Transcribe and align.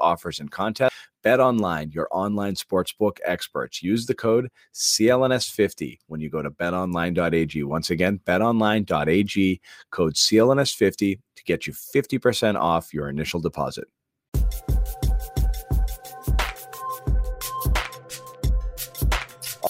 offers, 0.00 0.40
and 0.40 0.50
contests. 0.50 0.94
Bet 1.22 1.40
online, 1.40 1.90
your 1.90 2.06
online 2.10 2.54
sportsbook 2.54 3.18
experts. 3.24 3.82
Use 3.82 4.06
the 4.06 4.14
code 4.14 4.50
CLNS50 4.74 5.98
when 6.06 6.20
you 6.20 6.28
go 6.28 6.42
to 6.42 6.50
betonline.ag. 6.50 7.64
Once 7.64 7.90
again, 7.90 8.20
betonline.ag, 8.26 9.60
code 9.90 10.14
CLNS50 10.14 11.18
to 11.36 11.44
get 11.44 11.66
you 11.66 11.72
50% 11.72 12.60
off 12.60 12.92
your 12.92 13.08
initial 13.08 13.40
deposit. 13.40 13.88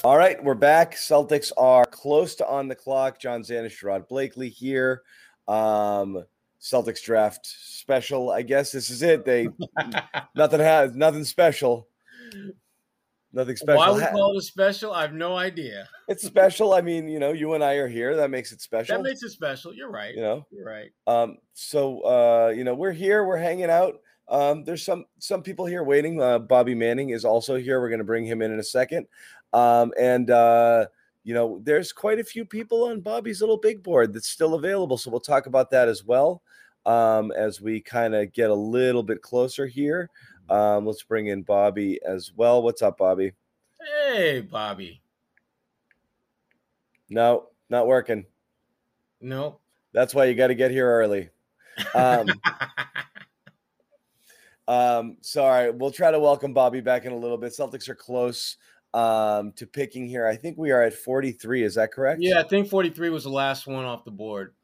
All 0.02 0.19
right, 0.19 0.42
we're 0.42 0.55
back. 0.55 0.97
Celtics 0.97 1.50
are 1.56 1.86
close 1.86 2.34
to 2.34 2.47
on 2.47 2.69
the 2.69 2.75
clock. 2.75 3.19
John 3.19 3.42
Zannis, 3.42 3.82
Rod 3.82 4.06
Blakely 4.08 4.50
here. 4.50 5.02
Um, 5.48 6.25
Celtics 6.60 7.02
draft 7.02 7.47
special. 7.84 8.30
I 8.30 8.40
guess 8.40 8.72
this 8.72 8.88
is 8.88 9.02
it. 9.02 9.24
They 9.24 9.48
nothing 10.34 10.60
has 10.60 10.94
nothing 10.94 11.24
special. 11.24 11.86
Nothing 13.32 13.56
special. 13.56 13.78
Why 13.78 13.92
we 13.92 14.00
call 14.06 14.32
it 14.34 14.38
a 14.38 14.42
special? 14.42 14.92
I 14.92 15.02
have 15.02 15.12
no 15.12 15.36
idea. 15.36 15.86
It's 16.08 16.24
special. 16.24 16.72
I 16.72 16.80
mean, 16.80 17.08
you 17.08 17.18
know, 17.18 17.32
you 17.32 17.52
and 17.54 17.62
I 17.62 17.74
are 17.74 17.88
here. 17.88 18.16
That 18.16 18.30
makes 18.30 18.52
it 18.52 18.62
special. 18.62 18.96
That 18.96 19.02
makes 19.02 19.22
it 19.22 19.30
special. 19.30 19.74
You're 19.74 19.91
right. 19.91 20.14
You 20.14 20.22
know, 20.22 20.46
you're 20.50 20.64
right. 20.64 20.91
Um, 21.06 21.36
so 21.52 22.00
uh, 22.00 22.52
you 22.56 22.64
know, 22.64 22.74
we're 22.74 22.92
here. 22.92 23.24
We're 23.24 23.36
hanging 23.36 23.70
out. 23.70 24.00
Um, 24.28 24.64
there's 24.64 24.82
some 24.82 25.04
some 25.19 25.42
people 25.42 25.66
here 25.66 25.84
waiting. 25.84 26.22
Uh, 26.22 26.38
Bobby 26.38 26.74
Manning 26.74 27.10
is 27.10 27.26
also 27.26 27.56
here. 27.56 27.80
We're 27.80 27.91
going 27.91 27.98
to 27.98 28.04
bring 28.04 28.24
him 28.24 28.41
in 28.41 28.50
in 28.50 28.60
a 28.60 28.64
second. 28.64 29.06
Um, 29.53 29.92
and 30.00 30.30
uh, 30.30 30.86
you 31.22 31.34
know, 31.34 31.60
there's 31.62 31.92
quite 31.92 32.20
a 32.20 32.25
few 32.25 32.47
people 32.47 32.84
on 32.84 33.00
Bobby's 33.00 33.41
little 33.41 33.59
big 33.59 33.82
board 33.82 34.14
that's 34.14 34.28
still 34.28 34.54
available. 34.54 34.97
So 34.97 35.10
we'll 35.10 35.20
talk 35.20 35.47
about 35.47 35.70
that 35.72 35.88
as 35.88 36.03
well 36.03 36.41
um, 36.87 37.33
as 37.33 37.61
we 37.61 37.81
kind 37.81 38.15
of 38.15 38.33
get 38.33 38.50
a 38.50 38.55
little 38.55 39.03
bit 39.03 39.22
closer 39.22 39.67
here. 39.67 40.11
Um, 40.50 40.87
let's 40.87 41.03
bring 41.03 41.28
in 41.28 41.43
Bobby 41.43 42.00
as 42.06 42.33
well. 42.37 42.62
What's 42.62 42.83
up, 42.83 42.99
Bobby? 42.99 43.33
Hey, 43.81 44.41
Bobby. 44.41 45.00
No, 47.09 47.49
not 47.71 47.87
working. 47.87 48.27
No. 49.21 49.59
That's 49.93 50.15
why 50.15 50.25
you 50.27 50.34
got 50.34 50.49
to 50.49 50.55
get 50.55 50.71
here 50.71 50.89
early. 50.89 51.31
Um, 51.95 52.28
um, 54.69 55.16
sorry, 55.21 55.71
we'll 55.71 55.91
try 55.91 56.11
to 56.11 56.19
welcome 56.19 56.53
Bobby 56.53 56.81
back 56.81 57.05
in 57.05 57.12
a 57.12 57.16
little 57.16 57.39
bit. 57.39 57.53
Celtics 57.53 57.89
are 57.89 57.95
close 57.95 58.56
um, 58.93 59.53
to 59.53 59.66
picking 59.66 60.06
here. 60.06 60.27
I 60.27 60.37
think 60.37 60.59
we 60.59 60.71
are 60.71 60.83
at 60.83 60.95
43. 60.95 61.62
Is 61.62 61.75
that 61.77 61.93
correct? 61.93 62.21
Yeah, 62.21 62.41
I 62.41 62.43
think 62.43 62.69
43 62.69 63.11
was 63.11 63.25
the 63.25 63.31
last 63.31 63.66
one 63.66 63.84
off 63.84 64.05
the 64.05 64.11
board. 64.11 64.55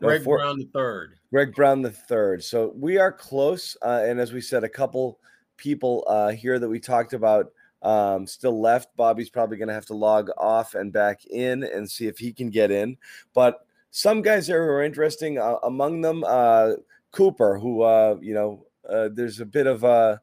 Greg 0.00 0.20
no, 0.20 0.24
four, 0.24 0.38
Brown 0.38 0.58
the 0.58 0.68
third. 0.72 1.18
Greg 1.30 1.54
Brown 1.54 1.82
the 1.82 1.90
third. 1.90 2.42
So 2.42 2.72
we 2.74 2.98
are 2.98 3.12
close, 3.12 3.76
uh, 3.82 4.02
and 4.04 4.18
as 4.18 4.32
we 4.32 4.40
said, 4.40 4.64
a 4.64 4.68
couple 4.68 5.18
people 5.56 6.04
uh, 6.08 6.30
here 6.30 6.58
that 6.58 6.68
we 6.68 6.80
talked 6.80 7.12
about 7.12 7.52
um, 7.82 8.26
still 8.26 8.60
left. 8.60 8.94
Bobby's 8.96 9.30
probably 9.30 9.56
going 9.56 9.68
to 9.68 9.74
have 9.74 9.86
to 9.86 9.94
log 9.94 10.30
off 10.38 10.74
and 10.74 10.92
back 10.92 11.24
in 11.26 11.62
and 11.64 11.90
see 11.90 12.06
if 12.06 12.18
he 12.18 12.32
can 12.32 12.50
get 12.50 12.70
in. 12.70 12.96
But 13.34 13.66
some 13.90 14.22
guys 14.22 14.46
there 14.46 14.62
are 14.74 14.82
interesting. 14.82 15.38
Uh, 15.38 15.56
among 15.62 16.00
them, 16.00 16.24
uh, 16.26 16.72
Cooper, 17.12 17.58
who 17.58 17.82
uh, 17.82 18.16
you 18.20 18.34
know, 18.34 18.66
uh, 18.88 19.08
there's 19.12 19.40
a 19.40 19.46
bit 19.46 19.66
of 19.66 19.84
a 19.84 20.20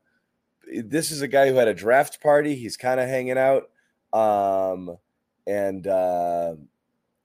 this 0.83 1.11
is 1.11 1.21
a 1.21 1.27
guy 1.27 1.49
who 1.49 1.55
had 1.55 1.67
a 1.67 1.73
draft 1.73 2.21
party. 2.21 2.55
He's 2.55 2.77
kind 2.77 2.99
of 2.99 3.07
hanging 3.07 3.37
out, 3.37 3.69
um, 4.13 4.97
and 5.45 5.85
uh, 5.87 6.55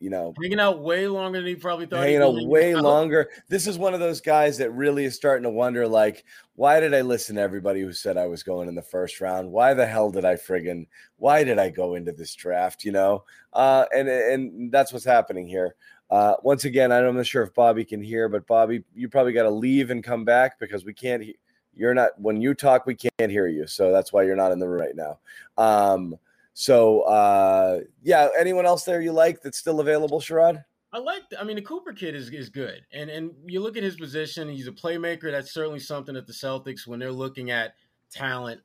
you 0.03 0.11
know, 0.11 0.35
hanging 0.43 0.59
out 0.59 0.81
way 0.81 1.07
longer 1.07 1.39
than 1.39 1.47
he 1.47 1.55
probably 1.55 1.87
thought. 1.87 2.01
Hanging 2.01 2.23
out 2.23 2.35
way 2.49 2.75
out. 2.75 2.83
longer. 2.83 3.31
This 3.49 3.69
is 3.69 3.79
one 3.79 3.95
of 3.95 4.01
those 4.01 4.21
guys 4.21 4.59
that 4.59 4.73
really 4.73 5.05
is 5.05 5.15
starting 5.15 5.45
to 5.45 5.51
wonder, 5.51 5.87
like, 5.87 6.25
why 6.57 6.81
did 6.81 6.93
I 6.93 7.03
listen 7.03 7.37
to 7.37 7.41
everybody 7.41 7.83
who 7.83 7.93
said 7.93 8.17
I 8.17 8.27
was 8.27 8.43
going 8.43 8.69
in 8.69 8.75
the 8.75 8.83
first 8.83 9.21
round? 9.21 9.49
Why 9.49 9.75
the 9.75 9.87
hell 9.87 10.11
did 10.11 10.25
I 10.25 10.35
friggin' 10.35 10.89
why 11.19 11.45
did 11.45 11.61
I 11.61 11.71
go 11.71 11.95
into 11.95 12.11
this 12.11 12.35
draft? 12.35 12.85
You 12.85 12.91
know, 12.91 13.25
uh, 13.53 13.85
and 13.95 14.09
and 14.09 14.73
that's 14.73 14.93
what's 14.93 15.05
happening 15.05 15.47
here. 15.47 15.77
Uh, 16.11 16.35
once 16.43 16.65
again, 16.65 16.91
I'm 16.91 17.15
not 17.15 17.25
sure 17.25 17.45
if 17.45 17.55
Bobby 17.55 17.85
can 17.85 18.03
hear, 18.03 18.29
but 18.29 18.47
Bobby, 18.49 18.83
you 18.95 19.09
probably 19.09 19.33
got 19.33 19.45
to 19.45 19.51
leave 19.51 19.91
and 19.91 20.03
come 20.03 20.25
back 20.25 20.59
because 20.59 20.85
we 20.85 20.93
can't. 20.93 21.23
He- 21.23 21.39
you're 21.75 21.95
not 21.95 22.11
when 22.21 22.39
you 22.39 22.53
talk 22.53 22.85
we 22.85 22.95
can't 22.95 23.31
hear 23.31 23.47
you 23.47 23.67
so 23.67 23.91
that's 23.93 24.13
why 24.13 24.23
you're 24.23 24.37
not 24.37 24.53
in 24.53 24.59
the 24.59 24.69
room 24.69 24.83
right 24.83 24.95
now 24.95 25.19
um 25.57 26.15
so 26.55 27.01
uh 27.03 27.81
yeah 28.03 28.29
anyone 28.39 28.67
else 28.67 28.85
there 28.85 29.01
you 29.01 29.13
like 29.13 29.41
that's 29.43 29.59
still 29.59 29.81
available 29.81 30.21
sherrod 30.21 30.63
I 30.95 30.99
like. 30.99 31.23
I 31.41 31.45
mean, 31.45 31.57
the 31.57 31.63
Cooper 31.63 31.95
kid 31.95 32.15
is 32.15 32.29
is 32.29 32.51
good, 32.51 32.83
and 32.93 33.09
and 33.09 33.33
you 33.47 33.61
look 33.61 33.79
at 33.79 33.83
his 33.83 33.97
position. 33.97 34.49
He's 34.51 34.67
a 34.67 34.73
playmaker. 34.73 35.31
That's 35.31 35.51
certainly 35.51 35.79
something 35.79 36.15
that 36.15 36.27
the 36.27 36.35
Celtics, 36.35 36.87
when 36.87 37.01
they're 37.01 37.11
looking 37.11 37.51
at 37.51 37.75
talent, 38.11 38.61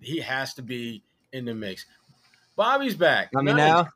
he 0.00 0.20
has 0.20 0.54
to 0.54 0.62
be 0.62 1.02
in 1.32 1.44
the 1.44 1.54
mix. 1.54 1.86
Bobby's 2.54 2.94
back. 2.94 3.30
I 3.36 3.42
mean, 3.42 3.56
now. 3.56 3.88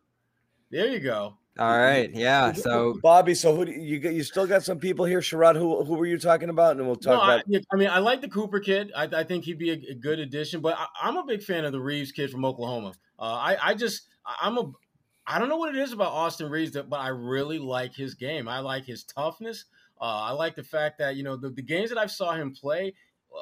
There 0.71 0.89
you 0.89 1.01
go. 1.01 1.37
All 1.59 1.79
right, 1.79 2.11
yeah. 2.15 2.53
So 2.53 2.97
Bobby, 3.03 3.35
so 3.35 3.55
who 3.55 3.67
do 3.67 3.73
you 3.73 3.99
you, 3.99 4.11
you 4.11 4.23
still 4.23 4.47
got 4.47 4.63
some 4.63 4.79
people 4.79 5.05
here, 5.05 5.21
Sherrod? 5.21 5.57
Who 5.57 5.85
who 5.85 5.95
were 5.95 6.07
you 6.07 6.19
talking 6.19 6.49
about? 6.49 6.77
And 6.77 6.87
we'll 6.87 6.97
talk 6.97 7.19
no, 7.19 7.23
about. 7.23 7.45
I, 7.53 7.61
I, 7.73 7.77
mean, 7.77 7.89
I 7.89 7.99
like 7.99 8.21
the 8.21 8.29
Cooper 8.29 8.61
kid. 8.61 8.93
I, 8.97 9.05
I 9.13 9.25
think 9.25 9.45
he'd 9.45 9.59
be 9.59 9.71
a, 9.71 9.91
a 9.91 9.95
good 9.95 10.21
addition. 10.21 10.61
But 10.61 10.79
I, 10.79 11.09
am 11.09 11.17
a 11.17 11.25
big 11.25 11.43
fan 11.43 11.65
of 11.65 11.73
the 11.73 11.81
Reaves 11.81 12.13
kid 12.13 12.31
from 12.31 12.45
Oklahoma. 12.45 12.93
Uh, 13.21 13.25
I 13.25 13.71
I 13.71 13.75
just 13.75 14.09
I'm 14.25 14.59
a 14.59 14.73
I 15.27 15.39
don't 15.39 15.49
know 15.49 15.59
what 15.59 15.75
it 15.75 15.81
is 15.81 15.93
about 15.93 16.13
Austin 16.13 16.51
Reaves, 16.51 16.73
but 16.73 16.99
I 16.99 17.09
really 17.09 17.59
like 17.59 17.95
his 17.95 18.15
game. 18.15 18.49
I 18.49 18.61
like 18.61 18.85
his 18.85 19.05
toughness. 19.05 19.67
Uh, 20.01 20.05
I 20.05 20.33
like 20.33 20.57
the 20.57 20.65
fact 20.65 20.99
that 20.99 21.17
you 21.17 21.23
know 21.23 21.37
the, 21.37 21.51
the 21.51 21.63
games 21.63 21.91
that 21.91 21.99
I 21.99 22.07
saw 22.07 22.33
him 22.33 22.53
play. 22.53 22.95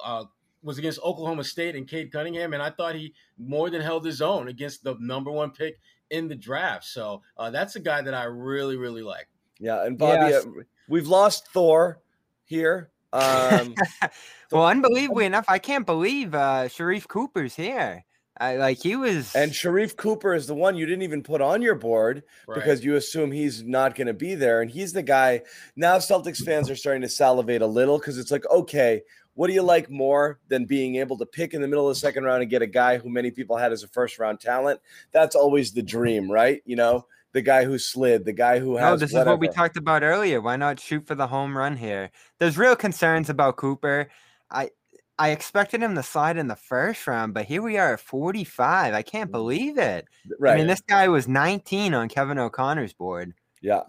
Uh, 0.04 0.24
was 0.62 0.78
against 0.78 1.00
Oklahoma 1.02 1.44
State 1.44 1.76
and 1.76 1.86
Cade 1.86 2.12
Cunningham, 2.12 2.52
and 2.52 2.62
I 2.62 2.70
thought 2.70 2.94
he 2.94 3.14
more 3.38 3.70
than 3.70 3.80
held 3.80 4.04
his 4.04 4.20
own 4.20 4.48
against 4.48 4.82
the 4.82 4.96
number 5.00 5.30
one 5.30 5.50
pick 5.50 5.78
in 6.10 6.28
the 6.28 6.34
draft. 6.34 6.84
So 6.84 7.22
uh, 7.36 7.50
that's 7.50 7.76
a 7.76 7.80
guy 7.80 8.02
that 8.02 8.14
I 8.14 8.24
really, 8.24 8.76
really 8.76 9.02
like. 9.02 9.28
Yeah, 9.58 9.84
and 9.84 9.98
Bobby, 9.98 10.30
yes. 10.30 10.46
uh, 10.46 10.50
we've 10.88 11.06
lost 11.06 11.48
Thor 11.48 12.00
here. 12.44 12.90
Um, 13.12 13.74
well, 14.52 14.66
unbelievably 14.66 15.24
enough, 15.24 15.46
I 15.48 15.58
can't 15.58 15.86
believe 15.86 16.34
uh, 16.34 16.64
Sharife 16.64 17.08
Cooper's 17.08 17.54
here. 17.54 18.04
I, 18.40 18.56
like 18.56 18.78
he 18.78 18.94
was, 18.94 19.34
and 19.34 19.50
Sharife 19.50 19.96
Cooper 19.96 20.32
is 20.32 20.46
the 20.46 20.54
one 20.54 20.76
you 20.76 20.86
didn't 20.86 21.02
even 21.02 21.22
put 21.22 21.40
on 21.40 21.60
your 21.60 21.74
board 21.74 22.22
right. 22.46 22.54
because 22.54 22.84
you 22.84 22.94
assume 22.94 23.32
he's 23.32 23.64
not 23.64 23.94
going 23.96 24.06
to 24.06 24.14
be 24.14 24.34
there, 24.34 24.62
and 24.62 24.70
he's 24.70 24.92
the 24.92 25.02
guy. 25.02 25.42
Now 25.76 25.98
Celtics 25.98 26.44
fans 26.44 26.70
are 26.70 26.76
starting 26.76 27.02
to 27.02 27.08
salivate 27.08 27.62
a 27.62 27.66
little 27.66 27.98
because 27.98 28.16
it's 28.16 28.30
like, 28.30 28.48
okay, 28.50 29.02
what 29.34 29.46
do 29.46 29.52
you 29.52 29.62
like 29.62 29.90
more 29.90 30.40
than 30.48 30.64
being 30.64 30.96
able 30.96 31.16
to 31.18 31.26
pick 31.26 31.54
in 31.54 31.62
the 31.62 31.68
middle 31.68 31.88
of 31.88 31.94
the 31.94 32.00
second 32.00 32.24
round 32.24 32.42
and 32.42 32.50
get 32.50 32.62
a 32.62 32.66
guy 32.66 32.98
who 32.98 33.08
many 33.08 33.30
people 33.30 33.56
had 33.56 33.72
as 33.72 33.82
a 33.82 33.88
first 33.88 34.18
round 34.18 34.40
talent? 34.40 34.80
That's 35.12 35.36
always 35.36 35.72
the 35.72 35.82
dream, 35.82 36.30
right? 36.30 36.60
You 36.64 36.76
know, 36.76 37.06
the 37.32 37.42
guy 37.42 37.64
who 37.64 37.78
slid, 37.78 38.24
the 38.24 38.32
guy 38.32 38.58
who 38.58 38.76
has. 38.76 38.84
No, 38.84 38.96
this 38.96 39.12
whatever. 39.12 39.30
is 39.30 39.32
what 39.32 39.40
we 39.40 39.48
talked 39.48 39.76
about 39.76 40.02
earlier. 40.02 40.40
Why 40.40 40.56
not 40.56 40.80
shoot 40.80 41.06
for 41.06 41.14
the 41.14 41.26
home 41.26 41.56
run 41.56 41.76
here? 41.76 42.10
There's 42.38 42.58
real 42.58 42.74
concerns 42.74 43.30
about 43.30 43.56
Cooper. 43.56 44.08
I 44.50 44.70
I 45.18 45.30
expected 45.30 45.82
him 45.82 45.94
to 45.96 46.02
slide 46.02 46.36
in 46.36 46.46
the 46.46 46.56
first 46.56 47.06
round, 47.06 47.34
but 47.34 47.44
here 47.46 47.60
we 47.62 47.76
are 47.76 47.94
at 47.94 48.00
45. 48.00 48.94
I 48.94 49.02
can't 49.02 49.30
believe 49.32 49.76
it. 49.76 50.06
Right. 50.38 50.54
I 50.54 50.56
mean, 50.58 50.66
this 50.68 50.80
guy 50.80 51.08
was 51.08 51.26
19 51.26 51.92
on 51.94 52.08
Kevin 52.08 52.38
O'Connor's 52.38 52.92
board. 52.92 53.34
Yeah. 53.60 53.82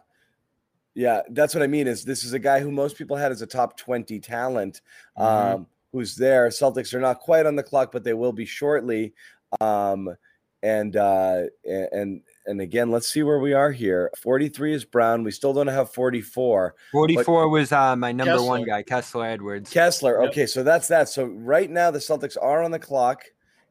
Yeah, 0.95 1.21
that's 1.29 1.53
what 1.53 1.61
I 1.63 1.67
mean. 1.67 1.87
Is 1.87 2.03
this 2.03 2.23
is 2.23 2.33
a 2.33 2.39
guy 2.39 2.59
who 2.59 2.71
most 2.71 2.97
people 2.97 3.15
had 3.15 3.31
as 3.31 3.41
a 3.41 3.47
top 3.47 3.77
20 3.77 4.19
talent, 4.19 4.81
um, 5.17 5.27
Mhm. 5.27 5.65
who's 5.93 6.15
there. 6.15 6.49
Celtics 6.49 6.93
are 6.93 6.99
not 6.99 7.19
quite 7.19 7.45
on 7.45 7.55
the 7.55 7.63
clock, 7.63 7.91
but 7.91 8.03
they 8.03 8.13
will 8.13 8.33
be 8.33 8.45
shortly. 8.45 9.13
Um, 9.61 10.15
and 10.61 10.95
uh, 10.97 11.43
and 11.65 12.21
and 12.49 12.59
again, 12.61 12.89
let's 12.89 13.07
see 13.07 13.21
where 13.21 13.39
we 13.39 13.53
are 13.53 13.71
here. 13.71 14.09
43 14.17 14.73
is 14.73 14.83
Brown. 14.83 15.23
We 15.23 15.29
still 15.29 15.53
don't 15.53 15.67
have 15.67 15.91
44. 15.91 16.75
44 16.91 17.49
was 17.49 17.71
uh, 17.71 17.95
my 17.95 18.11
number 18.11 18.41
one 18.43 18.63
guy, 18.63 18.81
Kessler 18.81 19.27
Edwards. 19.27 19.69
Kessler. 19.69 20.21
Yep. 20.21 20.31
Okay, 20.31 20.45
so 20.47 20.63
that's 20.63 20.87
that. 20.87 21.09
So 21.09 21.25
right 21.25 21.69
now 21.69 21.91
the 21.91 21.99
Celtics 21.99 22.37
are 22.41 22.63
on 22.63 22.71
the 22.71 22.79
clock, 22.79 23.23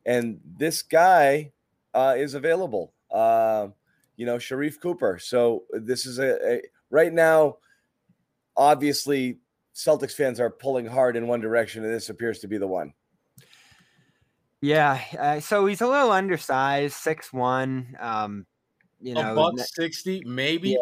and 0.06 0.40
this 0.56 0.82
guy 0.82 1.50
uh, 1.92 2.14
is 2.16 2.34
available. 2.34 2.92
Uh, 3.10 3.68
you 4.16 4.26
know, 4.26 4.36
Sharife 4.36 4.80
Cooper. 4.80 5.18
So 5.18 5.64
this 5.72 6.06
is 6.06 6.18
a, 6.18 6.54
a 6.56 6.62
right 6.90 7.12
now. 7.12 7.56
Obviously, 8.56 9.38
Celtics 9.74 10.12
fans 10.12 10.40
are 10.40 10.50
pulling 10.50 10.86
hard 10.86 11.16
in 11.16 11.26
one 11.26 11.40
direction, 11.40 11.84
and 11.84 11.92
this 11.92 12.10
appears 12.10 12.38
to 12.40 12.48
be 12.48 12.58
the 12.58 12.66
one. 12.66 12.92
Yeah, 14.60 15.00
uh, 15.18 15.40
so 15.40 15.66
he's 15.66 15.80
a 15.80 15.86
little 15.86 16.10
undersized, 16.10 16.94
six 16.94 17.32
one. 17.32 17.96
Um, 18.00 18.46
you 19.00 19.14
know, 19.14 19.32
a 19.32 19.34
buck 19.34 19.58
sixty, 19.58 20.22
maybe. 20.26 20.76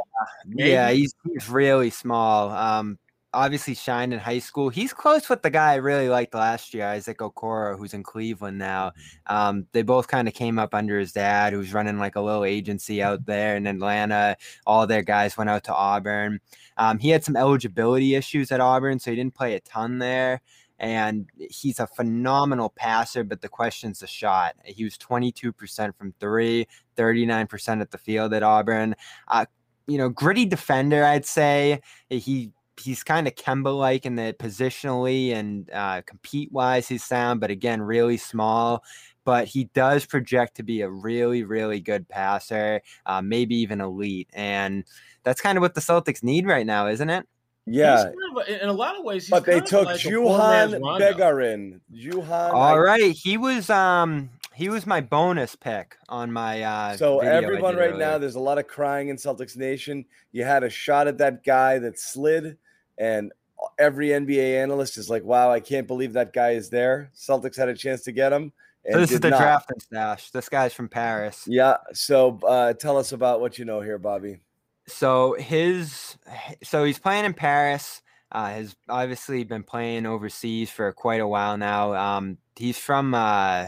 maybe. 0.47 0.71
yeah, 0.71 0.91
he's 0.91 1.15
he's 1.25 1.49
really 1.49 1.91
small. 1.91 2.51
Um, 2.51 2.99
obviously 3.37 3.75
shined 3.75 4.15
in 4.15 4.19
high 4.19 4.39
school. 4.39 4.71
He's 4.71 4.93
close 4.93 5.29
with 5.29 5.43
the 5.43 5.51
guy 5.51 5.73
I 5.73 5.77
really 5.77 6.09
liked 6.09 6.35
last 6.35 6.73
year, 6.73 6.87
Isaac 6.87 7.19
Okoro, 7.19 7.79
who's 7.79 7.95
in 7.95 8.03
Cleveland 8.03 8.59
now. 8.59 8.93
Um, 9.27 9.67
they 9.73 9.83
both 9.83 10.09
kind 10.09 10.27
of 10.27 10.35
came 10.35 10.59
up 10.59 10.75
under 10.75 10.99
his 10.99 11.13
dad, 11.13 11.53
who's 11.53 11.75
running 11.75 11.99
like 11.99 12.17
a 12.17 12.21
little 12.21 12.45
agency 12.45 13.03
out 13.03 13.27
there 13.27 13.57
in 13.57 13.67
Atlanta. 13.67 14.37
All 14.67 14.87
their 14.87 15.03
guys 15.03 15.37
went 15.37 15.51
out 15.51 15.65
to 15.65 15.75
Auburn. 15.75 16.41
Um, 16.79 16.99
he 16.99 17.11
had 17.11 17.25
some 17.25 17.37
eligibility 17.37 18.15
issues 18.15 18.51
at 18.51 18.61
Auburn, 18.61 18.99
so 18.99 19.11
he 19.11 19.17
didn't 19.17 19.35
play 19.35 19.55
a 19.55 19.61
ton 19.61 19.99
there. 19.99 20.41
And 20.79 21.29
he's 21.39 21.81
a 21.81 21.87
phenomenal 21.87 22.71
passer, 22.71 23.25
but 23.25 23.41
the 23.41 23.49
question's 23.49 24.01
the 24.01 24.07
shot. 24.07 24.57
He 24.65 24.85
was 24.85 24.99
22% 24.99 25.97
from 25.97 26.15
three, 26.21 26.67
39% 26.97 27.81
at 27.81 27.91
the 27.91 27.99
field 27.99 28.35
at 28.35 28.43
Auburn. 28.43 28.95
Uh, 29.29 29.47
you 29.87 29.99
know, 29.99 30.09
gritty 30.09 30.45
defender, 30.45 31.05
I'd 31.05 31.25
say. 31.25 31.81
He 32.11 32.53
he's 32.79 33.03
kind 33.03 33.27
of 33.27 33.35
Kemba 33.35 33.77
like 33.77 34.07
in 34.07 34.17
the 34.17 34.35
positionally 34.39 35.33
and 35.33 35.71
uh, 35.73 36.03
compete 36.03 36.53
wise, 36.53 36.89
he's 36.89 37.05
sound, 37.05 37.41
but 37.41 37.51
again, 37.51 37.81
really 37.81 38.17
small. 38.17 38.85
But 39.25 39.49
he 39.49 39.65
does 39.75 40.07
project 40.07 40.57
to 40.57 40.63
be 40.63 40.83
a 40.83 40.89
really, 40.89 41.43
really 41.43 41.81
good 41.81 42.09
passer, 42.09 42.81
uh, 43.07 43.23
maybe 43.23 43.57
even 43.57 43.81
elite. 43.81 44.29
And 44.33 44.85
that's 45.25 45.41
kind 45.41 45.59
of 45.59 45.63
what 45.63 45.75
the 45.75 45.81
Celtics 45.81 46.23
need 46.23 46.47
right 46.47 46.67
now, 46.67 46.87
isn't 46.87 47.11
it? 47.11 47.27
He's 47.67 47.77
Yeah, 47.77 48.05
kind 48.05 48.15
of 48.33 48.49
a- 48.49 48.63
in 48.63 48.69
a 48.69 48.73
lot 48.73 48.97
of 48.97 49.05
ways. 49.05 49.25
He's 49.25 49.31
but 49.31 49.45
they 49.45 49.55
kind 49.55 49.63
of 49.65 49.69
took 49.69 49.87
like 49.87 50.05
a 50.05 50.11
poor 50.11 50.39
man's 50.39 50.73
Juhann 50.75 51.01
Begarin. 51.01 51.81
Juhann. 51.93 52.53
All 52.53 52.63
I- 52.63 52.79
right, 52.79 53.13
he 53.13 53.37
was 53.37 53.69
um 53.71 54.31
he 54.55 54.69
was 54.69 54.87
my 54.87 55.01
bonus 55.01 55.57
pick 55.57 55.97
on 56.09 56.33
my 56.33 56.63
uh 56.63 56.97
So 56.97 57.19
video 57.21 57.35
everyone 57.35 57.75
did 57.75 57.81
right 57.81 57.99
now, 57.99 58.19
there's 58.19 58.37
a 58.37 58.41
lot 58.41 58.59
of 58.59 58.67
crying 58.69 59.09
in 59.09 59.17
Celtics 59.17 59.57
Nation. 59.57 60.05
You 60.33 60.45
had 60.45 60.63
a 60.63 60.71
shot 60.71 61.09
at 61.09 61.19
that 61.19 61.45
guy 61.45 61.79
that 61.81 61.99
slid, 61.99 62.57
and 62.99 63.33
every 63.79 64.09
NBA 64.11 64.63
analyst 64.63 64.97
is 64.97 65.11
like, 65.11 65.25
"Wow, 65.25 65.51
I 65.51 65.59
can't 65.61 65.87
believe 65.89 66.13
that 66.13 66.33
guy 66.33 66.51
is 66.53 66.71
there." 66.71 67.11
Celtics 67.17 67.57
had 67.57 67.69
a 67.69 67.75
chance 67.75 68.03
to 68.05 68.13
get 68.13 68.33
him. 68.33 68.53
And 68.85 68.95
So 68.95 69.01
this 69.01 69.11
is 69.13 69.21
the 69.21 69.31
not. 69.31 69.41
draft 69.41 69.71
and 69.73 69.83
stash. 69.83 70.31
This 70.31 70.49
guy's 70.49 70.73
from 70.73 70.89
Paris. 70.89 71.43
Yeah. 71.49 71.79
So 71.93 72.39
uh, 72.47 72.75
tell 72.75 72.97
us 72.97 73.11
about 73.11 73.41
what 73.41 73.59
you 73.59 73.65
know 73.65 73.81
here, 73.81 73.99
Bobby. 73.99 74.39
So 74.87 75.35
his 75.35 76.17
so 76.63 76.85
he's 76.85 76.99
playing 76.99 77.25
in 77.25 77.35
Paris. 77.35 78.03
Uh, 78.33 78.49
has 78.49 78.75
obviously 78.89 79.45
been 79.45 79.63
playing 79.63 80.05
overseas 80.05 80.69
for 80.69 80.93
quite 80.93 81.21
a 81.21 81.29
while 81.29 81.57
now. 81.57 81.95
Um, 81.95 82.39
he's 82.57 82.77
from 82.77 83.15
uh, 83.15 83.67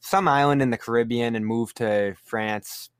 some 0.00 0.26
island 0.26 0.60
in 0.60 0.70
the 0.70 0.76
Caribbean 0.76 1.36
and 1.36 1.46
moved 1.46 1.76
to 1.76 2.16
France 2.24 2.90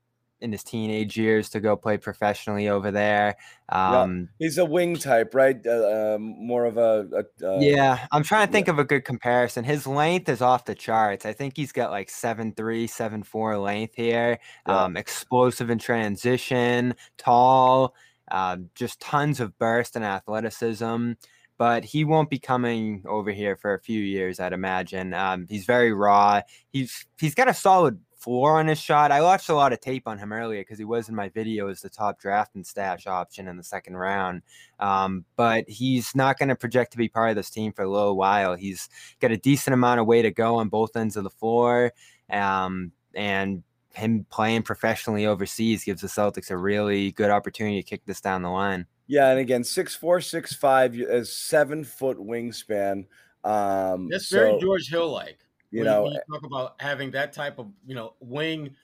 in 0.41 0.53
his 0.53 0.63
teenage 0.63 1.17
years 1.17 1.49
to 1.51 1.61
go 1.61 1.77
play 1.77 1.97
professionally 1.97 2.69
over 2.69 2.91
there. 2.91 3.37
Um, 3.71 4.29
He's 4.39 4.59
a 4.59 4.65
wing 4.65 4.97
type, 4.97 5.35
right? 5.35 5.57
Uh, 5.67 6.15
um, 6.17 6.35
more 6.39 6.67
of 6.67 6.77
a, 6.77 7.09
a 7.43 7.49
uh, 7.49 7.61
yeah, 7.61 8.07
I'm 8.13 8.23
trying 8.23 8.47
to 8.47 8.53
think 8.53 8.69
of 8.69 8.79
a 8.79 8.85
good 8.85 9.05
comparison. 9.05 9.65
His 9.65 9.87
length 9.87 10.29
is 10.29 10.43
off 10.43 10.67
the 10.67 10.75
charts. 10.75 11.25
I 11.25 11.33
think 11.33 11.57
he's 11.57 11.73
got 11.73 11.91
like 11.91 12.11
seven 12.11 12.53
three, 12.53 12.87
seven 12.87 13.23
four 13.23 13.57
length 13.59 13.95
here. 13.97 14.39
Yeah. 14.69 14.85
Um, 14.85 14.97
explosive 14.97 15.71
in 15.71 15.79
transition, 15.79 16.95
tall, 17.17 17.95
uh, 18.31 18.59
just 18.75 19.01
tons 19.01 19.41
of 19.41 19.59
burst 19.59 19.97
and 19.97 20.05
athleticism. 20.05 21.13
But 21.57 21.85
he 21.85 22.05
won't 22.05 22.31
be 22.31 22.41
coming 22.41 23.05
over 23.07 23.31
here 23.31 23.57
for 23.57 23.75
a 23.75 23.81
few 23.81 24.01
years, 24.01 24.41
I'd 24.41 24.53
imagine. 24.53 25.15
Um, 25.15 25.47
he's 25.49 25.65
very 25.65 25.93
raw. 25.93 26.41
He's 26.71 27.07
he's 27.19 27.35
got 27.37 27.49
a 27.49 27.55
solid 27.55 28.01
floor 28.25 28.59
on 28.59 28.67
his 28.67 28.81
shot. 28.81 29.13
I 29.13 29.21
watched 29.21 29.51
a 29.51 29.55
lot 29.55 29.75
of 29.75 29.81
tape 29.81 30.09
on 30.09 30.19
him 30.19 30.33
earlier 30.33 30.63
because 30.63 30.79
he 30.79 30.85
was 30.85 31.11
in 31.11 31.15
my 31.15 31.29
video 31.29 31.69
as 31.69 31.83
the 31.83 31.91
top 31.91 32.19
draft 32.19 32.55
and 32.55 32.67
stash 32.67 33.07
option 33.07 33.47
in 33.47 33.59
the 33.59 33.63
second 33.63 33.97
round. 33.97 34.43
Um, 34.81 35.27
but 35.37 35.69
he's 35.69 36.15
not 36.15 36.39
going 36.39 36.49
to 36.49 36.57
project 36.57 36.93
to 36.93 36.99
be 36.99 37.09
part 37.09 37.31
of 37.31 37.37
this 37.37 37.51
team 37.51 37.73
for 37.73 37.83
a 37.83 37.91
little 37.91 38.17
while. 38.17 38.55
He's 38.55 38.89
got 39.21 39.31
a 39.31 39.37
decent 39.37 39.75
amount 39.75 40.01
of 40.01 40.07
way 40.07 40.23
to 40.23 40.31
go 40.31 40.57
on 40.57 40.71
both 40.71 40.97
ends 40.97 41.17
of 41.17 41.25
the 41.25 41.31
floor. 41.31 41.93
Um, 42.31 42.93
and 43.15 43.63
him 43.93 44.27
playing 44.31 44.63
professionally 44.63 45.27
overseas 45.27 45.85
gives 45.85 46.01
the 46.01 46.09
Celtics 46.09 46.51
a 46.51 46.57
really 46.57 47.13
good 47.13 47.31
opportunity 47.31 47.83
to 47.83 47.89
kick 47.89 48.05
this 48.07 48.21
down 48.21 48.43
the 48.43 48.51
line. 48.51 48.87
Yeah, 49.07 49.29
and 49.29 49.39
again, 49.39 49.65
six 49.65 49.95
four, 49.95 50.21
six 50.23 50.55
five, 50.55 50.95
a 50.95 51.25
seven 51.25 51.85
foot 51.85 52.17
wingspan. 52.17 53.05
Um, 53.45 54.09
That's 54.09 54.31
very 54.31 54.53
so, 54.53 54.61
George 54.61 54.89
Hill 54.89 55.11
like. 55.13 55.39
You 55.75 55.81
when 55.81 55.87
know, 55.87 56.09
you 56.09 56.19
talk 56.33 56.45
about 56.47 56.75
having 56.81 57.11
that 57.13 57.33
type 57.33 57.59
of 57.59 57.67
you 57.87 57.95
know 57.95 58.15
wing 58.21 58.75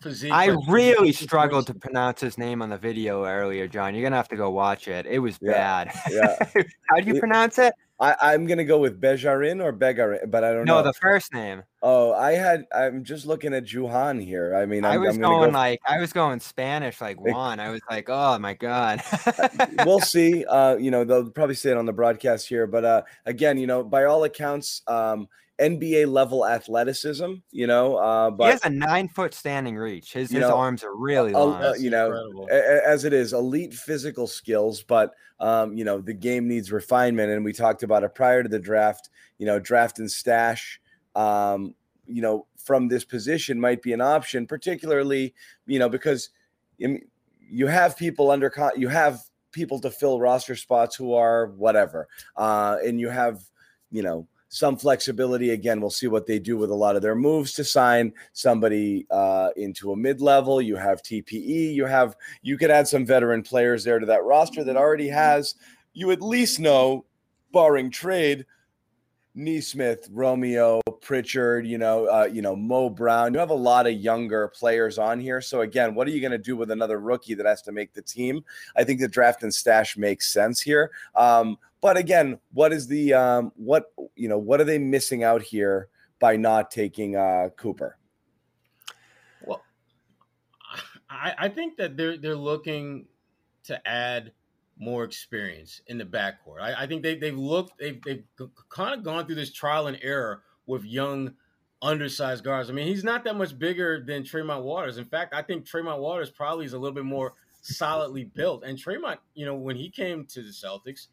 physique. 0.00 0.32
I 0.32 0.54
really 0.68 1.12
struggled 1.12 1.66
to 1.66 1.74
pronounce 1.74 2.20
his 2.20 2.38
name 2.38 2.62
on 2.62 2.70
the 2.70 2.78
video 2.78 3.24
earlier, 3.24 3.66
John. 3.66 3.94
You're 3.94 4.04
gonna 4.04 4.16
have 4.16 4.28
to 4.28 4.36
go 4.36 4.50
watch 4.50 4.86
it. 4.86 5.06
It 5.06 5.18
was 5.18 5.38
Yeah, 5.40 5.84
bad. 5.84 5.92
yeah. 6.10 6.36
How 6.88 7.00
do 7.00 7.12
you 7.12 7.18
pronounce 7.18 7.58
it? 7.58 7.74
I, 7.98 8.14
I'm 8.20 8.46
gonna 8.46 8.64
go 8.64 8.78
with 8.78 9.00
Bejarin 9.00 9.64
or 9.64 9.72
Begarin, 9.72 10.30
but 10.30 10.44
I 10.44 10.52
don't 10.52 10.66
No, 10.66 10.76
know. 10.76 10.82
the 10.82 10.92
first 10.92 11.32
name. 11.32 11.62
oh, 11.82 12.12
I 12.12 12.32
had. 12.32 12.66
I'm 12.74 13.02
just 13.04 13.24
looking 13.24 13.54
at 13.54 13.64
Juhann 13.64 14.22
here. 14.22 14.54
I 14.54 14.66
mean, 14.66 14.84
I'm, 14.84 14.92
I 14.92 14.98
was 14.98 15.16
gonna 15.16 15.46
go. 15.46 15.50
like 15.50 15.80
I 15.88 15.98
was 15.98 16.12
going 16.12 16.38
Spanish 16.40 17.00
like 17.00 17.18
Juan. 17.18 17.58
I 17.58 17.70
was 17.70 17.80
like, 17.90 18.08
oh 18.10 18.38
my 18.38 18.52
god. 18.52 19.02
we'll 19.84 20.00
see. 20.14 20.44
Uh, 20.44 20.76
you 20.76 20.90
know, 20.90 21.04
they'll 21.04 21.30
probably 21.30 21.54
say 21.54 21.70
it 21.70 21.76
on 21.78 21.86
the 21.86 21.92
broadcast 21.94 22.46
here, 22.48 22.66
but 22.66 22.84
uh, 22.84 23.02
again, 23.24 23.56
you 23.58 23.66
know, 23.66 23.82
by 23.82 24.04
all 24.04 24.24
accounts, 24.24 24.82
um, 24.86 25.26
NBA 25.58 26.10
level 26.10 26.46
athleticism. 26.46 27.34
You 27.50 27.66
know, 27.66 27.96
uh, 27.96 28.30
he 28.30 28.36
but 28.36 28.52
has 28.52 28.64
a 28.64 28.70
nine 28.70 29.08
foot 29.08 29.34
standing 29.34 29.76
reach. 29.76 30.12
His 30.12 30.30
his 30.30 30.40
know, 30.40 30.56
arms 30.56 30.84
are 30.84 30.94
really 30.94 31.34
uh, 31.34 31.44
long. 31.44 31.62
uh, 31.62 31.72
you 31.78 31.90
know, 31.90 32.06
incredible. 32.06 32.48
a- 32.50 32.54
a- 32.54 32.88
as 32.88 33.04
it 33.04 33.12
is 33.12 33.32
elite 33.32 33.74
physical 33.74 34.26
skills 34.26 34.82
but 34.82 35.12
um, 35.40 35.76
you 35.76 35.84
know 35.84 36.00
the 36.00 36.14
game 36.14 36.48
needs 36.48 36.72
refinement 36.72 37.30
and 37.30 37.44
we 37.44 37.52
talked 37.52 37.82
about 37.82 38.02
it 38.04 38.14
prior 38.14 38.42
to 38.42 38.48
the 38.48 38.58
draft 38.58 39.10
you 39.38 39.46
know 39.46 39.58
draft 39.58 39.98
and 39.98 40.10
stash 40.10 40.80
um, 41.14 41.74
you 42.06 42.22
know 42.22 42.46
from 42.56 42.88
this 42.88 43.04
position 43.04 43.60
might 43.60 43.82
be 43.82 43.92
an 43.92 44.00
option 44.00 44.46
particularly 44.46 45.34
you 45.66 45.78
know 45.78 45.88
because 45.88 46.30
you 46.78 47.66
have 47.66 47.96
people 47.96 48.30
under 48.30 48.52
you 48.76 48.88
have 48.88 49.20
people 49.52 49.80
to 49.80 49.90
fill 49.90 50.20
roster 50.20 50.56
spots 50.56 50.96
who 50.96 51.14
are 51.14 51.46
whatever 51.52 52.08
uh, 52.36 52.76
and 52.84 53.00
you 53.00 53.08
have 53.08 53.42
you 53.90 54.02
know 54.02 54.26
some 54.56 54.76
flexibility 54.76 55.50
again 55.50 55.80
we'll 55.80 55.90
see 55.90 56.06
what 56.06 56.26
they 56.26 56.38
do 56.38 56.56
with 56.56 56.70
a 56.70 56.74
lot 56.74 56.96
of 56.96 57.02
their 57.02 57.14
moves 57.14 57.52
to 57.52 57.62
sign 57.62 58.10
somebody 58.32 59.06
uh, 59.10 59.50
into 59.56 59.92
a 59.92 59.96
mid-level 59.96 60.62
you 60.62 60.76
have 60.76 61.02
tpe 61.02 61.32
you 61.32 61.84
have 61.84 62.16
you 62.40 62.56
could 62.56 62.70
add 62.70 62.88
some 62.88 63.04
veteran 63.04 63.42
players 63.42 63.84
there 63.84 63.98
to 63.98 64.06
that 64.06 64.24
roster 64.24 64.64
that 64.64 64.76
already 64.76 65.08
has 65.08 65.56
you 65.92 66.10
at 66.10 66.22
least 66.22 66.58
know 66.58 67.04
barring 67.52 67.90
trade 67.90 68.46
Nesmith, 69.38 70.08
Romeo, 70.10 70.80
Pritchard, 71.02 71.66
you 71.66 71.76
know, 71.76 72.06
uh, 72.06 72.26
you 72.32 72.40
know, 72.40 72.56
Mo 72.56 72.88
Brown. 72.88 73.34
You 73.34 73.38
have 73.38 73.50
a 73.50 73.54
lot 73.54 73.86
of 73.86 73.92
younger 73.92 74.48
players 74.48 74.96
on 74.96 75.20
here. 75.20 75.42
So 75.42 75.60
again, 75.60 75.94
what 75.94 76.08
are 76.08 76.10
you 76.10 76.22
going 76.22 76.32
to 76.32 76.38
do 76.38 76.56
with 76.56 76.70
another 76.70 76.98
rookie 76.98 77.34
that 77.34 77.44
has 77.44 77.60
to 77.62 77.72
make 77.72 77.92
the 77.92 78.00
team? 78.00 78.42
I 78.76 78.82
think 78.82 78.98
the 78.98 79.08
draft 79.08 79.42
and 79.42 79.52
stash 79.52 79.98
makes 79.98 80.32
sense 80.32 80.62
here. 80.62 80.90
Um, 81.14 81.58
but 81.86 81.96
again, 81.96 82.40
what 82.52 82.72
is 82.72 82.88
the 82.88 83.14
um, 83.14 83.52
what 83.54 83.92
you 84.16 84.28
know? 84.28 84.38
What 84.38 84.60
are 84.60 84.64
they 84.64 84.76
missing 84.76 85.22
out 85.22 85.40
here 85.40 85.88
by 86.18 86.36
not 86.36 86.72
taking 86.72 87.14
uh, 87.14 87.50
Cooper? 87.56 87.96
Well, 89.46 89.62
I, 91.08 91.32
I, 91.38 91.48
think 91.48 91.76
that 91.76 91.96
they're 91.96 92.16
they're 92.16 92.34
looking 92.34 93.06
to 93.66 93.86
add 93.86 94.32
more 94.76 95.04
experience 95.04 95.80
in 95.86 95.96
the 95.96 96.04
backcourt. 96.04 96.60
I, 96.60 96.74
I 96.74 96.86
think 96.88 97.04
they 97.04 97.14
they've 97.14 97.38
looked 97.38 97.78
they've 97.78 98.02
they've 98.02 98.24
kind 98.68 98.92
of 98.92 99.04
gone 99.04 99.24
through 99.26 99.36
this 99.36 99.52
trial 99.52 99.86
and 99.86 99.96
error 100.02 100.42
with 100.66 100.84
young 100.84 101.34
undersized 101.82 102.42
guards. 102.42 102.68
I 102.68 102.72
mean, 102.72 102.88
he's 102.88 103.04
not 103.04 103.22
that 103.22 103.36
much 103.36 103.56
bigger 103.56 104.02
than 104.04 104.24
Tremont 104.24 104.64
Waters. 104.64 104.98
In 104.98 105.04
fact, 105.04 105.32
I 105.32 105.42
think 105.42 105.64
Tremont 105.64 106.00
Waters 106.00 106.30
probably 106.30 106.66
is 106.66 106.72
a 106.72 106.78
little 106.80 106.96
bit 106.96 107.04
more 107.04 107.34
solidly 107.62 108.24
built. 108.24 108.64
And 108.64 108.76
Tremont, 108.76 109.20
you 109.34 109.46
know, 109.46 109.54
when 109.54 109.76
he 109.76 109.88
came 109.88 110.24
to 110.24 110.42
the 110.42 110.50
Celtics, 110.50 111.06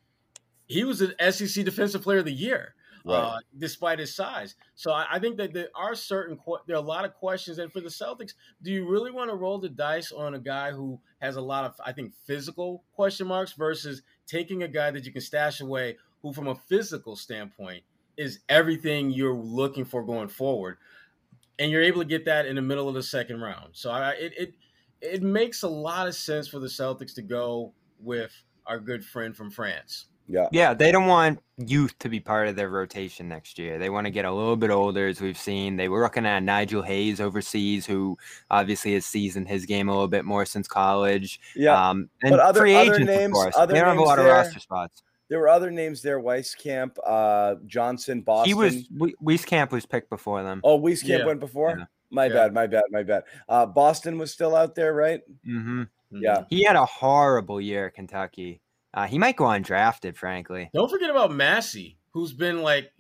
he 0.68 0.84
was 0.84 1.02
an 1.02 1.14
SEC 1.32 1.66
Defensive 1.66 2.02
Player 2.02 2.20
of 2.20 2.26
the 2.26 2.34
Year. 2.34 2.76
Right. 3.06 3.18
Uh, 3.18 3.40
despite 3.58 4.00
his 4.00 4.16
size. 4.16 4.56
So 4.76 4.92
I, 4.92 5.06
I, 5.12 5.20
think 5.20 5.36
that 5.36 5.54
there 5.54 5.68
are 5.76 5.94
certain 5.94 6.40
there 6.68 6.78
are 6.78 6.80
a 6.80 6.86
lot 6.86 7.04
of 7.04 7.14
questions. 7.14 7.60
And 7.60 7.70
for 7.70 7.82
the 7.82 7.90
Celtics, 7.90 8.32
do 8.62 8.72
you 8.72 8.88
really 8.88 9.12
want 9.12 9.30
to 9.30 9.36
roll 9.36 9.60
the 9.60 9.68
dice 9.68 10.14
on 10.14 10.36
a 10.36 10.40
guy 10.40 10.72
who 10.72 11.02
has 11.20 11.36
a 11.36 11.42
lot 11.42 11.66
of 11.66 11.76
I 11.86 11.92
think 11.92 12.14
physical 12.26 12.86
question 12.96 13.28
marks 13.28 13.52
versus 13.52 14.04
taking 14.26 14.64
a 14.64 14.70
guy 14.70 14.90
that 14.92 15.06
you 15.06 15.12
can 15.12 15.20
stash 15.20 15.60
away 15.60 15.98
who, 16.22 16.32
from 16.32 16.48
a 16.48 16.56
physical 16.56 17.18
standpoint, 17.18 17.84
is 18.16 18.40
everything 18.48 19.12
you're 19.12 19.36
looking 19.36 19.84
for 19.84 20.04
going 20.04 20.30
forward, 20.30 20.78
and 21.60 21.72
you're 21.72 21.84
able 21.84 22.02
to 22.02 22.08
get 22.08 22.24
that 22.26 22.46
in 22.46 22.56
the 22.56 22.62
middle 22.62 22.88
of 22.88 22.96
the 22.96 23.04
second 23.04 23.42
round. 23.42 23.72
So 23.74 23.92
I, 23.92 24.12
it 24.12 24.34
it 24.38 24.54
it 25.02 25.24
makes 25.24 25.64
a 25.64 25.68
lot 25.68 26.08
of 26.08 26.16
sense 26.16 26.48
for 26.48 26.60
the 26.60 26.68
Celtics 26.68 27.16
to 27.16 27.22
go 27.22 27.74
with 28.00 28.32
our 28.66 28.80
good 28.80 29.04
friend 29.04 29.36
from 29.36 29.52
France. 29.52 30.06
Yeah. 30.28 30.48
Yeah, 30.52 30.74
they 30.74 30.92
don't 30.92 31.08
want 31.08 31.40
youth 31.58 31.98
to 32.00 32.10
be 32.10 32.20
part 32.20 32.48
of 32.48 32.56
their 32.56 32.70
rotation 32.70 33.28
next 33.28 33.60
year. 33.60 33.78
They 33.78 33.90
want 33.90 34.06
to 34.06 34.12
get 34.12 34.26
a 34.26 34.32
little 34.32 34.56
bit 34.56 34.70
older, 34.70 35.08
as 35.08 35.22
we've 35.22 35.38
seen. 35.38 35.76
They 35.76 35.90
were 35.90 36.02
looking 36.02 36.26
at 36.26 36.42
Nigel 36.42 36.82
Hayes 36.82 37.20
overseas, 37.20 37.86
who 37.86 38.18
obviously 38.50 38.94
has 38.94 39.06
seasoned 39.06 39.48
his 39.48 39.66
game 39.66 39.90
a 39.90 39.92
little 39.92 40.08
bit 40.08 40.26
more 40.26 40.46
since 40.46 40.68
college. 40.68 41.40
Yeah. 41.56 41.90
Um, 41.90 42.10
and 42.24 42.32
but 42.32 42.40
other, 42.40 42.62
free 42.62 42.76
agents, 42.76 42.98
other 42.98 43.06
names, 43.06 43.26
of 43.26 43.32
course. 43.34 43.56
Other 43.58 43.74
they 43.74 43.80
don't 43.80 43.90
have 43.90 43.98
a 43.98 44.02
lot 44.02 44.18
there, 44.18 44.28
of 44.28 44.46
roster 44.46 44.60
spots. 44.60 45.04
There 45.30 45.40
were 45.40 45.50
other 45.50 45.72
names 45.72 46.02
there: 46.02 46.20
Wieskamp, 46.22 46.98
uh, 47.06 47.56
Johnson, 47.66 48.22
Boston. 48.22 48.50
He 48.50 48.54
was 48.54 48.88
Wieskamp 49.22 49.72
was 49.72 49.86
picked 49.86 50.10
before 50.10 50.44
them. 50.44 50.62
Oh, 50.64 50.80
Wieskamp 50.80 51.20
yeah. 51.20 51.26
went 51.26 51.40
before. 51.40 51.78
Yeah. 51.78 51.86
My 52.12 52.28
yeah. 52.28 52.34
bad, 52.34 52.54
my 52.54 52.68
bad, 52.68 52.84
my 52.92 53.04
bad. 53.04 53.24
Uh, 53.50 53.66
Boston 53.66 54.20
was 54.20 54.32
still 54.32 54.56
out 54.56 54.76
there, 54.76 54.94
right? 54.94 55.22
Mm-hmm. 55.48 55.84
Yeah, 56.12 56.44
he 56.50 56.64
had 56.64 56.76
a 56.76 56.86
horrible 56.86 57.60
year 57.60 57.88
at 57.88 57.96
Kentucky. 57.96 58.62
Uh, 58.94 59.08
he 59.08 59.18
might 59.18 59.36
go 59.36 59.46
undrafted, 59.46 60.16
frankly. 60.16 60.70
Don't 60.74 60.90
forget 60.90 61.10
about 61.10 61.32
Bassey, 61.32 61.96
who's 62.12 62.34
been 62.34 62.62
like, 62.62 62.92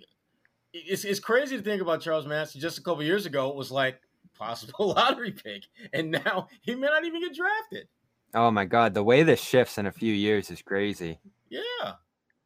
it's, 0.73 1.03
it's 1.03 1.19
crazy 1.19 1.55
to 1.57 1.63
think 1.63 1.81
about 1.81 2.01
Charles 2.01 2.25
Bassey. 2.25 2.57
Just 2.57 2.79
a 2.79 2.81
couple 2.81 3.03
years 3.03 3.25
ago, 3.25 3.49
it 3.49 3.55
was 3.55 3.71
like 3.71 3.99
possible 4.33 4.93
lottery 4.95 5.31
pick, 5.31 5.63
and 5.93 6.11
now 6.11 6.47
he 6.61 6.75
may 6.75 6.87
not 6.87 7.05
even 7.05 7.21
get 7.21 7.35
drafted. 7.35 7.87
Oh 8.33 8.49
my 8.49 8.65
God, 8.65 8.95
the 8.95 9.03
way 9.03 9.21
this 9.21 9.41
shifts 9.41 9.77
in 9.77 9.85
a 9.85 9.91
few 9.91 10.11
years 10.11 10.49
is 10.49 10.61
crazy. 10.61 11.19
Yeah, 11.49 11.93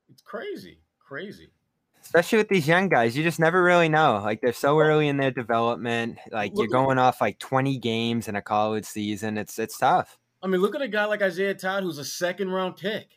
it's 0.09 0.21
crazy, 0.21 0.79
crazy. 0.99 1.49
Especially 2.01 2.37
with 2.37 2.49
these 2.49 2.67
young 2.67 2.89
guys, 2.89 3.15
you 3.15 3.23
just 3.23 3.39
never 3.39 3.63
really 3.63 3.89
know. 3.89 4.21
Like 4.23 4.41
they're 4.41 4.53
so 4.53 4.79
early 4.79 5.07
in 5.07 5.17
their 5.17 5.31
development. 5.31 6.17
Like 6.31 6.53
look 6.53 6.63
you're 6.63 6.71
going 6.71 6.97
off 6.97 7.21
like 7.21 7.39
20 7.39 7.77
games 7.77 8.27
in 8.27 8.35
a 8.35 8.41
college 8.41 8.85
season. 8.85 9.37
It's 9.37 9.57
it's 9.59 9.77
tough. 9.77 10.17
I 10.41 10.47
mean, 10.47 10.61
look 10.61 10.75
at 10.75 10.81
a 10.81 10.87
guy 10.87 11.05
like 11.05 11.21
Isaiah 11.21 11.53
Todd, 11.53 11.83
who's 11.83 11.97
a 11.97 12.05
second 12.05 12.51
round 12.51 12.75
pick. 12.77 13.16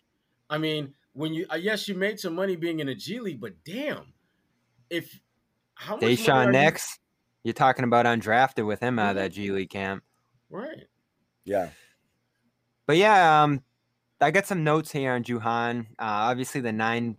I 0.50 0.58
mean, 0.58 0.92
when 1.12 1.32
you 1.32 1.46
uh, 1.50 1.56
yes, 1.56 1.88
you 1.88 1.94
made 1.94 2.18
some 2.20 2.34
money 2.34 2.56
being 2.56 2.80
in 2.80 2.88
a 2.88 2.94
G 2.94 3.20
League, 3.20 3.40
but 3.40 3.52
damn, 3.64 4.12
if 4.90 5.20
how 5.74 5.94
much 5.94 6.02
Daishen 6.02 6.52
Nix, 6.52 6.98
you... 7.44 7.50
are 7.50 7.54
talking 7.54 7.84
about 7.84 8.04
undrafted 8.04 8.66
with 8.66 8.80
him 8.80 8.98
out 8.98 9.10
of 9.10 9.16
that 9.16 9.32
G 9.32 9.52
League 9.52 9.70
camp, 9.70 10.02
right? 10.50 10.86
Yeah, 11.44 11.70
but 12.86 12.96
yeah, 12.96 13.42
um, 13.42 13.62
I 14.20 14.32
got 14.32 14.46
some 14.46 14.64
notes 14.64 14.90
here 14.90 15.12
on 15.12 15.22
Juhann. 15.22 15.86
Uh, 15.92 16.28
obviously, 16.28 16.60
the 16.60 16.72
nine, 16.72 17.16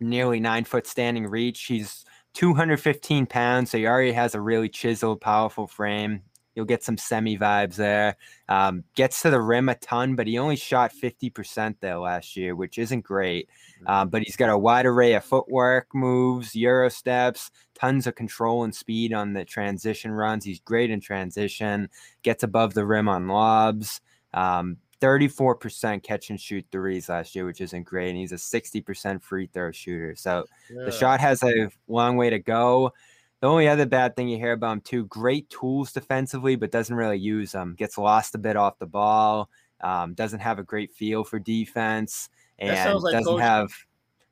nearly 0.00 0.38
nine 0.38 0.64
foot 0.64 0.86
standing 0.86 1.26
reach. 1.26 1.64
He's 1.64 2.04
215 2.34 3.26
pounds, 3.26 3.70
so 3.70 3.78
he 3.78 3.86
already 3.86 4.12
has 4.12 4.34
a 4.34 4.40
really 4.40 4.68
chiseled, 4.68 5.20
powerful 5.20 5.66
frame. 5.66 6.22
You'll 6.56 6.64
get 6.64 6.82
some 6.82 6.96
semi 6.96 7.38
vibes 7.38 7.76
there. 7.76 8.16
Um, 8.48 8.82
gets 8.94 9.22
to 9.22 9.30
the 9.30 9.40
rim 9.40 9.68
a 9.68 9.74
ton, 9.74 10.16
but 10.16 10.26
he 10.26 10.38
only 10.38 10.56
shot 10.56 10.90
50% 10.92 11.76
there 11.80 11.98
last 11.98 12.34
year, 12.34 12.56
which 12.56 12.78
isn't 12.78 13.02
great. 13.02 13.48
Um, 13.86 14.08
but 14.08 14.22
he's 14.22 14.36
got 14.36 14.50
a 14.50 14.58
wide 14.58 14.86
array 14.86 15.12
of 15.12 15.24
footwork 15.24 15.88
moves, 15.94 16.56
Euro 16.56 16.88
steps, 16.88 17.50
tons 17.74 18.06
of 18.06 18.14
control 18.14 18.64
and 18.64 18.74
speed 18.74 19.12
on 19.12 19.34
the 19.34 19.44
transition 19.44 20.10
runs. 20.10 20.44
He's 20.44 20.60
great 20.60 20.90
in 20.90 21.00
transition, 21.00 21.90
gets 22.22 22.42
above 22.42 22.72
the 22.72 22.86
rim 22.86 23.08
on 23.08 23.28
lobs. 23.28 24.00
Um, 24.32 24.78
34% 25.00 26.02
catch 26.02 26.30
and 26.30 26.40
shoot 26.40 26.64
threes 26.72 27.08
last 27.08 27.34
year, 27.34 27.44
which 27.44 27.60
isn't 27.60 27.84
great. 27.84 28.10
And 28.10 28.18
he's 28.18 28.32
a 28.32 28.36
60% 28.36 29.22
free 29.22 29.46
throw 29.46 29.70
shooter. 29.70 30.14
So 30.16 30.46
yeah. 30.70 30.84
the 30.84 30.90
shot 30.90 31.20
has 31.20 31.42
a 31.42 31.70
long 31.86 32.16
way 32.16 32.30
to 32.30 32.38
go. 32.38 32.92
The 33.40 33.48
only 33.48 33.68
other 33.68 33.86
bad 33.86 34.16
thing 34.16 34.28
you 34.28 34.38
hear 34.38 34.52
about 34.52 34.72
him 34.72 34.80
too, 34.80 35.04
great 35.06 35.48
tools 35.50 35.92
defensively, 35.92 36.56
but 36.56 36.70
doesn't 36.70 36.94
really 36.94 37.18
use 37.18 37.52
them. 37.52 37.74
Gets 37.76 37.98
lost 37.98 38.34
a 38.34 38.38
bit 38.38 38.56
off 38.56 38.78
the 38.78 38.86
ball. 38.86 39.50
Um, 39.82 40.14
doesn't 40.14 40.40
have 40.40 40.58
a 40.58 40.62
great 40.62 40.92
feel 40.94 41.22
for 41.22 41.38
defense, 41.38 42.30
and 42.58 42.98
like 43.00 43.12
doesn't 43.12 43.34
coach- 43.34 43.42
have 43.42 43.70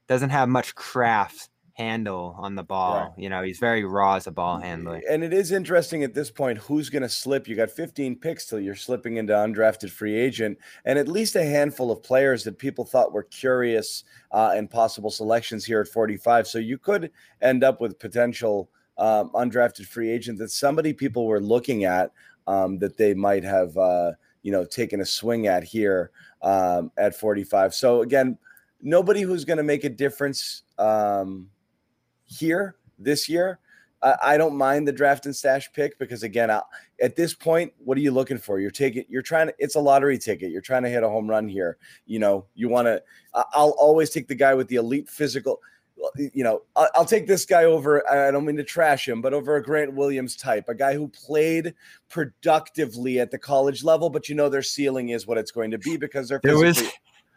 doesn't 0.08 0.30
have 0.30 0.48
much 0.48 0.74
craft 0.74 1.50
handle 1.74 2.36
on 2.38 2.54
the 2.54 2.62
ball. 2.62 3.00
Right. 3.00 3.10
You 3.18 3.28
know, 3.28 3.42
he's 3.42 3.58
very 3.58 3.84
raw 3.84 4.14
as 4.14 4.26
a 4.26 4.30
ball 4.30 4.58
handler. 4.58 5.02
And 5.10 5.24
it 5.24 5.34
is 5.34 5.50
interesting 5.50 6.04
at 6.04 6.14
this 6.14 6.30
point 6.30 6.58
who's 6.58 6.88
going 6.88 7.02
to 7.02 7.08
slip. 7.08 7.48
You 7.48 7.56
got 7.56 7.70
15 7.70 8.16
picks 8.20 8.46
till 8.46 8.60
you're 8.60 8.76
slipping 8.76 9.16
into 9.16 9.32
undrafted 9.32 9.90
free 9.90 10.14
agent, 10.14 10.58
and 10.84 10.98
at 10.98 11.08
least 11.08 11.34
a 11.36 11.44
handful 11.44 11.90
of 11.90 12.02
players 12.02 12.44
that 12.44 12.58
people 12.58 12.84
thought 12.84 13.12
were 13.12 13.24
curious 13.24 14.04
uh, 14.30 14.52
and 14.54 14.70
possible 14.70 15.10
selections 15.10 15.64
here 15.64 15.80
at 15.80 15.88
45. 15.88 16.46
So 16.46 16.58
you 16.58 16.78
could 16.78 17.10
end 17.42 17.64
up 17.64 17.80
with 17.80 17.98
potential 17.98 18.70
um, 18.98 19.30
undrafted 19.30 19.86
free 19.86 20.10
agent 20.10 20.38
that 20.38 20.50
somebody 20.50 20.92
people 20.92 21.26
were 21.26 21.40
looking 21.40 21.84
at 21.84 22.12
um, 22.46 22.78
that 22.78 22.96
they 22.96 23.14
might 23.14 23.44
have, 23.44 23.76
uh, 23.76 24.12
you 24.42 24.52
know, 24.52 24.64
taken 24.64 25.00
a 25.00 25.06
swing 25.06 25.46
at 25.46 25.64
here 25.64 26.10
um, 26.42 26.90
at 26.96 27.14
45. 27.14 27.74
So 27.74 28.02
again, 28.02 28.38
nobody 28.82 29.22
who's 29.22 29.44
going 29.44 29.56
to 29.56 29.62
make 29.62 29.84
a 29.84 29.88
difference 29.88 30.62
um, 30.78 31.48
here 32.24 32.76
this 32.98 33.28
year. 33.28 33.58
I, 34.02 34.16
I, 34.22 34.36
don't 34.36 34.56
mind 34.56 34.86
the 34.86 34.92
draft 34.92 35.24
and 35.24 35.34
stash 35.34 35.72
pick 35.72 35.98
because 35.98 36.22
again, 36.22 36.50
I, 36.50 36.60
at 37.00 37.16
this 37.16 37.32
point, 37.32 37.72
what 37.78 37.96
are 37.96 38.02
you 38.02 38.10
looking 38.10 38.38
for? 38.38 38.60
You're 38.60 38.70
taking, 38.70 39.04
you're 39.08 39.22
trying 39.22 39.46
to, 39.46 39.54
it's 39.58 39.76
a 39.76 39.80
lottery 39.80 40.18
ticket. 40.18 40.50
You're 40.50 40.60
trying 40.60 40.82
to 40.82 40.90
hit 40.90 41.02
a 41.02 41.08
home 41.08 41.28
run 41.28 41.48
here. 41.48 41.78
You 42.06 42.18
know, 42.18 42.46
you 42.54 42.68
want 42.68 42.86
to, 42.86 43.02
I'll 43.34 43.74
always 43.78 44.10
take 44.10 44.28
the 44.28 44.34
guy 44.34 44.54
with 44.54 44.68
the 44.68 44.76
elite 44.76 45.08
physical 45.08 45.60
you 46.16 46.44
know, 46.44 46.62
I'll 46.76 47.04
take 47.04 47.26
this 47.26 47.44
guy 47.44 47.64
over. 47.64 48.08
I 48.10 48.30
don't 48.30 48.44
mean 48.44 48.56
to 48.56 48.64
trash 48.64 49.08
him, 49.08 49.20
but 49.20 49.32
over 49.32 49.56
a 49.56 49.62
Grant 49.62 49.94
Williams 49.94 50.36
type, 50.36 50.68
a 50.68 50.74
guy 50.74 50.94
who 50.94 51.08
played 51.08 51.74
productively 52.08 53.20
at 53.20 53.30
the 53.30 53.38
college 53.38 53.84
level, 53.84 54.10
but 54.10 54.28
you 54.28 54.34
know 54.34 54.48
their 54.48 54.62
ceiling 54.62 55.10
is 55.10 55.26
what 55.26 55.38
it's 55.38 55.50
going 55.50 55.70
to 55.70 55.78
be 55.78 55.96
because 55.96 56.28
they're 56.28 56.40
there 56.42 56.58
was 56.58 56.82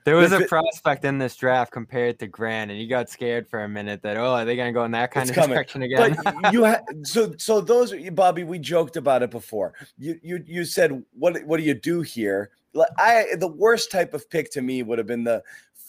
there 0.08 0.16
was 0.16 0.32
a 0.32 0.46
prospect 0.46 1.04
in 1.04 1.18
this 1.18 1.36
draft 1.36 1.72
compared 1.72 2.18
to 2.20 2.28
Grant, 2.28 2.72
and 2.72 2.80
you 2.80 2.88
got 2.88 3.10
scared 3.10 3.50
for 3.50 3.64
a 3.64 3.68
minute 3.68 4.02
that 4.04 4.16
oh, 4.16 4.36
are 4.36 4.46
they 4.46 4.56
going 4.56 4.70
to 4.70 4.72
go 4.72 4.86
in 4.86 4.92
that 4.92 5.12
kind 5.12 5.30
of 5.30 5.36
coming. 5.36 5.50
direction 5.50 5.82
again? 5.82 6.18
But 6.24 6.34
you 6.54 6.64
ha- 6.64 6.80
so 7.04 7.34
so 7.38 7.60
those 7.60 7.94
Bobby, 8.12 8.46
we 8.46 8.58
joked 8.58 8.96
about 8.96 9.22
it 9.22 9.32
before. 9.32 9.74
You 9.98 10.18
you 10.24 10.44
you 10.46 10.64
said 10.64 11.04
what 11.12 11.44
what 11.46 11.58
do 11.58 11.64
you 11.64 11.74
do 11.74 12.02
here? 12.02 12.52
I 12.98 13.36
the 13.38 13.50
worst 13.50 13.92
type 13.92 14.14
of 14.14 14.30
pick 14.30 14.50
to 14.52 14.62
me 14.62 14.82
would 14.82 14.98
have 14.98 15.08
been 15.08 15.26
the 15.26 15.44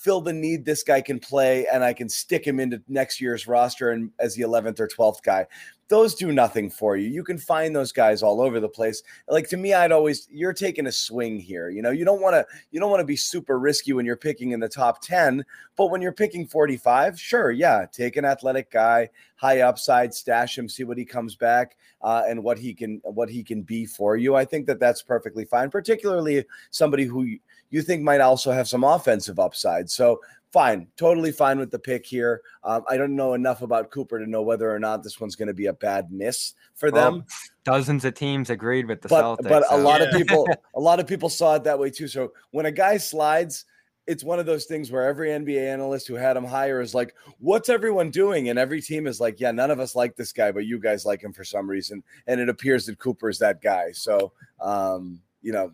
fill 0.09 0.23
the 0.23 0.33
need 0.33 0.65
this 0.65 0.83
guy 0.83 1.03
can 1.03 1.21
play 1.21 1.67
and 1.71 1.85
I 1.85 1.93
can 1.93 2.09
stick 2.09 2.43
him 2.43 2.59
into 2.59 2.81
next 2.88 3.21
year's 3.21 3.47
roster 3.47 3.91
and 3.91 4.11
as 4.19 4.35
the 4.35 4.43
11th 4.43 4.81
or 4.81 4.88
12th 4.88 5.23
guy 5.23 5.47
those 5.88 6.15
do 6.15 6.33
nothing 6.33 6.71
for 6.71 6.97
you. 6.97 7.09
You 7.09 7.25
can 7.25 7.38
find 7.38 7.75
those 7.75 7.93
guys 7.93 8.23
all 8.23 8.41
over 8.41 8.61
the 8.61 8.69
place. 8.69 9.03
Like 9.29 9.49
to 9.49 9.57
me, 9.57 9.73
I'd 9.73 9.93
always 9.93 10.29
you're 10.31 10.53
taking 10.53 10.87
a 10.87 10.93
swing 10.93 11.41
here. 11.41 11.71
You 11.71 11.83
know, 11.83 11.91
you 11.91 12.05
don't 12.05 12.21
want 12.21 12.35
to 12.35 12.47
you 12.71 12.79
don't 12.79 12.91
want 12.91 13.00
to 13.00 13.07
be 13.07 13.17
super 13.17 13.59
risky 13.59 13.93
when 13.93 14.05
you're 14.05 14.17
picking 14.17 14.53
in 14.53 14.61
the 14.61 14.69
top 14.69 15.00
10, 15.03 15.45
but 15.77 15.91
when 15.91 16.03
you're 16.03 16.12
picking 16.12 16.47
45, 16.47 17.19
sure, 17.19 17.50
yeah, 17.50 17.87
take 17.91 18.17
an 18.17 18.25
athletic 18.25 18.71
guy, 18.71 19.09
high 19.37 19.61
upside, 19.61 20.12
stash 20.12 20.59
him, 20.59 20.69
see 20.69 20.85
what 20.85 20.99
he 20.99 21.05
comes 21.05 21.37
back 21.37 21.77
uh, 22.03 22.23
and 22.29 22.43
what 22.43 22.59
he 22.59 22.75
can 22.75 23.00
what 23.05 23.31
he 23.31 23.43
can 23.43 23.62
be 23.62 23.87
for 23.87 24.17
you. 24.17 24.35
I 24.35 24.45
think 24.45 24.67
that 24.67 24.81
that's 24.81 25.03
perfectly 25.03 25.47
fine, 25.47 25.71
particularly 25.71 26.45
somebody 26.71 27.05
who 27.05 27.38
you 27.71 27.83
think 27.83 28.03
might 28.03 28.21
also 28.21 28.53
have 28.53 28.69
some 28.69 28.85
offensive 28.85 29.39
upside. 29.39 29.91
So 29.91 30.21
fine, 30.53 30.89
totally 30.97 31.33
fine 31.33 31.59
with 31.59 31.71
the 31.71 31.79
pick 31.79 32.07
here. 32.07 32.41
Um, 32.65 32.85
I 32.89 32.97
don't 32.97 33.15
know 33.15 33.35
enough 33.35 33.63
about 33.63 33.91
Cooper 33.91 34.19
to 34.19 34.27
know 34.27 34.43
whether 34.43 34.71
or 34.71 34.79
not 34.79 35.03
this 35.03 35.21
one's 35.21 35.37
going 35.37 35.49
to 35.49 35.55
be 35.55 35.67
a 35.67 35.73
bad 35.73 36.11
miss 36.11 36.55
for 36.75 36.91
them. 36.91 37.15
Well, 37.15 37.27
dozens 37.65 38.05
of 38.05 38.15
teams 38.15 38.51
agreed 38.51 38.87
with 38.87 39.03
the 39.03 39.09
but, 39.09 39.23
Celtics, 39.23 39.49
but 39.49 39.65
so. 39.69 39.77
a 39.77 39.79
lot 39.79 40.01
yeah. 40.01 40.09
of 40.09 40.15
people, 40.15 40.49
a 40.75 40.81
lot 40.81 41.01
of 41.01 41.07
people 41.07 41.29
saw 41.29 41.55
it 41.57 41.65
that 41.65 41.79
way 41.79 41.91
too. 41.91 42.09
So 42.09 42.33
when 42.51 42.67
a 42.67 42.73
guy 42.73 42.97
slides, 42.97 43.65
it's 44.07 44.25
one 44.25 44.39
of 44.39 44.47
those 44.47 44.65
things 44.65 44.91
where 44.91 45.07
every 45.07 45.29
NBA 45.29 45.71
analyst 45.71 46.09
who 46.09 46.15
had 46.15 46.35
him 46.35 46.45
higher 46.45 46.81
is 46.81 46.95
like, 46.95 47.15
"What's 47.41 47.69
everyone 47.69 48.11
doing?" 48.11 48.49
And 48.49 48.59
every 48.59 48.81
team 48.81 49.07
is 49.07 49.21
like, 49.21 49.39
"Yeah, 49.39 49.51
none 49.51 49.71
of 49.71 49.81
us 49.81 49.95
like 49.95 50.17
this 50.17 50.33
guy, 50.33 50.51
but 50.51 50.65
you 50.65 50.81
guys 50.81 51.05
like 51.05 51.23
him 51.23 51.35
for 51.35 51.45
some 51.45 51.69
reason." 51.69 52.03
And 52.27 52.41
it 52.41 52.49
appears 52.49 52.87
that 52.87 52.99
Cooper 52.99 53.29
is 53.29 53.39
that 53.41 53.61
guy. 53.61 53.93
So, 53.93 54.33
um, 54.61 55.21
you 55.43 55.53
know, 55.53 55.73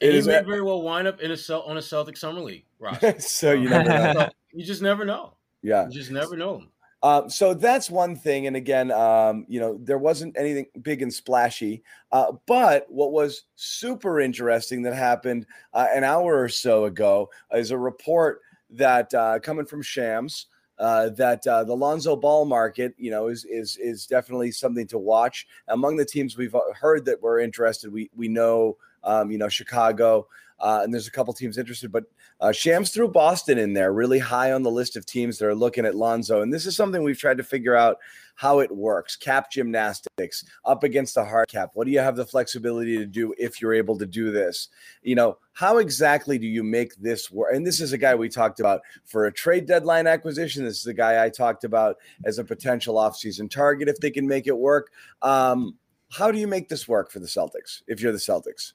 it 0.00 0.14
is 0.14 0.26
may 0.26 0.42
very 0.42 0.62
well 0.62 0.82
wind 0.82 1.06
up 1.06 1.20
in 1.20 1.30
a 1.30 1.36
cel- 1.36 1.62
on 1.62 1.76
a 1.76 1.82
Celtic 1.82 2.16
summer 2.16 2.40
league 2.40 2.64
roster. 2.78 3.14
so 3.20 3.52
you 3.52 3.68
never 3.68 4.14
know. 4.14 4.28
you 4.52 4.64
just 4.64 4.82
never 4.82 5.04
know. 5.04 5.34
Yeah, 5.62 5.86
you 5.86 5.92
just 5.92 6.10
never 6.10 6.36
know. 6.36 6.62
Uh, 7.02 7.28
so 7.28 7.54
that's 7.54 7.90
one 7.90 8.14
thing. 8.14 8.46
And 8.46 8.56
again, 8.56 8.90
um, 8.90 9.46
you 9.48 9.58
know, 9.58 9.78
there 9.82 9.98
wasn't 9.98 10.36
anything 10.36 10.66
big 10.82 11.00
and 11.00 11.12
splashy. 11.12 11.82
Uh, 12.12 12.32
but 12.46 12.86
what 12.90 13.12
was 13.12 13.44
super 13.56 14.20
interesting 14.20 14.82
that 14.82 14.94
happened 14.94 15.46
uh, 15.72 15.86
an 15.94 16.04
hour 16.04 16.38
or 16.38 16.48
so 16.48 16.84
ago 16.84 17.30
is 17.54 17.70
a 17.70 17.78
report 17.78 18.40
that 18.70 19.12
uh, 19.14 19.38
coming 19.38 19.66
from 19.66 19.82
Shams. 19.82 20.46
Uh, 20.78 21.10
that 21.10 21.46
uh, 21.46 21.62
the 21.62 21.76
Lonzo 21.76 22.16
Ball 22.16 22.46
market, 22.46 22.94
you 22.96 23.10
know, 23.10 23.26
is 23.26 23.44
is 23.44 23.76
is 23.76 24.06
definitely 24.06 24.50
something 24.50 24.86
to 24.86 24.96
watch. 24.96 25.46
Among 25.68 25.94
the 25.94 26.06
teams 26.06 26.38
we've 26.38 26.56
heard 26.74 27.04
that 27.04 27.20
were 27.20 27.38
interested, 27.38 27.92
we 27.92 28.10
we 28.16 28.28
know, 28.28 28.78
um, 29.04 29.30
you 29.30 29.38
know, 29.38 29.48
Chicago, 29.48 30.26
uh, 30.60 30.80
and 30.84 30.92
there's 30.92 31.08
a 31.08 31.10
couple 31.10 31.32
teams 31.32 31.56
interested, 31.56 31.90
but 31.90 32.04
uh, 32.40 32.52
Shams 32.52 32.90
threw 32.90 33.08
Boston 33.08 33.58
in 33.58 33.72
there, 33.72 33.92
really 33.92 34.18
high 34.18 34.52
on 34.52 34.62
the 34.62 34.70
list 34.70 34.96
of 34.96 35.06
teams 35.06 35.38
that 35.38 35.46
are 35.46 35.54
looking 35.54 35.86
at 35.86 35.94
Lonzo. 35.94 36.42
And 36.42 36.52
this 36.52 36.66
is 36.66 36.76
something 36.76 37.02
we've 37.02 37.18
tried 37.18 37.38
to 37.38 37.42
figure 37.42 37.74
out 37.74 37.98
how 38.34 38.60
it 38.60 38.74
works. 38.74 39.16
Cap 39.16 39.50
gymnastics 39.50 40.44
up 40.64 40.84
against 40.84 41.14
the 41.14 41.24
hard 41.24 41.48
cap. 41.48 41.70
What 41.74 41.86
do 41.86 41.90
you 41.90 41.98
have 41.98 42.16
the 42.16 42.26
flexibility 42.26 42.96
to 42.98 43.06
do 43.06 43.34
if 43.38 43.60
you're 43.60 43.74
able 43.74 43.96
to 43.98 44.06
do 44.06 44.30
this? 44.30 44.68
You 45.02 45.14
know, 45.14 45.38
how 45.52 45.78
exactly 45.78 46.38
do 46.38 46.46
you 46.46 46.62
make 46.62 46.94
this 46.96 47.30
work? 47.30 47.54
And 47.54 47.66
this 47.66 47.80
is 47.80 47.92
a 47.92 47.98
guy 47.98 48.14
we 48.14 48.28
talked 48.28 48.60
about 48.60 48.82
for 49.04 49.26
a 49.26 49.32
trade 49.32 49.66
deadline 49.66 50.06
acquisition. 50.06 50.64
This 50.64 50.80
is 50.80 50.86
a 50.86 50.94
guy 50.94 51.24
I 51.24 51.30
talked 51.30 51.64
about 51.64 51.96
as 52.24 52.38
a 52.38 52.44
potential 52.44 52.96
offseason 52.96 53.50
target 53.50 53.88
if 53.88 53.96
they 53.96 54.10
can 54.10 54.26
make 54.26 54.46
it 54.46 54.56
work. 54.56 54.90
Um, 55.22 55.76
how 56.10 56.30
do 56.30 56.38
you 56.38 56.46
make 56.46 56.68
this 56.68 56.88
work 56.88 57.10
for 57.10 57.18
the 57.18 57.26
Celtics 57.26 57.82
if 57.86 58.00
you're 58.00 58.12
the 58.12 58.18
Celtics? 58.18 58.72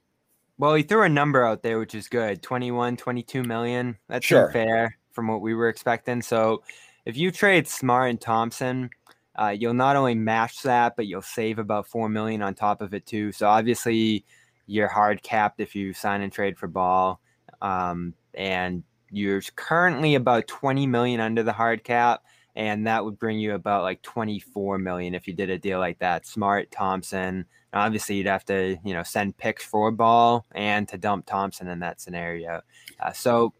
Well, 0.58 0.76
he 0.76 0.84
threw 0.84 1.04
a 1.04 1.10
number 1.10 1.44
out 1.44 1.64
there, 1.64 1.80
which 1.80 1.96
is 1.96 2.08
good 2.08 2.42
21, 2.42 2.98
22 2.98 3.44
million. 3.44 3.98
That's 4.08 4.26
sure. 4.26 4.52
fair 4.52 4.98
from 5.12 5.28
what 5.28 5.42
we 5.42 5.54
were 5.54 5.70
expecting. 5.70 6.22
So 6.22 6.64
if 7.06 7.18
you 7.18 7.32
trade 7.32 7.68
Smart 7.68 8.10
and 8.10 8.22
Thompson, 8.22 8.90
uh, 9.36 9.50
you'll 9.50 9.74
not 9.74 9.96
only 9.96 10.16
match 10.16 10.62
that, 10.64 10.96
but 10.96 11.08
you'll 11.08 11.22
save 11.22 11.60
about 11.60 11.88
4 11.88 12.08
million 12.08 12.42
on 12.42 12.54
top 12.54 12.82
of 12.82 12.94
it, 12.94 13.06
too. 13.06 13.32
So 13.32 13.48
obviously, 13.48 14.26
you're 14.66 14.88
hard 14.88 15.22
capped 15.24 15.60
if 15.60 15.76
you 15.76 15.94
sign 15.94 16.22
and 16.22 16.32
trade 16.32 16.58
for 16.58 16.68
Ball. 16.68 17.20
Um, 17.62 18.14
and 18.34 18.84
you're 19.12 19.42
currently 19.56 20.16
about 20.16 20.48
20 20.48 20.88
million 20.88 21.20
under 21.20 21.44
the 21.44 21.54
hard 21.54 21.84
cap 21.84 22.24
and 22.56 22.88
that 22.88 23.04
would 23.04 23.20
bring 23.20 23.40
you 23.40 23.54
about 23.54 23.84
like 23.84 24.02
24 24.02 24.78
million 24.78 25.14
if 25.14 25.28
you 25.28 25.34
did 25.34 25.50
a 25.50 25.58
deal 25.58 25.80
like 25.80 26.00
that 26.00 26.26
smart 26.26 26.72
thompson 26.72 27.46
obviously 27.74 28.16
you'd 28.16 28.28
have 28.28 28.46
to 28.46 28.78
you 28.84 28.94
know 28.94 29.04
send 29.04 29.36
picks 29.38 29.66
for 29.66 29.92
ball 29.92 30.46
and 30.54 30.88
to 30.88 30.98
dump 30.98 31.26
thompson 31.26 31.68
in 31.68 31.80
that 31.80 32.00
scenario 32.00 32.62
uh, 33.00 33.12
so 33.12 33.54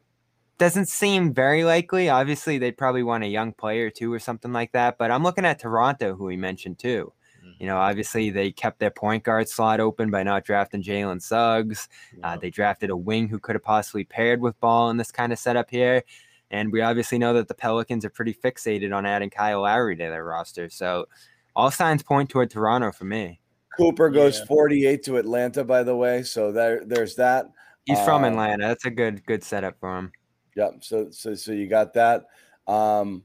doesn't 0.58 0.88
seem 0.88 1.34
very 1.34 1.64
likely 1.64 2.10
obviously 2.10 2.58
they'd 2.58 2.78
probably 2.78 3.04
want 3.04 3.24
a 3.24 3.28
young 3.28 3.52
player 3.52 3.90
too 3.90 4.12
or 4.12 4.20
something 4.20 4.54
like 4.54 4.72
that 4.72 4.98
but 4.98 5.12
i'm 5.12 5.24
looking 5.24 5.46
at 5.46 5.60
toronto 5.60 6.16
who 6.16 6.26
we 6.26 6.38
mentioned 6.38 6.80
too 6.80 7.12
mm-hmm. 7.46 7.52
you 7.60 7.68
know, 7.68 7.78
obviously 7.78 8.30
they 8.30 8.52
kept 8.52 8.80
their 8.80 8.92
point 8.92 9.24
guard 9.24 9.50
slot 9.50 9.80
open 9.80 10.10
by 10.10 10.24
not 10.24 10.46
drafting 10.46 10.82
Jalen 10.82 11.22
Suggs. 11.22 11.88
Uh, 12.24 12.38
they 12.38 12.50
drafted 12.50 12.90
a 12.90 12.98
wing 12.98 13.28
who 13.28 13.40
could 13.40 13.56
have 13.56 13.64
possibly 13.64 14.04
paired 14.04 14.42
with 14.42 14.60
Ball 14.60 14.90
in 14.90 14.98
this 14.98 15.12
kind 15.12 15.32
of 15.32 15.40
setup 15.40 15.70
here. 15.70 16.04
And 16.52 16.72
we 16.72 16.82
obviously 16.82 17.18
know 17.18 17.34
that 17.34 17.48
the 17.48 17.54
Pelicans 17.54 18.06
are 18.06 18.10
pretty 18.10 18.34
fixated 18.34 18.96
on 18.96 19.06
adding 19.06 19.30
Kyle 19.30 19.62
Lowry 19.62 19.96
to 19.96 20.04
their 20.04 20.24
roster. 20.24 20.70
So 20.70 21.08
all 21.56 21.72
signs 21.72 22.04
point 22.04 22.30
toward 22.30 22.50
Toronto 22.50 22.92
for 22.92 23.06
me. 23.06 23.40
Cooper 23.78 24.10
goes 24.10 24.40
yeah. 24.40 24.46
48 24.46 25.04
to 25.04 25.18
Atlanta, 25.18 25.64
by 25.64 25.84
the 25.84 25.96
way. 25.96 26.24
So 26.24 26.52
there, 26.52 26.84
there's 26.86 27.16
that. 27.16 27.48
He's 27.86 28.00
from 28.02 28.24
um, 28.24 28.32
Atlanta. 28.32 28.68
That's 28.68 28.86
a 28.86 28.92
good, 28.92 29.26
good 29.26 29.44
setup 29.44 29.80
for 29.80 29.98
him. 29.98 30.12
Yep. 30.56 30.84
So, 30.84 31.08
so, 31.12 31.36
so 31.36 31.52
you 31.52 31.68
got 31.68 31.94
that. 31.94 32.26
Um, 32.68 33.24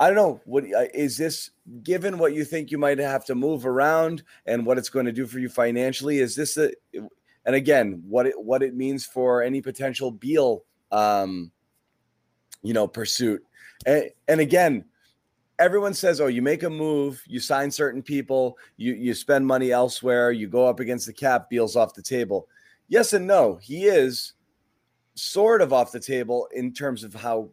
I 0.00 0.06
don't 0.06 0.16
know. 0.16 0.40
What 0.46 0.64
uh, 0.72 0.86
this? 0.94 1.50
Given 1.82 2.16
what 2.16 2.32
you 2.32 2.44
think 2.44 2.70
you 2.70 2.78
might 2.78 2.98
have 2.98 3.26
to 3.26 3.34
move 3.34 3.66
around 3.66 4.22
and 4.46 4.64
what 4.64 4.78
it's 4.78 4.88
going 4.88 5.04
to 5.04 5.12
do 5.12 5.26
for 5.26 5.38
you 5.38 5.50
financially, 5.50 6.20
is 6.20 6.34
this 6.34 6.56
a? 6.56 6.72
And 7.44 7.54
again, 7.54 8.02
what 8.08 8.26
it 8.26 8.34
what 8.42 8.62
it 8.62 8.74
means 8.74 9.04
for 9.04 9.42
any 9.42 9.60
potential 9.60 10.10
Beal 10.10 10.64
um, 10.90 11.52
you 12.62 12.72
know, 12.72 12.86
pursuit. 12.86 13.44
And, 13.86 14.10
and 14.28 14.40
again, 14.40 14.84
everyone 15.58 15.94
says, 15.94 16.20
"Oh, 16.20 16.26
you 16.26 16.42
make 16.42 16.62
a 16.62 16.70
move, 16.70 17.22
you 17.26 17.40
sign 17.40 17.70
certain 17.70 18.02
people, 18.02 18.58
you 18.76 18.94
you 18.94 19.14
spend 19.14 19.46
money 19.46 19.70
elsewhere, 19.70 20.32
you 20.32 20.48
go 20.48 20.66
up 20.66 20.80
against 20.80 21.06
the 21.06 21.12
cap, 21.12 21.48
Beal's 21.50 21.76
off 21.76 21.94
the 21.94 22.02
table." 22.02 22.48
Yes 22.88 23.12
and 23.12 23.26
no. 23.26 23.56
He 23.62 23.84
is 23.84 24.32
sort 25.14 25.60
of 25.60 25.72
off 25.72 25.92
the 25.92 26.00
table 26.00 26.48
in 26.54 26.72
terms 26.72 27.04
of 27.04 27.14
how 27.14 27.50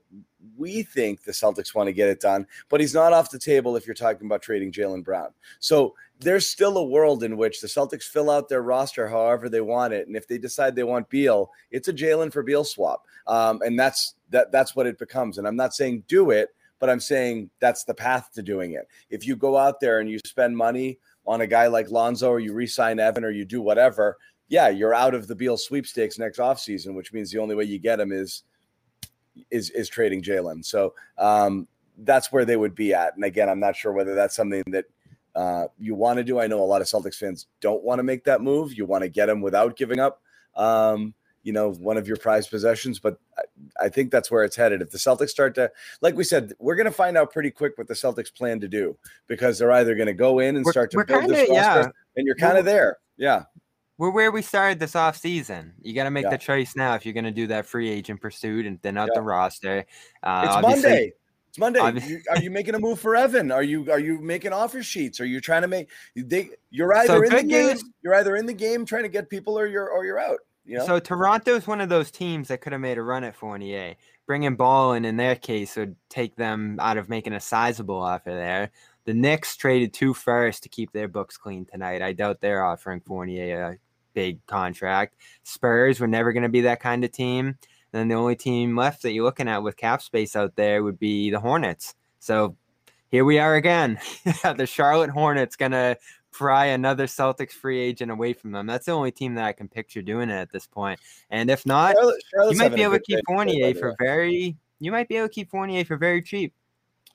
we 0.56 0.84
think 0.84 1.24
the 1.24 1.32
Celtics 1.32 1.76
want 1.76 1.88
to 1.88 1.94
get 1.94 2.10
it 2.10 2.20
done, 2.20 2.48
but 2.70 2.80
he's 2.80 2.94
not 2.94 3.14
off 3.14 3.30
the 3.30 3.40
table 3.40 3.76
if 3.76 3.86
you're 3.86 3.94
talking 3.94 4.26
about 4.26 4.42
trading 4.42 4.72
Jaylen 4.72 5.04
Brown. 5.04 5.30
So 5.60 5.94
there's 6.20 6.48
still 6.48 6.78
a 6.78 6.84
world 6.84 7.24
in 7.24 7.38
which 7.38 7.62
the 7.62 7.68
Celtics 7.68 8.04
fill 8.04 8.30
out 8.30 8.50
their 8.50 8.62
roster 8.62 9.08
however 9.08 9.50
they 9.50 9.62
want 9.62 9.94
it, 9.94 10.08
and 10.08 10.16
if 10.16 10.28
they 10.28 10.38
decide 10.38 10.76
they 10.76 10.84
want 10.84 11.10
Beal, 11.10 11.52
it's 11.72 11.88
a 11.88 11.94
Jaylen 11.94 12.32
for 12.32 12.44
Beal 12.44 12.64
swap, 12.64 13.06
um, 13.28 13.62
and 13.64 13.80
that's 13.80 14.16
that 14.30 14.52
that's 14.52 14.76
what 14.76 14.88
it 14.88 14.98
becomes. 14.98 15.38
And 15.38 15.48
I'm 15.48 15.56
not 15.56 15.74
saying 15.76 16.04
do 16.08 16.32
it, 16.32 16.50
but 16.80 16.90
I'm 16.90 17.00
saying 17.00 17.50
that's 17.60 17.84
the 17.84 17.94
path 17.94 18.32
to 18.34 18.42
doing 18.42 18.74
it. 18.74 18.88
If 19.10 19.28
you 19.28 19.36
go 19.36 19.58
out 19.58 19.80
there 19.80 20.00
and 20.00 20.10
you 20.10 20.20
spend 20.26 20.58
money 20.58 21.00
on 21.26 21.42
a 21.42 21.48
guy 21.48 21.68
like 21.68 21.92
Lonzo, 21.92 22.30
or 22.30 22.40
you 22.40 22.54
re-sign 22.54 23.00
Evan, 23.00 23.24
or 23.24 23.32
you 23.32 23.46
do 23.46 23.62
whatever, 23.62 24.18
yeah, 24.48 24.70
you're 24.70 24.94
out 24.94 25.14
of 25.14 25.28
the 25.28 25.36
Beal 25.36 25.58
sweepstakes 25.58 26.18
next 26.18 26.40
offseason, 26.40 26.96
which 26.96 27.14
means 27.14 27.32
the 27.32 27.40
only 27.40 27.56
way 27.56 27.66
you 27.66 27.80
get 27.80 28.00
him 28.00 28.12
is 28.12 28.44
is 29.52 29.70
is 29.72 29.88
trading 29.88 30.24
Jaylen. 30.24 30.66
So 30.66 30.96
um, 31.18 31.68
that's 32.00 32.32
where 32.32 32.46
they 32.46 32.58
would 32.58 32.74
be 32.76 32.94
at. 32.94 33.16
And 33.16 33.24
again, 33.24 33.50
I'm 33.50 33.60
not 33.60 33.76
sure 33.76 33.92
whether 33.92 34.16
that's 34.16 34.36
something 34.36 34.64
that 34.68 34.86
uh, 35.38 35.68
you 35.78 35.94
want 35.94 36.18
to 36.18 36.24
do. 36.24 36.40
I 36.40 36.48
know 36.48 36.60
a 36.60 36.66
lot 36.66 36.82
of 36.82 36.88
Celtics 36.88 37.16
fans 37.16 37.46
don't 37.62 37.84
want 37.84 38.00
to 38.00 38.04
make 38.04 38.24
that 38.24 38.42
move. 38.42 38.74
You 38.74 38.86
want 38.86 39.04
to 39.04 39.10
get 39.10 39.30
him 39.30 39.40
without 39.40 39.78
giving 39.78 40.00
up, 40.00 40.20
um, 40.56 41.14
you 41.44 41.54
know, 41.54 41.74
one 41.74 41.96
of 41.96 42.08
your 42.08 42.18
prized 42.18 42.50
possessions. 42.50 42.98
But 42.98 43.20
I, 43.38 43.86
I, 43.86 43.90
think 43.90 44.10
that's 44.10 44.32
where 44.32 44.44
it's 44.44 44.56
headed. 44.56 44.82
If 44.82 44.90
the 44.90 44.98
Celtics 44.98 45.30
start 45.30 45.54
to, 45.56 45.72
like 46.02 46.16
we 46.16 46.24
said, 46.24 46.54
we're 46.58 46.76
going 46.76 46.86
to 46.86 46.92
find 46.92 47.16
out 47.16 47.32
pretty 47.32 47.52
quick 47.52 47.78
what 47.78 47.88
the 47.88 47.94
Celtics 47.94 48.34
plan 48.34 48.60
to 48.62 48.68
do 48.68 48.98
because 49.28 49.60
they're 49.60 49.72
either 49.74 49.94
going 49.94 50.08
to 50.08 50.16
go 50.16 50.40
in 50.40 50.56
and 50.56 50.66
we're, 50.66 50.72
start 50.72 50.90
to 50.92 51.06
build 51.06 51.22
kinda, 51.22 51.28
this 51.28 51.50
roster, 51.52 51.82
yeah. 51.82 51.90
and 52.16 52.26
you're 52.26 52.36
kind 52.36 52.58
of 52.58 52.66
there. 52.66 52.98
Yeah 53.16 53.44
we're 53.98 54.12
where 54.12 54.32
we 54.32 54.42
started 54.42 54.80
this 54.80 54.96
off 54.96 55.18
season. 55.18 55.74
You 55.82 55.94
got 55.94 56.04
to 56.04 56.12
make 56.12 56.26
yeah. 56.26 56.32
the 56.32 56.38
choice 56.38 56.76
now 56.76 56.94
if 56.96 57.06
you're 57.06 57.14
going 57.14 57.24
to 57.24 57.32
do 57.32 57.48
that 57.48 57.66
free 57.66 57.90
agent 57.90 58.22
pursuit 58.22 58.66
and 58.66 58.82
thin 58.82 58.98
out 58.98 59.10
yeah. 59.12 59.20
the 59.20 59.22
roster. 59.22 59.86
Uh, 60.22 60.44
it's 60.46 60.62
Monday. 60.62 61.14
It's 61.58 61.60
Monday. 61.60 62.08
You, 62.08 62.22
are 62.30 62.40
you 62.40 62.52
making 62.52 62.76
a 62.76 62.80
move 62.80 63.00
for 63.00 63.16
Evan? 63.16 63.52
Are 63.52 63.64
you 63.64 63.92
are 63.92 64.00
you 64.00 64.20
making 64.20 64.54
offer 64.54 64.84
sheets? 64.84 65.20
Are 65.20 65.26
you 65.26 65.42
trying 65.42 65.64
to 65.64 65.68
make 65.68 65.90
they? 66.16 66.52
You're 66.70 66.94
either 66.94 67.08
so 67.08 67.24
in 67.24 67.30
the 67.30 67.44
game. 67.44 67.68
News, 67.70 67.84
you're 68.04 68.14
either 68.14 68.36
in 68.36 68.46
the 68.46 68.54
game 68.54 68.86
trying 68.86 69.04
to 69.04 69.10
get 69.10 69.28
people, 69.28 69.58
or 69.58 69.66
you're 69.66 69.90
or 69.90 70.06
you're 70.06 70.20
out. 70.20 70.40
You 70.66 70.78
know? 70.78 70.86
So 70.86 71.00
Toronto's 71.00 71.66
one 71.66 71.82
of 71.82 71.90
those 71.90 72.12
teams 72.12 72.50
that 72.50 72.62
could 72.62 72.74
have 72.74 72.82
made 72.82 73.00
a 73.00 73.02
run 73.02 73.24
at 73.24 73.36
Fournier. 73.36 73.96
Bringing 74.28 74.56
Ball 74.56 74.94
in 74.94 75.04
in 75.04 75.18
their 75.18 75.36
case 75.36 75.76
would 75.78 75.96
take 76.10 76.36
them 76.36 76.78
out 76.80 76.98
of 76.98 77.10
making 77.10 77.34
a 77.34 77.40
sizable 77.40 78.04
offer 78.04 78.30
there. 78.30 78.70
The 79.06 79.16
Knicks 79.16 79.56
traded 79.56 79.94
two 79.94 80.14
first 80.14 80.62
to 80.62 80.70
keep 80.70 80.92
their 80.92 81.08
books 81.08 81.38
clean 81.38 81.66
tonight. 81.66 82.04
I 82.04 82.14
doubt 82.14 82.40
they're 82.40 82.66
offering 82.66 83.00
Fournier 83.00 83.64
a 83.64 83.78
big 84.14 84.46
contract. 84.46 85.16
Spurs 85.42 86.00
were 86.00 86.08
never 86.08 86.34
going 86.34 86.44
to 86.44 86.50
be 86.50 86.62
that 86.62 86.82
kind 86.82 87.04
of 87.04 87.12
team. 87.12 87.58
And 87.92 88.00
then 88.00 88.08
the 88.10 88.16
only 88.16 88.36
team 88.36 88.76
left 88.76 89.02
that 89.04 89.14
you're 89.14 89.24
looking 89.24 89.48
at 89.48 89.64
with 89.64 89.78
cap 89.78 90.02
space 90.02 90.36
out 90.36 90.56
there 90.56 90.84
would 90.84 91.00
be 91.00 91.30
the 91.30 91.40
Hornets. 91.40 91.96
So 92.20 92.56
here 93.10 93.26
we 93.26 93.40
are 93.40 93.56
again. 93.56 94.00
the 94.56 94.66
Charlotte 94.66 95.10
Hornets 95.10 95.56
going 95.56 95.72
to 95.72 95.98
pry 96.32 96.66
another 96.66 97.08
Celtics 97.08 97.52
free 97.52 97.80
agent 97.80 98.12
away 98.12 98.34
from 98.34 98.52
them. 98.52 98.68
That's 98.68 98.86
the 98.86 98.92
only 98.92 99.12
team 99.12 99.36
that 99.36 99.46
I 99.46 99.54
can 99.54 99.68
picture 99.68 100.02
doing 100.02 100.30
it 100.30 100.36
at 100.36 100.52
this 100.52 100.68
point. 100.68 101.00
And 101.30 101.50
if 101.50 101.66
not, 101.66 101.96
Charlotte, 101.96 102.52
you 102.52 102.58
might 102.58 102.76
be 102.76 102.84
able 102.84 102.94
to 102.94 103.00
keep 103.00 103.20
Fournier 103.28 103.74
for 103.74 103.96
very. 104.00 104.56
You 104.80 104.92
might 104.92 105.08
be 105.08 105.16
able 105.18 105.28
to 105.28 105.34
keep 105.34 105.50
Fournier 105.50 105.84
for 105.86 105.98
very 105.98 106.22
cheap. 106.22 106.54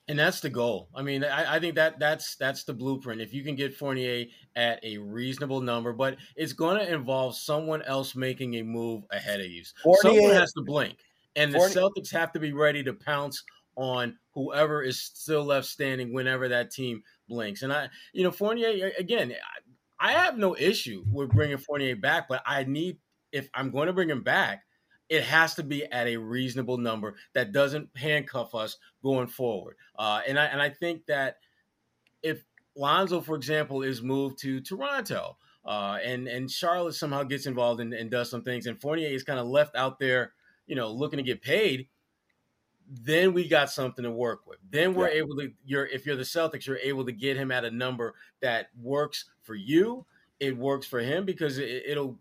And 0.09 0.19
that's 0.19 0.41
the 0.41 0.49
goal. 0.49 0.89
I 0.93 1.01
mean, 1.01 1.23
I, 1.23 1.55
I, 1.55 1.59
think 1.59 1.75
that 1.75 1.97
that's 1.97 2.35
that's 2.35 2.65
the 2.65 2.73
blueprint. 2.73 3.21
If 3.21 3.33
you 3.33 3.41
can 3.41 3.55
get 3.55 3.73
Fournier 3.73 4.25
at 4.55 4.83
a 4.83 4.97
reasonable 4.97 5.61
number, 5.61 5.93
but 5.93 6.17
it's 6.35 6.51
going 6.51 6.77
to 6.77 6.93
involve 6.93 7.37
someone 7.37 7.81
else 7.83 8.13
making 8.13 8.55
a 8.55 8.63
move 8.63 9.03
ahead 9.11 9.39
of 9.39 9.45
you. 9.45 9.63
Someone 10.01 10.31
has 10.31 10.51
to 10.53 10.61
blink, 10.61 10.97
and 11.37 11.53
the 11.53 11.59
Celtics 11.59 12.11
have 12.11 12.33
to 12.33 12.39
be 12.39 12.51
ready 12.51 12.83
to 12.83 12.93
pounce 12.93 13.41
on 13.75 14.17
whoever 14.33 14.83
is 14.83 15.01
still 15.01 15.45
left 15.45 15.67
standing 15.67 16.13
whenever 16.13 16.49
that 16.49 16.71
team 16.71 17.01
blinks. 17.29 17.61
And 17.61 17.71
I, 17.71 17.87
you 18.11 18.23
know, 18.23 18.31
Fournier 18.31 18.91
again. 18.99 19.31
I, 19.31 19.59
I 20.03 20.11
have 20.11 20.37
no 20.37 20.53
issue 20.57 21.05
with 21.09 21.29
bringing 21.29 21.57
Fournier 21.57 21.95
back, 21.95 22.27
but 22.27 22.43
I 22.45 22.65
need 22.65 22.97
if 23.31 23.49
I'm 23.53 23.71
going 23.71 23.87
to 23.87 23.93
bring 23.93 24.09
him 24.09 24.21
back 24.21 24.63
it 25.13 25.23
has 25.23 25.53
to 25.53 25.61
be 25.61 25.85
at 25.91 26.07
a 26.07 26.17
reasonable 26.17 26.79
number 26.79 27.13
that 27.33 27.51
doesn't 27.51 27.87
handcuff 27.95 28.55
us 28.55 28.77
going 29.03 29.27
forward. 29.27 29.75
Uh, 29.95 30.21
and 30.27 30.39
I 30.39 30.45
and 30.45 30.59
I 30.59 30.71
think 30.71 31.05
that 31.05 31.37
if 32.23 32.43
Lonzo, 32.75 33.21
for 33.21 33.35
example, 33.35 33.83
is 33.83 34.01
moved 34.01 34.39
to 34.39 34.59
Toronto, 34.59 35.37
uh, 35.65 35.99
and 36.03 36.27
and 36.27 36.49
Charlotte 36.49 36.95
somehow 36.95 37.21
gets 37.21 37.45
involved 37.45 37.79
and, 37.79 37.93
and 37.93 38.09
does 38.09 38.31
some 38.31 38.41
things, 38.41 38.65
and 38.65 38.81
Fournier 38.81 39.07
is 39.07 39.23
kind 39.23 39.39
of 39.39 39.45
left 39.45 39.75
out 39.75 39.99
there, 39.99 40.33
you 40.65 40.75
know, 40.75 40.89
looking 40.91 41.17
to 41.17 41.23
get 41.23 41.43
paid. 41.43 41.87
Then 42.89 43.33
we 43.33 43.47
got 43.47 43.69
something 43.69 44.03
to 44.03 44.11
work 44.11 44.47
with. 44.47 44.57
Then 44.71 44.95
we're 44.95 45.09
yeah. 45.09 45.21
able 45.21 45.35
to. 45.35 45.51
You're 45.63 45.85
if 45.85 46.07
you're 46.07 46.15
the 46.15 46.23
Celtics, 46.23 46.65
you're 46.65 46.77
able 46.77 47.05
to 47.05 47.11
get 47.11 47.37
him 47.37 47.51
at 47.51 47.65
a 47.65 47.71
number 47.71 48.15
that 48.41 48.69
works 48.81 49.25
for 49.43 49.53
you. 49.53 50.07
It 50.39 50.57
works 50.57 50.87
for 50.87 51.01
him 51.01 51.23
because 51.23 51.59
it, 51.59 51.83
it'll 51.85 52.17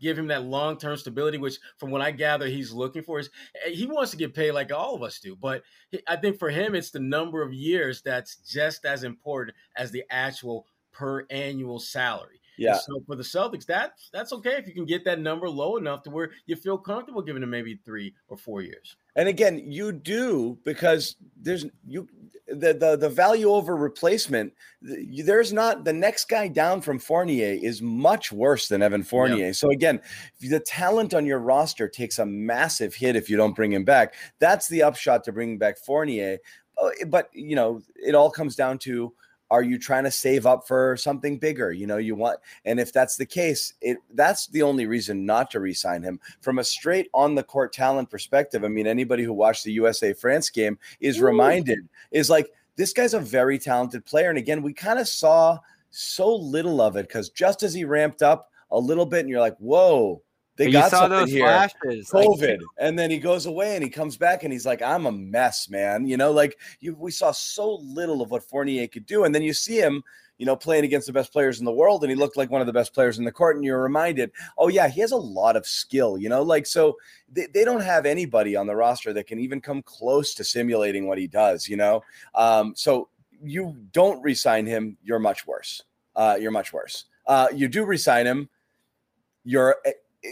give 0.00 0.18
him 0.18 0.28
that 0.28 0.44
long 0.44 0.78
term 0.78 0.96
stability, 0.96 1.38
which 1.38 1.58
from 1.78 1.90
what 1.90 2.00
I 2.00 2.10
gather 2.10 2.46
he's 2.46 2.72
looking 2.72 3.02
for 3.02 3.18
is 3.18 3.30
eh, 3.66 3.70
he 3.70 3.86
wants 3.86 4.10
to 4.12 4.16
get 4.16 4.34
paid 4.34 4.52
like 4.52 4.72
all 4.72 4.94
of 4.94 5.02
us 5.02 5.18
do. 5.18 5.36
But 5.36 5.62
I 6.06 6.16
think 6.16 6.38
for 6.38 6.50
him, 6.50 6.74
it's 6.74 6.90
the 6.90 7.00
number 7.00 7.42
of 7.42 7.52
years 7.52 8.02
that's 8.02 8.36
just 8.36 8.84
as 8.84 9.04
important 9.04 9.56
as 9.76 9.90
the 9.90 10.04
actual 10.10 10.66
per 10.92 11.26
annual 11.30 11.78
salary. 11.78 12.37
Yeah. 12.58 12.72
And 12.72 12.80
so 12.80 13.02
for 13.06 13.16
the 13.16 13.22
Celtics, 13.22 13.64
that 13.66 13.92
that's 14.12 14.32
okay 14.32 14.56
if 14.56 14.66
you 14.66 14.74
can 14.74 14.84
get 14.84 15.04
that 15.04 15.20
number 15.20 15.48
low 15.48 15.76
enough 15.76 16.02
to 16.02 16.10
where 16.10 16.32
you 16.46 16.56
feel 16.56 16.76
comfortable 16.76 17.22
giving 17.22 17.42
him 17.42 17.50
maybe 17.50 17.78
three 17.84 18.14
or 18.28 18.36
four 18.36 18.62
years. 18.62 18.96
And 19.16 19.28
again, 19.28 19.62
you 19.64 19.92
do 19.92 20.58
because 20.64 21.16
there's 21.40 21.66
you 21.86 22.08
the 22.46 22.74
the, 22.74 22.96
the 22.96 23.08
value 23.08 23.50
over 23.50 23.76
replacement. 23.76 24.52
There's 24.82 25.52
not 25.52 25.84
the 25.84 25.92
next 25.92 26.28
guy 26.28 26.48
down 26.48 26.80
from 26.80 26.98
Fournier 26.98 27.58
is 27.60 27.80
much 27.80 28.32
worse 28.32 28.68
than 28.68 28.82
Evan 28.82 29.02
Fournier. 29.02 29.52
So 29.52 29.70
again, 29.70 30.00
the 30.40 30.60
talent 30.60 31.14
on 31.14 31.26
your 31.26 31.38
roster 31.38 31.88
takes 31.88 32.18
a 32.18 32.26
massive 32.26 32.94
hit 32.94 33.16
if 33.16 33.30
you 33.30 33.36
don't 33.36 33.56
bring 33.56 33.72
him 33.72 33.84
back. 33.84 34.14
That's 34.38 34.68
the 34.68 34.82
upshot 34.82 35.24
to 35.24 35.32
bringing 35.32 35.58
back 35.58 35.78
Fournier. 35.78 36.38
Oh, 36.80 36.92
but 37.06 37.28
you 37.32 37.56
know, 37.56 37.82
it 37.96 38.14
all 38.14 38.30
comes 38.30 38.56
down 38.56 38.78
to 38.78 39.12
are 39.50 39.62
you 39.62 39.78
trying 39.78 40.04
to 40.04 40.10
save 40.10 40.46
up 40.46 40.66
for 40.66 40.96
something 40.96 41.38
bigger 41.38 41.72
you 41.72 41.86
know 41.86 41.96
you 41.96 42.14
want 42.14 42.38
and 42.64 42.78
if 42.78 42.92
that's 42.92 43.16
the 43.16 43.26
case 43.26 43.74
it 43.80 43.98
that's 44.14 44.46
the 44.48 44.62
only 44.62 44.86
reason 44.86 45.24
not 45.24 45.50
to 45.50 45.60
re-sign 45.60 46.02
him 46.02 46.20
from 46.40 46.58
a 46.58 46.64
straight 46.64 47.08
on 47.14 47.34
the 47.34 47.42
court 47.42 47.72
talent 47.72 48.10
perspective 48.10 48.64
i 48.64 48.68
mean 48.68 48.86
anybody 48.86 49.22
who 49.22 49.32
watched 49.32 49.64
the 49.64 49.72
usa 49.72 50.12
france 50.12 50.50
game 50.50 50.78
is 51.00 51.18
Ooh. 51.18 51.26
reminded 51.26 51.88
is 52.10 52.30
like 52.30 52.50
this 52.76 52.92
guy's 52.92 53.14
a 53.14 53.20
very 53.20 53.58
talented 53.58 54.04
player 54.04 54.28
and 54.28 54.38
again 54.38 54.62
we 54.62 54.72
kind 54.72 54.98
of 54.98 55.08
saw 55.08 55.58
so 55.90 56.34
little 56.34 56.80
of 56.80 56.96
it 56.96 57.08
because 57.08 57.30
just 57.30 57.62
as 57.62 57.72
he 57.72 57.84
ramped 57.84 58.22
up 58.22 58.50
a 58.70 58.78
little 58.78 59.06
bit 59.06 59.20
and 59.20 59.28
you're 59.28 59.40
like 59.40 59.56
whoa 59.58 60.22
they 60.58 60.66
but 60.66 60.72
got 60.72 60.90
something 60.90 61.28
here. 61.28 61.46
Flashes. 61.46 62.10
COVID, 62.10 62.58
like, 62.58 62.60
and 62.78 62.98
then 62.98 63.10
he 63.10 63.18
goes 63.18 63.46
away 63.46 63.76
and 63.76 63.84
he 63.84 63.88
comes 63.88 64.16
back 64.16 64.42
and 64.42 64.52
he's 64.52 64.66
like, 64.66 64.82
"I'm 64.82 65.06
a 65.06 65.12
mess, 65.12 65.70
man." 65.70 66.04
You 66.04 66.16
know, 66.16 66.32
like 66.32 66.58
you, 66.80 66.96
we 66.96 67.12
saw 67.12 67.30
so 67.30 67.76
little 67.76 68.20
of 68.20 68.32
what 68.32 68.42
Fournier 68.42 68.88
could 68.88 69.06
do, 69.06 69.22
and 69.22 69.32
then 69.32 69.42
you 69.42 69.54
see 69.54 69.78
him, 69.78 70.02
you 70.36 70.46
know, 70.46 70.56
playing 70.56 70.84
against 70.84 71.06
the 71.06 71.12
best 71.12 71.32
players 71.32 71.60
in 71.60 71.64
the 71.64 71.72
world, 71.72 72.02
and 72.02 72.10
he 72.10 72.16
looked 72.16 72.36
like 72.36 72.50
one 72.50 72.60
of 72.60 72.66
the 72.66 72.72
best 72.72 72.92
players 72.92 73.18
in 73.18 73.24
the 73.24 73.30
court, 73.30 73.54
and 73.54 73.64
you're 73.64 73.80
reminded, 73.80 74.32
oh 74.58 74.66
yeah, 74.66 74.88
he 74.88 75.00
has 75.00 75.12
a 75.12 75.16
lot 75.16 75.54
of 75.54 75.64
skill. 75.64 76.18
You 76.18 76.28
know, 76.28 76.42
like 76.42 76.66
so 76.66 76.96
they, 77.30 77.46
they 77.46 77.64
don't 77.64 77.82
have 77.82 78.04
anybody 78.04 78.56
on 78.56 78.66
the 78.66 78.74
roster 78.74 79.12
that 79.12 79.28
can 79.28 79.38
even 79.38 79.60
come 79.60 79.80
close 79.82 80.34
to 80.34 80.44
simulating 80.44 81.06
what 81.06 81.18
he 81.18 81.28
does. 81.28 81.68
You 81.68 81.76
know, 81.76 82.02
um, 82.34 82.74
so 82.74 83.08
you 83.40 83.76
don't 83.92 84.20
resign 84.22 84.66
him, 84.66 84.96
you're 85.04 85.20
much 85.20 85.46
worse. 85.46 85.82
Uh, 86.16 86.36
you're 86.40 86.50
much 86.50 86.72
worse. 86.72 87.04
Uh, 87.28 87.46
you 87.54 87.68
do 87.68 87.84
resign 87.84 88.26
him, 88.26 88.48
you're 89.44 89.76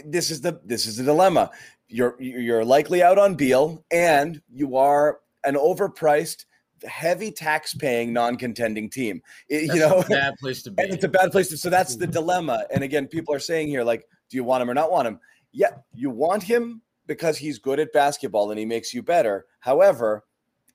this 0.05 0.31
is 0.31 0.41
the 0.41 0.59
this 0.63 0.85
is 0.85 0.97
the 0.97 1.03
dilemma. 1.03 1.51
You're 1.87 2.15
you're 2.19 2.65
likely 2.65 3.03
out 3.03 3.17
on 3.17 3.35
Beal, 3.35 3.83
and 3.91 4.41
you 4.49 4.75
are 4.75 5.19
an 5.43 5.55
overpriced, 5.55 6.45
heavy 6.85 7.31
tax 7.31 7.73
paying, 7.73 8.13
non 8.13 8.35
contending 8.35 8.89
team. 8.89 9.21
It, 9.49 9.73
you 9.73 9.79
know, 9.79 10.03
bad 10.09 10.35
place 10.39 10.63
to 10.63 10.71
be. 10.71 10.83
it's 10.83 11.03
a 11.03 11.09
bad 11.09 11.31
place 11.31 11.49
to. 11.49 11.57
So 11.57 11.69
that's 11.69 11.95
the 11.95 12.07
dilemma. 12.17 12.65
And 12.73 12.83
again, 12.83 13.07
people 13.07 13.33
are 13.33 13.39
saying 13.39 13.67
here, 13.67 13.83
like, 13.83 14.05
do 14.29 14.37
you 14.37 14.43
want 14.43 14.61
him 14.61 14.69
or 14.69 14.73
not 14.73 14.91
want 14.91 15.07
him? 15.07 15.19
Yeah, 15.51 15.71
you 15.93 16.09
want 16.09 16.43
him 16.43 16.81
because 17.07 17.37
he's 17.37 17.57
good 17.57 17.79
at 17.79 17.93
basketball 17.93 18.51
and 18.51 18.59
he 18.59 18.65
makes 18.65 18.93
you 18.93 19.01
better. 19.01 19.45
However, 19.59 20.25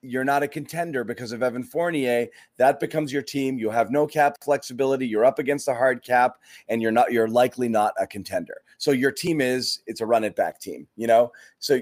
you're 0.02 0.24
not 0.24 0.42
a 0.42 0.48
contender 0.48 1.04
because 1.04 1.32
of 1.32 1.42
Evan 1.42 1.62
Fournier. 1.62 2.26
That 2.58 2.80
becomes 2.80 3.12
your 3.12 3.22
team. 3.22 3.58
You 3.58 3.70
have 3.70 3.90
no 3.90 4.06
cap 4.06 4.36
flexibility. 4.44 5.06
You're 5.06 5.24
up 5.24 5.38
against 5.38 5.68
a 5.68 5.74
hard 5.74 6.02
cap, 6.02 6.38
and 6.68 6.82
you're 6.82 6.92
not. 6.92 7.12
You're 7.12 7.28
likely 7.28 7.68
not 7.68 7.94
a 7.98 8.06
contender. 8.06 8.62
So 8.78 8.90
your 8.90 9.12
team 9.12 9.40
is. 9.40 9.80
It's 9.86 10.00
a 10.00 10.06
run 10.06 10.24
it 10.24 10.36
back 10.36 10.60
team. 10.60 10.86
You 10.96 11.06
know. 11.06 11.32
So 11.60 11.80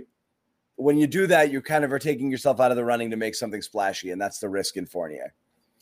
when 0.77 0.97
you 0.97 1.07
do 1.07 1.27
that, 1.27 1.51
you 1.51 1.61
kind 1.61 1.85
of 1.85 1.93
are 1.93 1.99
taking 1.99 2.31
yourself 2.31 2.61
out 2.61 2.71
of 2.71 2.77
the 2.77 2.85
running 2.85 3.11
to 3.11 3.17
make 3.17 3.35
something 3.35 3.63
splashy, 3.63 4.11
and 4.11 4.21
that's 4.21 4.39
the 4.39 4.49
risk 4.49 4.77
in 4.77 4.87
Fournier. 4.87 5.35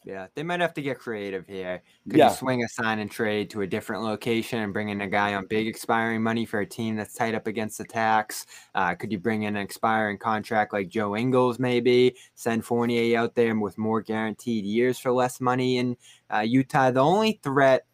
Yeah, 0.05 0.29
they 0.35 0.43
might 0.43 0.61
have 0.61 0.75
to 0.75 0.83
get 0.83 0.99
creative 0.99 1.47
here. 1.47 1.83
Could 2.09 2.19
yeah. 2.19 2.31
you 2.31 2.37
swing 2.37 2.63
a 2.63 2.69
sign 2.69 3.01
and 3.01 3.11
trade 3.11 3.51
to 3.51 3.63
a 3.63 3.67
different 3.67 4.05
location 4.05 4.61
and 4.61 4.73
bring 4.73 4.89
in 4.89 5.01
a 5.01 5.09
guy 5.09 5.35
on 5.35 5.47
big 5.47 5.67
expiring 5.67 6.23
money 6.23 6.47
for 6.47 6.61
a 6.61 6.67
team 6.67 6.97
that's 6.97 7.15
tied 7.15 7.35
up 7.35 7.47
against 7.47 7.79
the 7.79 7.85
tax? 7.85 8.47
Uh, 8.75 8.95
could 8.95 9.11
you 9.11 9.19
bring 9.19 9.43
in 9.43 9.57
an 9.57 9.63
expiring 9.63 10.17
contract 10.17 10.73
like 10.73 10.89
Joe 10.89 11.17
Ingles, 11.17 11.59
maybe 11.59 12.15
send 12.35 12.65
Fournier 12.65 13.19
out 13.19 13.35
there 13.35 13.55
with 13.59 13.77
more 13.77 14.01
guaranteed 14.01 14.65
years 14.65 14.99
for 14.99 15.13
less 15.13 15.41
money 15.41 15.79
in 15.79 15.97
uh, 16.33 16.41
Utah? 16.41 16.91
The 16.91 17.01
only 17.01 17.41
threat, 17.43 17.85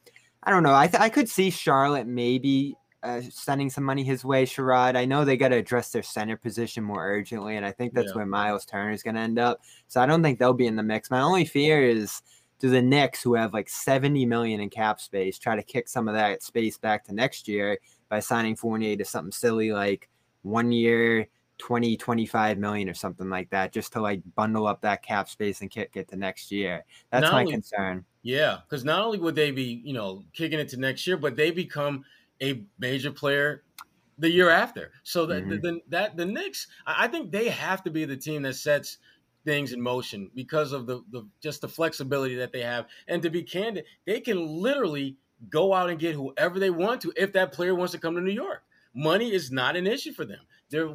I 0.42 0.50
don't 0.50 0.62
know. 0.62 0.74
I 0.74 0.86
th- 0.86 1.02
I 1.02 1.08
could 1.08 1.28
see 1.28 1.50
Charlotte 1.50 2.06
maybe 2.06 2.76
uh, 3.04 3.20
sending 3.30 3.68
some 3.68 3.84
money 3.84 4.02
his 4.02 4.24
way, 4.24 4.46
Sherrod. 4.46 4.96
I 4.96 5.04
know 5.04 5.24
they 5.24 5.36
got 5.36 5.48
to 5.48 5.56
address 5.56 5.92
their 5.92 6.02
center 6.02 6.36
position 6.36 6.82
more 6.82 7.06
urgently, 7.06 7.56
and 7.56 7.64
I 7.66 7.70
think 7.70 7.92
that's 7.92 8.08
yeah. 8.08 8.14
where 8.14 8.26
Myles 8.26 8.64
Turner 8.64 8.92
is 8.92 9.02
going 9.02 9.14
to 9.16 9.20
end 9.20 9.38
up. 9.38 9.60
So 9.88 10.00
I 10.00 10.06
don't 10.06 10.22
think 10.22 10.38
they'll 10.38 10.54
be 10.54 10.66
in 10.66 10.76
the 10.76 10.82
mix. 10.82 11.10
My 11.10 11.20
only 11.20 11.44
fear 11.44 11.82
is 11.82 12.22
do 12.58 12.70
the 12.70 12.80
Knicks, 12.80 13.22
who 13.22 13.34
have 13.34 13.52
like 13.52 13.68
70 13.68 14.24
million 14.24 14.60
in 14.60 14.70
cap 14.70 15.00
space, 15.00 15.38
try 15.38 15.54
to 15.54 15.62
kick 15.62 15.86
some 15.86 16.08
of 16.08 16.14
that 16.14 16.42
space 16.42 16.78
back 16.78 17.04
to 17.04 17.14
next 17.14 17.46
year 17.46 17.78
by 18.08 18.20
signing 18.20 18.56
Fournier 18.56 18.96
to 18.96 19.04
something 19.04 19.32
silly 19.32 19.70
like 19.70 20.08
one 20.42 20.72
year, 20.72 21.28
20, 21.58 21.98
25 21.98 22.58
million 22.58 22.88
or 22.88 22.94
something 22.94 23.28
like 23.28 23.50
that, 23.50 23.72
just 23.72 23.92
to 23.92 24.00
like 24.00 24.22
bundle 24.34 24.66
up 24.66 24.80
that 24.80 25.02
cap 25.02 25.28
space 25.28 25.60
and 25.60 25.70
kick 25.70 25.90
it 25.94 26.08
to 26.08 26.16
next 26.16 26.50
year. 26.50 26.84
That's 27.10 27.24
not 27.24 27.32
my 27.32 27.40
only, 27.40 27.52
concern. 27.52 28.04
Yeah, 28.22 28.58
because 28.64 28.82
not 28.82 29.02
only 29.02 29.18
would 29.18 29.34
they 29.34 29.50
be, 29.50 29.82
you 29.84 29.92
know, 29.92 30.24
kicking 30.32 30.58
it 30.58 30.70
to 30.70 30.78
next 30.78 31.06
year, 31.06 31.18
but 31.18 31.36
they 31.36 31.50
become 31.50 32.04
a 32.42 32.64
major 32.78 33.10
player 33.10 33.62
the 34.18 34.30
year 34.30 34.50
after. 34.50 34.92
So 35.02 35.26
that 35.26 35.42
mm-hmm. 35.42 35.50
the, 35.50 35.58
the, 35.58 35.80
that 35.88 36.16
the 36.16 36.26
Knicks, 36.26 36.66
I 36.86 37.08
think 37.08 37.30
they 37.30 37.48
have 37.48 37.82
to 37.84 37.90
be 37.90 38.04
the 38.04 38.16
team 38.16 38.42
that 38.42 38.54
sets 38.54 38.98
things 39.44 39.72
in 39.72 39.80
motion 39.80 40.30
because 40.34 40.72
of 40.72 40.86
the, 40.86 41.02
the 41.10 41.28
just 41.42 41.60
the 41.60 41.68
flexibility 41.68 42.36
that 42.36 42.52
they 42.52 42.62
have. 42.62 42.86
And 43.06 43.22
to 43.22 43.30
be 43.30 43.42
candid, 43.42 43.84
they 44.06 44.20
can 44.20 44.46
literally 44.46 45.16
go 45.50 45.74
out 45.74 45.90
and 45.90 45.98
get 45.98 46.14
whoever 46.14 46.58
they 46.58 46.70
want 46.70 47.02
to 47.02 47.12
if 47.16 47.32
that 47.32 47.52
player 47.52 47.74
wants 47.74 47.92
to 47.92 47.98
come 47.98 48.14
to 48.14 48.20
New 48.20 48.32
York. 48.32 48.62
Money 48.94 49.32
is 49.32 49.50
not 49.50 49.76
an 49.76 49.86
issue 49.86 50.12
for 50.12 50.24
them. 50.24 50.40
They're 50.70 50.90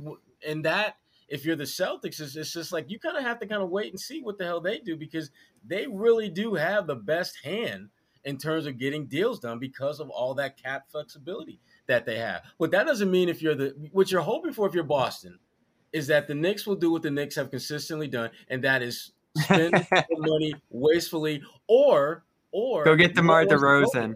and 0.47 0.65
that 0.65 0.95
if 1.28 1.45
you're 1.45 1.56
the 1.56 1.65
Celtics, 1.65 2.19
it's, 2.19 2.36
it's 2.36 2.54
just 2.54 2.71
like 2.71 2.89
you 2.89 2.99
kind 2.99 3.17
of 3.17 3.23
have 3.23 3.39
to 3.39 3.45
kind 3.45 3.62
of 3.62 3.69
wait 3.69 3.91
and 3.91 3.99
see 3.99 4.21
what 4.21 4.38
the 4.38 4.45
hell 4.45 4.62
they 4.62 4.80
do 4.80 4.95
because 4.95 5.30
they 5.65 5.86
really 5.88 6.30
do 6.30 6.56
have 6.56 6.88
the 6.88 6.95
best 6.95 7.38
hand 7.43 7.89
in 8.25 8.38
terms 8.38 8.65
of 8.65 8.77
getting 8.77 9.08
deals 9.08 9.39
done 9.39 9.60
because 9.60 9.99
of 9.99 10.10
all 10.10 10.34
that 10.36 10.62
cap 10.62 10.86
flexibility 10.89 11.60
that 11.88 12.05
they 12.05 12.17
have. 12.17 12.43
But 12.58 12.71
that 12.71 12.86
doesn't 12.86 13.10
mean 13.10 13.29
if 13.29 13.41
you're 13.41 13.55
the 13.55 13.89
what 13.91 14.12
you're 14.12 14.21
hoping 14.21 14.53
for 14.53 14.67
if 14.67 14.73
you're 14.73 14.84
Boston 14.84 15.39
is 15.91 16.08
that 16.08 16.27
the 16.27 16.36
Knicks 16.36 16.67
will 16.67 16.75
do 16.75 16.91
what 16.91 17.01
the 17.01 17.12
Knicks 17.12 17.36
have 17.36 17.49
consistently 17.49 18.08
done, 18.08 18.29
and 18.49 18.63
that 18.63 18.82
is 18.82 19.12
spend 19.38 19.73
money 20.12 20.53
wastefully 20.69 21.41
or 21.67 22.23
or 22.51 22.84
go 22.84 22.95
get 22.95 23.15
DeMar 23.15 23.45
DeRozan. 23.45 24.15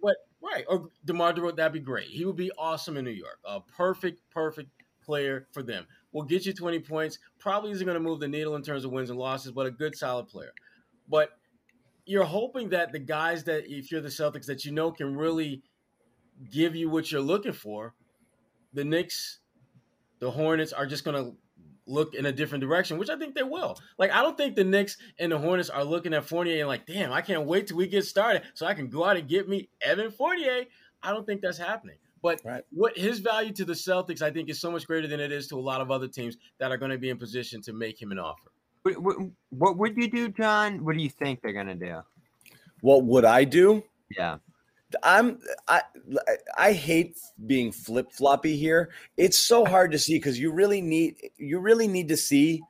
what 0.00 0.16
right 0.42 0.64
or 0.68 0.88
DeMar 1.04 1.32
DeRozan 1.32 1.56
that'd 1.56 1.72
be 1.72 1.80
great. 1.80 2.08
He 2.08 2.24
would 2.24 2.36
be 2.36 2.50
awesome 2.58 2.96
in 2.96 3.04
New 3.04 3.10
York. 3.10 3.38
A 3.44 3.60
perfect, 3.60 4.20
perfect 4.30 4.70
player 5.02 5.46
for 5.52 5.62
them. 5.62 5.86
Will 6.12 6.22
get 6.22 6.44
you 6.44 6.52
20 6.52 6.80
points. 6.80 7.18
Probably 7.38 7.70
isn't 7.70 7.84
going 7.84 7.94
to 7.94 8.00
move 8.00 8.20
the 8.20 8.28
needle 8.28 8.56
in 8.56 8.62
terms 8.62 8.84
of 8.84 8.90
wins 8.90 9.10
and 9.10 9.18
losses, 9.18 9.52
but 9.52 9.66
a 9.66 9.70
good 9.70 9.96
solid 9.96 10.28
player. 10.28 10.52
But 11.08 11.30
you're 12.10 12.24
hoping 12.24 12.70
that 12.70 12.90
the 12.90 12.98
guys 12.98 13.44
that 13.44 13.70
if 13.70 13.92
you're 13.92 14.00
the 14.00 14.08
Celtics 14.08 14.46
that 14.46 14.64
you 14.64 14.72
know 14.72 14.90
can 14.90 15.16
really 15.16 15.62
give 16.50 16.74
you 16.74 16.90
what 16.90 17.12
you're 17.12 17.20
looking 17.20 17.52
for, 17.52 17.94
the 18.72 18.82
Knicks, 18.82 19.38
the 20.18 20.28
Hornets 20.28 20.72
are 20.72 20.86
just 20.86 21.04
going 21.04 21.24
to 21.24 21.36
look 21.86 22.14
in 22.14 22.26
a 22.26 22.32
different 22.32 22.62
direction, 22.62 22.98
which 22.98 23.10
I 23.10 23.16
think 23.16 23.36
they 23.36 23.44
will. 23.44 23.78
Like 23.96 24.10
I 24.10 24.22
don't 24.22 24.36
think 24.36 24.56
the 24.56 24.64
Knicks 24.64 24.96
and 25.20 25.30
the 25.30 25.38
Hornets 25.38 25.70
are 25.70 25.84
looking 25.84 26.12
at 26.12 26.24
Fournier 26.24 26.58
and 26.58 26.66
like, 26.66 26.84
damn, 26.84 27.12
I 27.12 27.20
can't 27.20 27.46
wait 27.46 27.68
till 27.68 27.76
we 27.76 27.86
get 27.86 28.04
started 28.04 28.42
so 28.54 28.66
I 28.66 28.74
can 28.74 28.88
go 28.88 29.04
out 29.04 29.16
and 29.16 29.28
get 29.28 29.48
me 29.48 29.68
Evan 29.80 30.10
Fournier. 30.10 30.64
I 31.04 31.12
don't 31.12 31.24
think 31.24 31.42
that's 31.42 31.58
happening. 31.58 31.96
But 32.22 32.40
right. 32.44 32.64
what 32.70 32.98
his 32.98 33.20
value 33.20 33.52
to 33.52 33.64
the 33.64 33.72
Celtics, 33.72 34.20
I 34.20 34.30
think, 34.32 34.50
is 34.50 34.60
so 34.60 34.70
much 34.70 34.86
greater 34.86 35.06
than 35.06 35.20
it 35.20 35.30
is 35.30 35.46
to 35.48 35.56
a 35.56 35.60
lot 35.60 35.80
of 35.80 35.92
other 35.92 36.08
teams 36.08 36.36
that 36.58 36.72
are 36.72 36.76
going 36.76 36.90
to 36.90 36.98
be 36.98 37.08
in 37.08 37.18
position 37.18 37.62
to 37.62 37.72
make 37.72 38.02
him 38.02 38.10
an 38.10 38.18
offer. 38.18 38.49
What, 38.82 39.16
what, 39.50 39.76
would 39.76 39.96
you 39.96 40.10
do, 40.10 40.28
John? 40.30 40.84
What 40.84 40.96
do 40.96 41.02
you 41.02 41.10
think 41.10 41.42
they're 41.42 41.52
gonna 41.52 41.74
do? 41.74 42.00
What 42.80 43.04
would 43.04 43.24
I 43.24 43.44
do? 43.44 43.82
Yeah. 44.16 44.38
I'm 45.04 45.38
I 45.68 45.82
I 46.58 46.72
hate 46.72 47.16
being 47.46 47.70
flip 47.70 48.10
floppy 48.10 48.56
here. 48.56 48.90
It's 49.16 49.38
so 49.38 49.64
hard 49.64 49.92
to 49.92 49.98
see 49.98 50.14
because 50.14 50.38
you 50.38 50.50
really 50.50 50.80
need 50.80 51.30
you 51.36 51.60
really 51.60 51.86
need 51.86 52.08
to 52.08 52.16
see. 52.16 52.60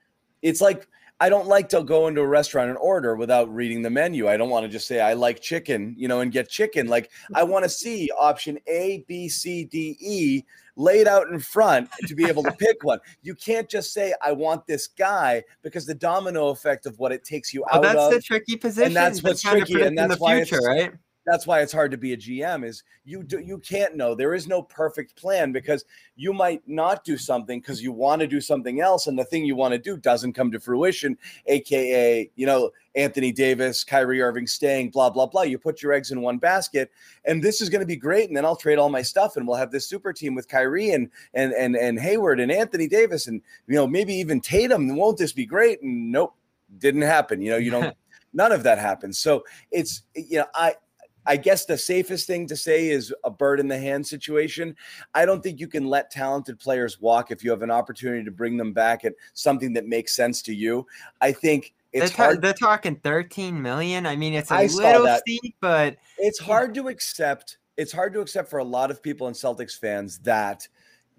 It's 0.42 0.61
like 0.61 0.87
I 1.18 1.29
don't 1.29 1.46
like 1.46 1.68
to 1.70 1.83
go 1.83 2.09
into 2.09 2.20
a 2.20 2.27
restaurant 2.27 2.70
and 2.70 2.79
order 2.79 3.14
without 3.16 3.55
reading 3.55 3.83
the 3.83 3.90
menu. 3.90 4.29
I 4.29 4.37
don't 4.37 4.51
want 4.51 4.64
to 4.64 4.68
just 4.68 4.87
say 4.87 5.01
I 5.01 5.12
like 5.14 5.40
chicken, 5.40 5.94
you 5.96 6.09
know, 6.09 6.20
and 6.20 6.33
get 6.33 6.49
chicken. 6.49 6.88
Like 6.88 7.11
I 7.35 7.42
want 7.42 7.64
to 7.64 7.68
see 7.68 8.11
option 8.18 8.59
A, 8.66 9.05
B, 9.07 9.29
C, 9.29 9.64
D, 9.64 9.96
E 10.01 10.42
laid 10.81 11.07
out 11.07 11.29
in 11.29 11.38
front 11.38 11.88
to 12.07 12.14
be 12.14 12.25
able 12.25 12.43
to 12.43 12.53
pick 12.59 12.83
one. 12.83 12.99
You 13.23 13.35
can't 13.35 13.69
just 13.69 13.93
say 13.93 14.14
I 14.23 14.33
want 14.33 14.66
this 14.66 14.87
guy 14.87 15.45
because 15.62 15.87
the 15.87 15.95
domino 15.95 16.49
effect 16.49 16.87
of 16.87 16.99
what 16.99 17.12
it 17.12 17.25
takes 17.25 17.53
you 17.53 17.64
out 17.71 17.83
well, 17.83 17.95
that's 17.95 18.07
of. 18.07 18.11
the 18.12 18.23
tricky 18.23 18.57
position. 18.57 18.88
And 18.88 18.97
that's 18.97 19.23
what's 19.23 19.43
tricky, 19.43 19.83
and 19.83 19.97
that's 19.97 20.19
why 20.19 20.37
future, 20.37 20.57
it's, 20.57 20.66
right? 20.66 20.93
That's 21.27 21.47
why 21.47 21.61
it's 21.61 21.73
hard 21.73 21.91
to 21.91 21.99
be 21.99 22.13
a 22.13 22.17
GM 22.17 22.65
is 22.65 22.83
you 23.05 23.23
do, 23.23 23.39
you 23.39 23.59
can't 23.59 23.97
know. 23.97 24.15
There 24.15 24.35
is 24.35 24.47
no 24.47 24.63
perfect 24.63 25.17
plan 25.17 25.53
because 25.53 25.85
you 26.17 26.33
might 26.33 26.63
not 26.67 27.05
do 27.05 27.17
something 27.17 27.61
because 27.61 27.83
you 27.83 27.93
want 27.93 28.21
to 28.21 28.27
do 28.27 28.41
something 28.41 28.81
else 28.81 29.07
and 29.07 29.19
the 29.19 29.25
thing 29.25 29.45
you 29.45 29.55
want 29.55 29.73
to 29.73 29.79
do 29.79 29.97
doesn't 29.97 30.33
come 30.33 30.51
to 30.51 30.61
fruition 30.61 31.17
aka 31.47 32.31
you 32.35 32.47
know 32.47 32.71
Anthony 32.95 33.33
Davis 33.33 33.85
Kyrie 33.85 34.23
Irving 34.23 34.47
staying 34.47 34.91
blah 34.91 35.11
blah 35.11 35.27
blah. 35.27 35.43
You 35.43 35.59
put 35.59 35.83
your 35.83 35.93
eggs 35.93 36.11
in 36.11 36.23
one 36.23 36.39
basket 36.39 36.91
and 37.25 37.43
this 37.43 37.61
is 37.61 37.69
going 37.69 37.81
to 37.81 37.87
be 37.87 37.97
great 37.97 38.29
and 38.29 38.37
then 38.37 38.45
I'll 38.45 38.57
trade 38.57 38.79
all 38.79 38.89
my 38.89 39.03
stuff 39.03 39.37
and 39.37 39.47
we'll 39.47 39.57
have 39.57 39.71
this 39.71 39.87
super 39.87 40.13
team 40.13 40.35
with 40.35 40.49
Kyrie 40.49 40.91
and 40.91 41.11
and 41.35 41.53
and 41.53 41.77
and 41.77 42.01
Hayward 42.01 42.41
and 42.41 42.51
Anthony 42.51 42.89
Davis 42.89 43.27
and 43.27 43.43
you 43.67 43.75
know 43.75 43.87
maybe 43.87 44.15
even 44.15 44.41
Tatum. 44.41 44.97
Won't 44.97 45.19
this 45.19 45.33
be 45.33 45.47
great? 45.47 45.83
And 45.83 46.11
nope 46.11 46.35
didn't 46.79 47.03
happen. 47.03 47.43
You 47.43 47.51
know 47.51 47.57
you 47.57 47.71
don't 47.71 47.97
none 48.33 48.53
of 48.53 48.63
that 48.63 48.79
happens. 48.79 49.19
So 49.19 49.45
it's 49.71 50.03
you 50.15 50.39
know 50.39 50.47
I 50.55 50.75
I 51.27 51.37
guess 51.37 51.65
the 51.65 51.77
safest 51.77 52.27
thing 52.27 52.47
to 52.47 52.57
say 52.57 52.89
is 52.89 53.15
a 53.25 53.31
bird 53.31 53.61
in 53.61 53.69
the 53.69 53.79
hand 53.79 54.07
situation. 54.07 54.77
I 55.15 55.27
don't 55.27 55.43
think 55.43 55.61
you 55.61 55.69
can 55.69 55.87
let 55.87 56.11
talented 56.11 56.59
players 56.59 57.01
walk 57.01 57.31
if 57.31 57.45
you 57.45 57.51
have 57.51 57.63
an 57.63 57.71
opportunity 57.71 58.25
to 58.25 58.31
bring 58.31 58.57
them 58.57 58.73
back 58.73 59.05
at 59.05 59.15
something 59.35 59.73
that 59.75 59.87
makes 59.87 60.15
sense 60.15 60.43
to 60.43 60.55
you. 60.55 60.87
I 61.21 61.33
think 61.33 61.75
it's 61.93 62.11
they're, 62.11 62.17
ta- 62.17 62.23
hard. 62.25 62.43
they're 62.43 62.53
talking 62.53 62.97
13 62.97 63.61
million. 63.61 64.07
I 64.07 64.17
mean, 64.17 64.35
it's 64.35 64.51
a 64.51 64.55
I 64.55 64.67
little 64.67 65.19
steep, 65.19 65.57
but 65.61 65.97
it's 66.19 66.39
hard 66.39 66.75
to 66.75 66.89
accept. 66.89 67.59
It's 67.77 67.93
hard 67.93 68.13
to 68.15 68.21
accept 68.21 68.49
for 68.49 68.59
a 68.59 68.65
lot 68.65 68.91
of 68.91 69.03
people 69.03 69.27
and 69.27 69.37
Celtics 69.37 69.79
fans 69.79 70.19
that 70.21 70.67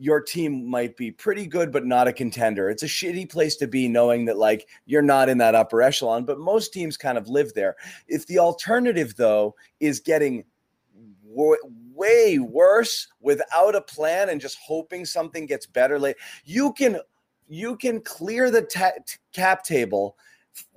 your 0.01 0.19
team 0.19 0.67
might 0.67 0.97
be 0.97 1.11
pretty 1.11 1.45
good, 1.45 1.71
but 1.71 1.85
not 1.85 2.07
a 2.07 2.13
contender. 2.13 2.71
It's 2.71 2.81
a 2.81 2.87
shitty 2.87 3.29
place 3.29 3.55
to 3.57 3.67
be 3.67 3.87
knowing 3.87 4.25
that 4.25 4.35
like 4.35 4.67
you're 4.87 5.03
not 5.03 5.29
in 5.29 5.37
that 5.37 5.53
upper 5.53 5.79
echelon, 5.79 6.25
but 6.25 6.39
most 6.39 6.73
teams 6.73 6.97
kind 6.97 7.19
of 7.19 7.29
live 7.29 7.53
there. 7.53 7.75
If 8.07 8.25
the 8.25 8.39
alternative 8.39 9.15
though 9.15 9.53
is 9.79 9.99
getting 9.99 10.43
w- 11.29 11.61
way 11.93 12.39
worse 12.39 13.09
without 13.19 13.75
a 13.75 13.81
plan 13.81 14.29
and 14.29 14.41
just 14.41 14.57
hoping 14.65 15.05
something 15.05 15.45
gets 15.45 15.67
better 15.67 15.99
late, 15.99 16.15
you 16.45 16.73
can 16.73 16.99
you 17.47 17.75
can 17.75 18.01
clear 18.01 18.49
the 18.49 18.65
cap 19.33 19.63
table 19.63 20.17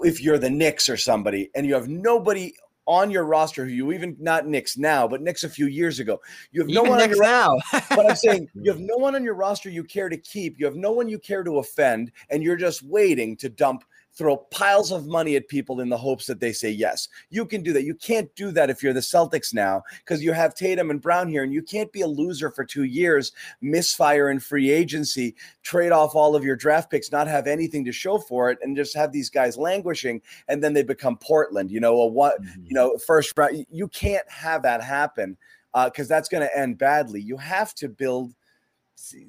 if 0.00 0.20
you're 0.22 0.38
the 0.38 0.50
Knicks 0.50 0.86
or 0.86 0.98
somebody 0.98 1.48
and 1.54 1.66
you 1.66 1.72
have 1.72 1.88
nobody 1.88 2.52
on 2.86 3.10
your 3.10 3.24
roster 3.24 3.64
who 3.64 3.70
you 3.70 3.92
even 3.92 4.16
not 4.18 4.46
Knicks 4.46 4.76
now, 4.76 5.08
but 5.08 5.22
Knicks 5.22 5.44
a 5.44 5.48
few 5.48 5.66
years 5.66 6.00
ago. 6.00 6.20
You 6.52 6.60
have 6.60 6.68
no 6.68 6.82
even 6.82 6.90
one 6.90 7.02
on 7.02 7.10
your 7.10 7.22
now. 7.22 7.56
but 7.72 8.08
I'm 8.08 8.16
saying 8.16 8.48
you 8.54 8.70
have 8.70 8.80
no 8.80 8.96
one 8.96 9.14
on 9.14 9.24
your 9.24 9.34
roster 9.34 9.70
you 9.70 9.84
care 9.84 10.08
to 10.08 10.16
keep. 10.16 10.58
You 10.58 10.66
have 10.66 10.76
no 10.76 10.92
one 10.92 11.08
you 11.08 11.18
care 11.18 11.42
to 11.42 11.58
offend, 11.58 12.12
and 12.30 12.42
you're 12.42 12.56
just 12.56 12.82
waiting 12.82 13.36
to 13.38 13.48
dump, 13.48 13.84
throw 14.16 14.36
piles 14.36 14.92
of 14.92 15.06
money 15.06 15.36
at 15.36 15.48
people 15.48 15.80
in 15.80 15.88
the 15.88 15.96
hopes 15.96 16.26
that 16.26 16.40
they 16.40 16.52
say 16.52 16.70
yes. 16.70 17.08
You 17.30 17.44
can 17.44 17.62
do 17.62 17.72
that. 17.72 17.84
You 17.84 17.94
can't 17.94 18.32
do 18.36 18.50
that 18.52 18.70
if 18.70 18.82
you're 18.82 18.92
the 18.92 19.00
Celtics 19.00 19.52
now 19.52 19.82
because 19.98 20.22
you 20.22 20.32
have 20.32 20.54
Tatum 20.54 20.90
and 20.90 21.00
Brown 21.00 21.28
here, 21.28 21.42
and 21.42 21.52
you 21.52 21.62
can't 21.62 21.90
be 21.92 22.02
a 22.02 22.06
loser 22.06 22.50
for 22.50 22.64
two 22.64 22.84
years, 22.84 23.32
misfire 23.60 24.30
in 24.30 24.38
free 24.40 24.70
agency, 24.70 25.34
trade 25.62 25.92
off 25.92 26.14
all 26.14 26.36
of 26.36 26.44
your 26.44 26.56
draft 26.56 26.90
picks, 26.90 27.10
not 27.10 27.26
have 27.26 27.46
anything 27.46 27.84
to 27.84 27.92
show 27.92 28.18
for 28.18 28.50
it, 28.50 28.58
and 28.62 28.76
just 28.76 28.96
have 28.96 29.12
these 29.12 29.30
guys 29.30 29.56
languishing, 29.56 30.20
and 30.48 30.62
then 30.62 30.72
they 30.72 30.82
become 30.82 31.16
Portland. 31.16 31.70
You 31.70 31.80
know, 31.80 32.00
a 32.02 32.06
what? 32.06 32.40
Mm-hmm. 32.40 32.66
You 32.66 32.74
know, 32.74 32.98
first 32.98 33.32
round. 33.36 33.66
You 33.70 33.88
can't 33.88 34.28
have 34.30 34.62
that 34.62 34.82
happen 34.82 35.36
uh, 35.74 35.86
because 35.86 36.08
that's 36.08 36.28
going 36.28 36.42
to 36.42 36.58
end 36.58 36.78
badly. 36.78 37.20
You 37.20 37.36
have 37.36 37.74
to 37.76 37.88
build 37.88 38.34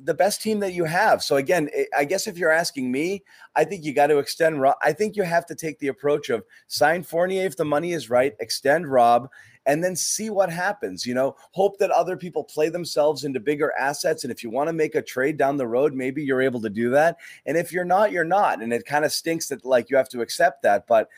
the 0.03 0.13
best 0.13 0.41
team 0.41 0.59
that 0.59 0.73
you 0.73 0.85
have. 0.85 1.23
So 1.23 1.37
again, 1.37 1.69
eh, 1.73 1.85
I 1.95 2.05
guess 2.05 2.27
if 2.27 2.37
you're 2.37 2.51
asking 2.51 2.91
me, 2.91 3.23
I 3.55 3.63
think 3.63 3.83
you 3.83 3.93
got 3.93 4.07
to 4.07 4.19
extend. 4.19 4.61
Rob. 4.61 4.75
I 4.81 4.93
think 4.93 5.15
you 5.15 5.23
have 5.23 5.45
to 5.47 5.55
take 5.55 5.79
the 5.79 5.87
approach 5.87 6.29
of 6.29 6.43
sign 6.67 7.03
Fournier 7.03 7.45
if 7.45 7.57
the 7.57 7.65
money 7.65 7.93
is 7.93 8.09
right, 8.09 8.33
extend 8.39 8.87
Rob, 8.87 9.29
and 9.65 9.83
then 9.83 9.95
see 9.95 10.29
what 10.29 10.51
happens. 10.51 11.05
You 11.05 11.13
know, 11.13 11.35
hope 11.51 11.77
that 11.79 11.91
other 11.91 12.15
people 12.15 12.43
play 12.43 12.69
themselves 12.69 13.23
into 13.23 13.39
bigger 13.39 13.73
assets. 13.77 14.23
And 14.23 14.31
if 14.31 14.43
you 14.43 14.49
want 14.49 14.67
to 14.67 14.73
make 14.73 14.95
a 14.95 15.01
trade 15.01 15.37
down 15.37 15.57
the 15.57 15.67
road, 15.67 15.93
maybe 15.93 16.23
you're 16.23 16.41
able 16.41 16.61
to 16.61 16.69
do 16.69 16.89
that. 16.91 17.17
And 17.45 17.57
if 17.57 17.71
you're 17.71 17.85
not, 17.85 18.11
you're 18.11 18.23
not. 18.23 18.61
And 18.61 18.71
it 18.71 18.85
kind 18.85 19.05
of 19.05 19.11
stinks 19.11 19.47
that 19.49 19.65
like 19.65 19.89
you 19.89 19.97
have 19.97 20.09
to 20.09 20.21
accept 20.21 20.63
that, 20.63 20.85
but 20.87 21.09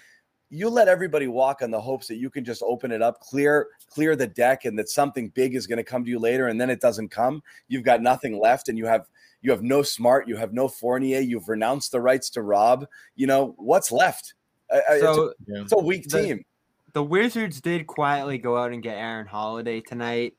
you 0.49 0.69
let 0.69 0.87
everybody 0.87 1.27
walk 1.27 1.61
on 1.61 1.71
the 1.71 1.79
hopes 1.81 2.07
that 2.07 2.15
you 2.15 2.29
can 2.29 2.45
just 2.45 2.63
open 2.63 2.91
it 2.91 3.01
up, 3.01 3.19
clear 3.19 3.67
clear 3.89 4.15
the 4.15 4.27
deck, 4.27 4.65
and 4.65 4.77
that 4.79 4.89
something 4.89 5.29
big 5.29 5.55
is 5.55 5.67
going 5.67 5.77
to 5.77 5.83
come 5.83 6.03
to 6.05 6.09
you 6.09 6.19
later, 6.19 6.47
and 6.47 6.59
then 6.59 6.69
it 6.69 6.79
doesn't 6.81 7.09
come. 7.09 7.41
You've 7.67 7.83
got 7.83 8.01
nothing 8.01 8.39
left, 8.39 8.69
and 8.69 8.77
you 8.77 8.85
have 8.85 9.07
you 9.41 9.51
have 9.51 9.61
no 9.61 9.83
smart, 9.83 10.27
you 10.27 10.35
have 10.37 10.53
no 10.53 10.67
Fournier, 10.67 11.19
you've 11.19 11.47
renounced 11.49 11.91
the 11.91 12.01
rights 12.01 12.29
to 12.31 12.41
Rob. 12.41 12.87
You 13.15 13.27
know 13.27 13.53
what's 13.57 13.91
left? 13.91 14.33
I- 14.71 14.81
I- 14.89 14.99
So 14.99 15.11
it's, 15.11 15.49
a, 15.49 15.61
it's 15.61 15.71
a 15.73 15.77
weak 15.77 16.07
the- 16.09 16.21
team. 16.21 16.45
the 16.93 17.03
Wizards 17.03 17.61
did 17.61 17.85
quietly 17.87 18.37
go 18.37 18.57
out 18.57 18.71
and 18.71 18.81
get 18.81 18.97
Aaron 18.97 19.27
Holiday 19.27 19.81
tonight. 19.81 20.33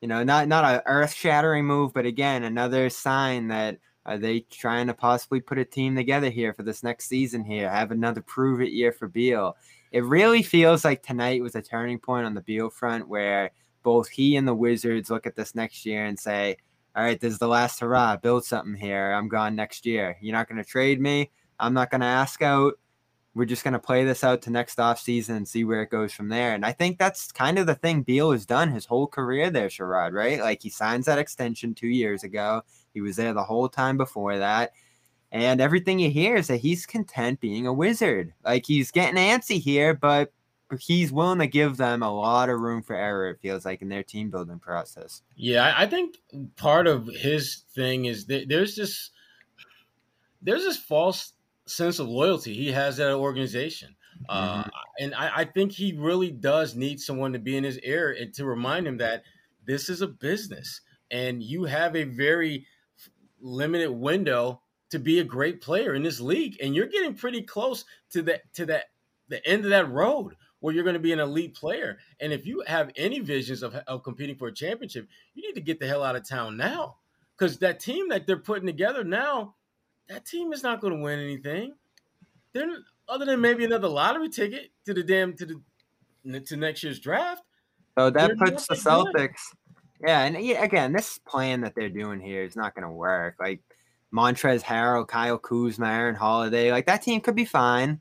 You 0.00 0.08
know, 0.08 0.22
not 0.22 0.48
not 0.48 0.64
a 0.64 0.82
earth 0.86 1.14
shattering 1.14 1.64
move, 1.64 1.94
but 1.94 2.04
again, 2.06 2.44
another 2.44 2.90
sign 2.90 3.48
that 3.48 3.78
are 4.06 4.18
they 4.18 4.40
trying 4.40 4.86
to 4.86 4.94
possibly 4.94 5.40
put 5.40 5.58
a 5.58 5.64
team 5.64 5.96
together 5.96 6.30
here 6.30 6.52
for 6.52 6.62
this 6.62 6.82
next 6.82 7.06
season 7.06 7.44
here, 7.44 7.70
have 7.70 7.90
another 7.90 8.20
prove 8.20 8.60
it 8.60 8.72
year 8.72 8.92
for 8.92 9.08
Beal. 9.08 9.56
It 9.92 10.04
really 10.04 10.42
feels 10.42 10.84
like 10.84 11.02
tonight 11.02 11.42
was 11.42 11.54
a 11.54 11.62
turning 11.62 11.98
point 11.98 12.26
on 12.26 12.34
the 12.34 12.42
Beal 12.42 12.68
front 12.68 13.08
where 13.08 13.50
both 13.82 14.08
he 14.08 14.36
and 14.36 14.46
the 14.46 14.54
Wizards 14.54 15.10
look 15.10 15.26
at 15.26 15.36
this 15.36 15.54
next 15.54 15.86
year 15.86 16.04
and 16.04 16.18
say, 16.18 16.56
All 16.94 17.02
right, 17.02 17.18
this 17.18 17.32
is 17.32 17.38
the 17.38 17.48
last 17.48 17.80
hurrah, 17.80 18.16
build 18.16 18.44
something 18.44 18.74
here. 18.74 19.12
I'm 19.12 19.28
gone 19.28 19.56
next 19.56 19.86
year. 19.86 20.16
You're 20.20 20.34
not 20.34 20.48
gonna 20.48 20.64
trade 20.64 21.00
me. 21.00 21.30
I'm 21.58 21.74
not 21.74 21.90
gonna 21.90 22.04
ask 22.04 22.42
out 22.42 22.74
we're 23.34 23.44
just 23.44 23.64
going 23.64 23.72
to 23.72 23.80
play 23.80 24.04
this 24.04 24.22
out 24.22 24.42
to 24.42 24.50
next 24.50 24.78
off 24.78 25.00
season 25.00 25.36
and 25.36 25.48
see 25.48 25.64
where 25.64 25.82
it 25.82 25.90
goes 25.90 26.12
from 26.12 26.28
there. 26.28 26.54
And 26.54 26.64
I 26.64 26.72
think 26.72 26.98
that's 26.98 27.32
kind 27.32 27.58
of 27.58 27.66
the 27.66 27.74
thing 27.74 28.02
Beal 28.02 28.30
has 28.30 28.46
done 28.46 28.70
his 28.70 28.84
whole 28.86 29.08
career 29.08 29.50
there, 29.50 29.68
Sherrod, 29.68 30.12
right? 30.12 30.40
Like 30.40 30.62
he 30.62 30.70
signs 30.70 31.06
that 31.06 31.18
extension 31.18 31.74
two 31.74 31.88
years 31.88 32.22
ago. 32.22 32.62
He 32.92 33.00
was 33.00 33.16
there 33.16 33.34
the 33.34 33.42
whole 33.42 33.68
time 33.68 33.96
before 33.96 34.38
that. 34.38 34.72
And 35.32 35.60
everything 35.60 35.98
you 35.98 36.10
hear 36.10 36.36
is 36.36 36.46
that 36.46 36.58
he's 36.58 36.86
content 36.86 37.40
being 37.40 37.66
a 37.66 37.72
wizard. 37.72 38.32
Like 38.44 38.66
he's 38.66 38.92
getting 38.92 39.16
antsy 39.16 39.60
here, 39.60 39.92
but 39.92 40.32
he's 40.78 41.12
willing 41.12 41.40
to 41.40 41.46
give 41.46 41.76
them 41.76 42.02
a 42.02 42.14
lot 42.14 42.48
of 42.48 42.60
room 42.60 42.82
for 42.82 42.94
error, 42.94 43.30
it 43.30 43.40
feels 43.40 43.64
like, 43.64 43.82
in 43.82 43.88
their 43.88 44.02
team 44.02 44.30
building 44.30 44.58
process. 44.58 45.22
Yeah, 45.36 45.64
I 45.64 45.82
I 45.82 45.86
think 45.86 46.16
part 46.56 46.86
of 46.86 47.06
his 47.06 47.64
thing 47.74 48.04
is 48.06 48.26
that 48.26 48.48
there's 48.48 48.76
this 48.76 49.10
there's 50.42 50.62
this 50.62 50.78
false 50.78 51.33
sense 51.66 51.98
of 51.98 52.08
loyalty 52.08 52.54
he 52.54 52.72
has 52.72 53.00
at 53.00 53.08
an 53.08 53.14
organization. 53.14 53.96
Uh, 54.28 54.64
and 54.98 55.14
I, 55.14 55.38
I 55.38 55.44
think 55.44 55.72
he 55.72 55.92
really 55.92 56.30
does 56.30 56.74
need 56.74 57.00
someone 57.00 57.32
to 57.32 57.38
be 57.38 57.56
in 57.56 57.64
his 57.64 57.78
ear 57.80 58.16
and 58.18 58.32
to 58.34 58.44
remind 58.44 58.86
him 58.86 58.98
that 58.98 59.24
this 59.66 59.88
is 59.88 60.02
a 60.02 60.06
business 60.06 60.80
and 61.10 61.42
you 61.42 61.64
have 61.64 61.96
a 61.96 62.04
very 62.04 62.66
limited 63.40 63.90
window 63.90 64.60
to 64.90 64.98
be 64.98 65.18
a 65.18 65.24
great 65.24 65.60
player 65.60 65.94
in 65.94 66.02
this 66.02 66.20
league. 66.20 66.56
And 66.62 66.74
you're 66.74 66.86
getting 66.86 67.14
pretty 67.14 67.42
close 67.42 67.84
to 68.10 68.22
that 68.22 68.52
to 68.54 68.66
that 68.66 68.84
the 69.28 69.46
end 69.46 69.64
of 69.64 69.70
that 69.70 69.90
road 69.90 70.36
where 70.60 70.74
you're 70.74 70.84
going 70.84 70.94
to 70.94 71.00
be 71.00 71.12
an 71.12 71.20
elite 71.20 71.54
player. 71.54 71.98
And 72.20 72.32
if 72.32 72.46
you 72.46 72.62
have 72.66 72.90
any 72.96 73.20
visions 73.20 73.62
of, 73.62 73.74
of 73.74 74.02
competing 74.02 74.36
for 74.36 74.48
a 74.48 74.54
championship, 74.54 75.08
you 75.34 75.46
need 75.46 75.54
to 75.54 75.60
get 75.60 75.78
the 75.78 75.86
hell 75.86 76.02
out 76.02 76.16
of 76.16 76.26
town 76.26 76.56
now. 76.56 76.96
Because 77.36 77.58
that 77.58 77.80
team 77.80 78.08
that 78.10 78.26
they're 78.26 78.38
putting 78.38 78.66
together 78.66 79.04
now, 79.04 79.56
that 80.08 80.24
team 80.24 80.52
is 80.52 80.62
not 80.62 80.80
going 80.80 80.96
to 80.96 81.02
win 81.02 81.18
anything. 81.18 81.74
They're 82.52 82.68
other 83.08 83.24
than 83.24 83.40
maybe 83.40 83.64
another 83.64 83.88
lottery 83.88 84.28
ticket 84.28 84.70
to 84.86 84.94
the 84.94 85.02
damn 85.02 85.34
to 85.36 85.46
the 86.24 86.40
to 86.40 86.56
next 86.56 86.82
year's 86.82 86.98
draft. 86.98 87.42
So 87.98 88.10
that 88.10 88.36
puts 88.38 88.66
the 88.66 88.74
that 88.74 88.84
good. 88.84 89.14
Celtics. 89.14 89.40
Yeah, 90.06 90.24
and 90.24 90.44
yeah, 90.44 90.62
again, 90.62 90.92
this 90.92 91.18
plan 91.18 91.60
that 91.62 91.74
they're 91.74 91.88
doing 91.88 92.20
here 92.20 92.42
is 92.42 92.56
not 92.56 92.74
going 92.74 92.86
to 92.86 92.92
work. 92.92 93.36
Like 93.38 93.60
Montrezl 94.12 94.62
Harrell, 94.62 95.06
Kyle 95.06 95.38
Kuzma, 95.38 95.86
Aaron 95.86 96.14
Holiday, 96.14 96.70
like 96.70 96.86
that 96.86 97.02
team 97.02 97.20
could 97.20 97.36
be 97.36 97.44
fine, 97.44 98.00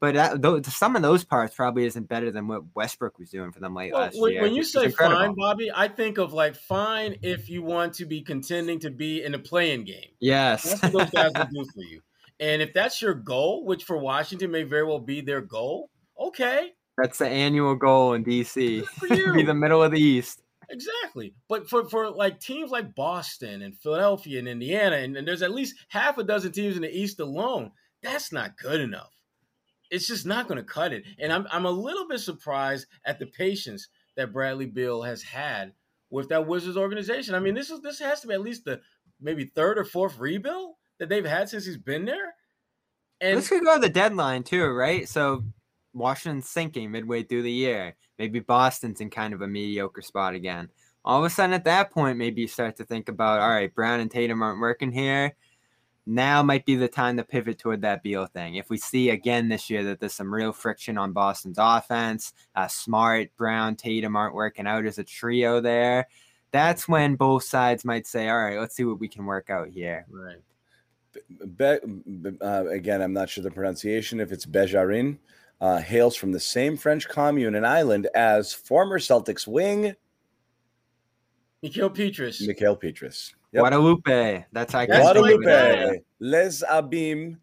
but 0.00 0.14
that, 0.14 0.42
those, 0.42 0.74
some 0.74 0.96
of 0.96 1.02
those 1.02 1.24
parts 1.24 1.54
probably 1.54 1.84
isn't 1.86 2.08
better 2.08 2.30
than 2.30 2.46
what 2.48 2.62
Westbrook 2.74 3.18
was 3.18 3.30
doing 3.30 3.52
for 3.52 3.60
them 3.60 3.74
late 3.74 3.92
Well, 3.92 4.02
last 4.02 4.20
when, 4.20 4.32
year. 4.32 4.42
when 4.42 4.54
you 4.54 4.62
say 4.62 4.90
fine, 4.90 5.34
Bobby, 5.34 5.70
I 5.74 5.88
think 5.88 6.18
of 6.18 6.32
like 6.32 6.56
fine 6.56 7.16
if 7.22 7.48
you 7.48 7.62
want 7.62 7.94
to 7.94 8.06
be 8.06 8.22
contending 8.22 8.78
to 8.80 8.90
be 8.90 9.22
in 9.22 9.34
a 9.34 9.38
playing 9.38 9.84
game. 9.84 10.10
yes, 10.20 10.64
That's 10.64 10.82
what 10.82 10.92
those 10.92 11.10
guys 11.10 11.32
will 11.34 11.64
do 11.64 11.70
for 11.74 11.82
you. 11.82 12.00
And 12.40 12.62
if 12.62 12.72
that's 12.72 13.02
your 13.02 13.14
goal, 13.14 13.64
which 13.64 13.84
for 13.84 13.98
Washington 13.98 14.50
may 14.52 14.62
very 14.62 14.84
well 14.84 15.00
be 15.00 15.20
their 15.20 15.40
goal, 15.40 15.90
okay, 16.18 16.70
that's 16.96 17.18
the 17.18 17.28
annual 17.28 17.76
goal 17.76 18.14
in 18.14 18.24
DC. 18.24 18.84
be 19.34 19.42
the 19.42 19.54
middle 19.54 19.82
of 19.82 19.92
the 19.92 20.00
East. 20.00 20.42
Exactly. 20.70 21.32
But 21.48 21.68
for, 21.68 21.88
for 21.88 22.10
like 22.10 22.40
teams 22.40 22.70
like 22.70 22.94
Boston 22.94 23.62
and 23.62 23.74
Philadelphia 23.78 24.38
and 24.38 24.48
Indiana, 24.48 24.96
and, 24.96 25.16
and 25.16 25.26
there's 25.26 25.42
at 25.42 25.52
least 25.52 25.76
half 25.88 26.18
a 26.18 26.24
dozen 26.24 26.52
teams 26.52 26.76
in 26.76 26.82
the 26.82 26.94
East 26.94 27.20
alone, 27.20 27.70
that's 28.02 28.32
not 28.32 28.56
good 28.58 28.80
enough. 28.80 29.10
It's 29.90 30.06
just 30.06 30.26
not 30.26 30.48
going 30.48 30.58
to 30.58 30.64
cut 30.64 30.92
it. 30.92 31.04
And 31.18 31.32
I'm 31.32 31.46
I'm 31.50 31.64
a 31.64 31.70
little 31.70 32.06
bit 32.06 32.20
surprised 32.20 32.86
at 33.04 33.18
the 33.18 33.26
patience 33.26 33.88
that 34.16 34.32
Bradley 34.32 34.66
Beal 34.66 35.02
has 35.02 35.22
had 35.22 35.72
with 36.10 36.28
that 36.28 36.46
Wizards 36.46 36.76
organization. 36.76 37.34
I 37.34 37.40
mean, 37.40 37.54
this 37.54 37.70
is 37.70 37.80
this 37.80 37.98
has 38.00 38.20
to 38.20 38.28
be 38.28 38.34
at 38.34 38.40
least 38.40 38.64
the 38.64 38.80
maybe 39.20 39.44
third 39.44 39.78
or 39.78 39.84
fourth 39.84 40.18
rebuild 40.18 40.74
that 40.98 41.08
they've 41.08 41.24
had 41.24 41.48
since 41.48 41.66
he's 41.66 41.76
been 41.76 42.04
there. 42.04 42.34
And 43.20 43.38
this 43.38 43.48
could 43.48 43.64
go 43.64 43.74
to 43.74 43.80
the 43.80 43.88
deadline 43.88 44.44
too, 44.44 44.66
right? 44.66 45.08
So 45.08 45.44
Washington's 45.92 46.48
sinking 46.48 46.90
midway 46.90 47.22
through 47.22 47.42
the 47.42 47.52
year. 47.52 47.96
Maybe 48.18 48.40
Boston's 48.40 49.00
in 49.00 49.10
kind 49.10 49.34
of 49.34 49.42
a 49.42 49.48
mediocre 49.48 50.02
spot 50.02 50.34
again. 50.34 50.70
All 51.04 51.18
of 51.20 51.24
a 51.24 51.30
sudden, 51.30 51.54
at 51.54 51.64
that 51.64 51.90
point, 51.90 52.18
maybe 52.18 52.42
you 52.42 52.48
start 52.48 52.76
to 52.76 52.84
think 52.84 53.08
about, 53.08 53.40
all 53.40 53.48
right, 53.48 53.74
Brown 53.74 54.00
and 54.00 54.10
Tatum 54.10 54.42
aren't 54.42 54.60
working 54.60 54.92
here 54.92 55.34
now 56.08 56.42
might 56.42 56.64
be 56.64 56.74
the 56.74 56.88
time 56.88 57.16
to 57.18 57.24
pivot 57.24 57.58
toward 57.58 57.82
that 57.82 58.02
Beal 58.02 58.26
thing. 58.26 58.54
If 58.54 58.70
we 58.70 58.78
see 58.78 59.10
again 59.10 59.48
this 59.48 59.68
year 59.68 59.84
that 59.84 60.00
there's 60.00 60.14
some 60.14 60.32
real 60.32 60.52
friction 60.52 60.96
on 60.96 61.12
Boston's 61.12 61.58
offense, 61.60 62.32
uh, 62.54 62.66
Smart, 62.66 63.30
Brown, 63.36 63.76
Tatum 63.76 64.16
aren't 64.16 64.34
working 64.34 64.66
out 64.66 64.86
as 64.86 64.98
a 64.98 65.04
trio 65.04 65.60
there, 65.60 66.08
that's 66.50 66.88
when 66.88 67.16
both 67.16 67.44
sides 67.44 67.84
might 67.84 68.06
say, 68.06 68.28
all 68.28 68.42
right, 68.42 68.58
let's 68.58 68.74
see 68.74 68.84
what 68.84 68.98
we 68.98 69.08
can 69.08 69.26
work 69.26 69.50
out 69.50 69.68
here. 69.68 70.06
Right. 70.10 70.38
Be, 71.56 72.30
uh, 72.40 72.66
again, 72.68 73.02
I'm 73.02 73.12
not 73.12 73.28
sure 73.28 73.44
the 73.44 73.50
pronunciation. 73.50 74.20
If 74.20 74.32
it's 74.32 74.46
Bejarin, 74.46 75.18
uh, 75.60 75.78
hails 75.78 76.16
from 76.16 76.32
the 76.32 76.40
same 76.40 76.76
French 76.76 77.08
commune 77.08 77.54
and 77.54 77.66
island 77.66 78.08
as 78.14 78.52
former 78.52 78.98
Celtics 78.98 79.46
wing 79.46 79.94
Mickael 81.64 81.92
Pietrus. 81.92 82.46
Mickael 82.46 82.78
Pietrus. 82.78 83.34
Yep. 83.52 83.64
Guadeloupe. 83.64 84.44
That's 84.52 84.72
how 84.72 84.80
I 84.80 84.86
got 84.86 85.16
Guadeloupe. 85.16 86.02
Les 86.20 86.62
Abymes 86.62 87.36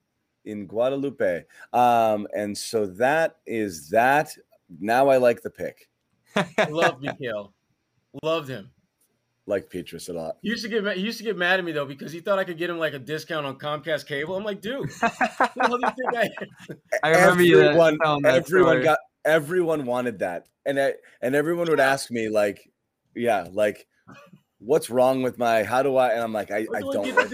in 0.46 0.68
Guadeloupe. 0.68 1.46
Um, 1.74 2.28
and 2.36 2.58
so 2.58 2.86
that 2.86 3.38
is 3.46 3.90
that. 3.90 4.32
Now 4.80 5.10
I 5.10 5.18
like 5.18 5.42
the 5.42 5.50
pick. 5.50 5.90
Love 6.70 7.02
Mickael. 7.02 7.52
Loved 8.24 8.50
him. 8.50 8.72
Like 9.48 9.70
Pietrus 9.70 10.10
a 10.10 10.14
lot. 10.14 10.38
He 10.42 10.50
used 10.50 10.64
to 10.64 10.70
get 10.70 10.98
he 10.98 11.04
used 11.04 11.20
to 11.20 11.24
get 11.24 11.38
mad 11.38 11.60
at 11.60 11.66
me 11.66 11.72
though 11.72 11.86
because 11.86 12.12
he 12.12 12.20
thought 12.20 12.40
I 12.40 12.44
could 12.44 12.58
get 12.58 12.70
him 12.70 12.80
like 12.80 12.94
a 12.94 13.00
discount 13.00 13.46
on 13.46 13.60
Comcast 13.60 14.08
cable. 14.08 14.36
I'm 14.36 14.44
like, 14.44 14.60
dude, 14.60 14.90
I, 15.04 16.30
I 17.04 17.10
remember 17.12 17.44
everyone, 17.44 18.00
you 18.02 18.22
everyone 18.26 18.82
got 18.82 18.98
everyone 19.24 19.86
wanted 19.86 20.20
that, 20.20 20.48
and 20.66 20.80
I, 20.80 20.94
and 21.22 21.36
everyone 21.36 21.70
would 21.70 21.80
ask 21.80 22.10
me 22.10 22.28
like, 22.28 22.72
yeah, 23.14 23.48
like 23.52 23.86
what's 24.60 24.90
wrong 24.90 25.22
with 25.22 25.38
my 25.38 25.64
how 25.64 25.84
do 25.84 25.98
I 25.98 26.10
and 26.14 26.22
I'm 26.24 26.32
like 26.34 26.50
I, 26.52 26.66
I 26.74 26.80
don't 26.80 27.14
work, 27.14 27.30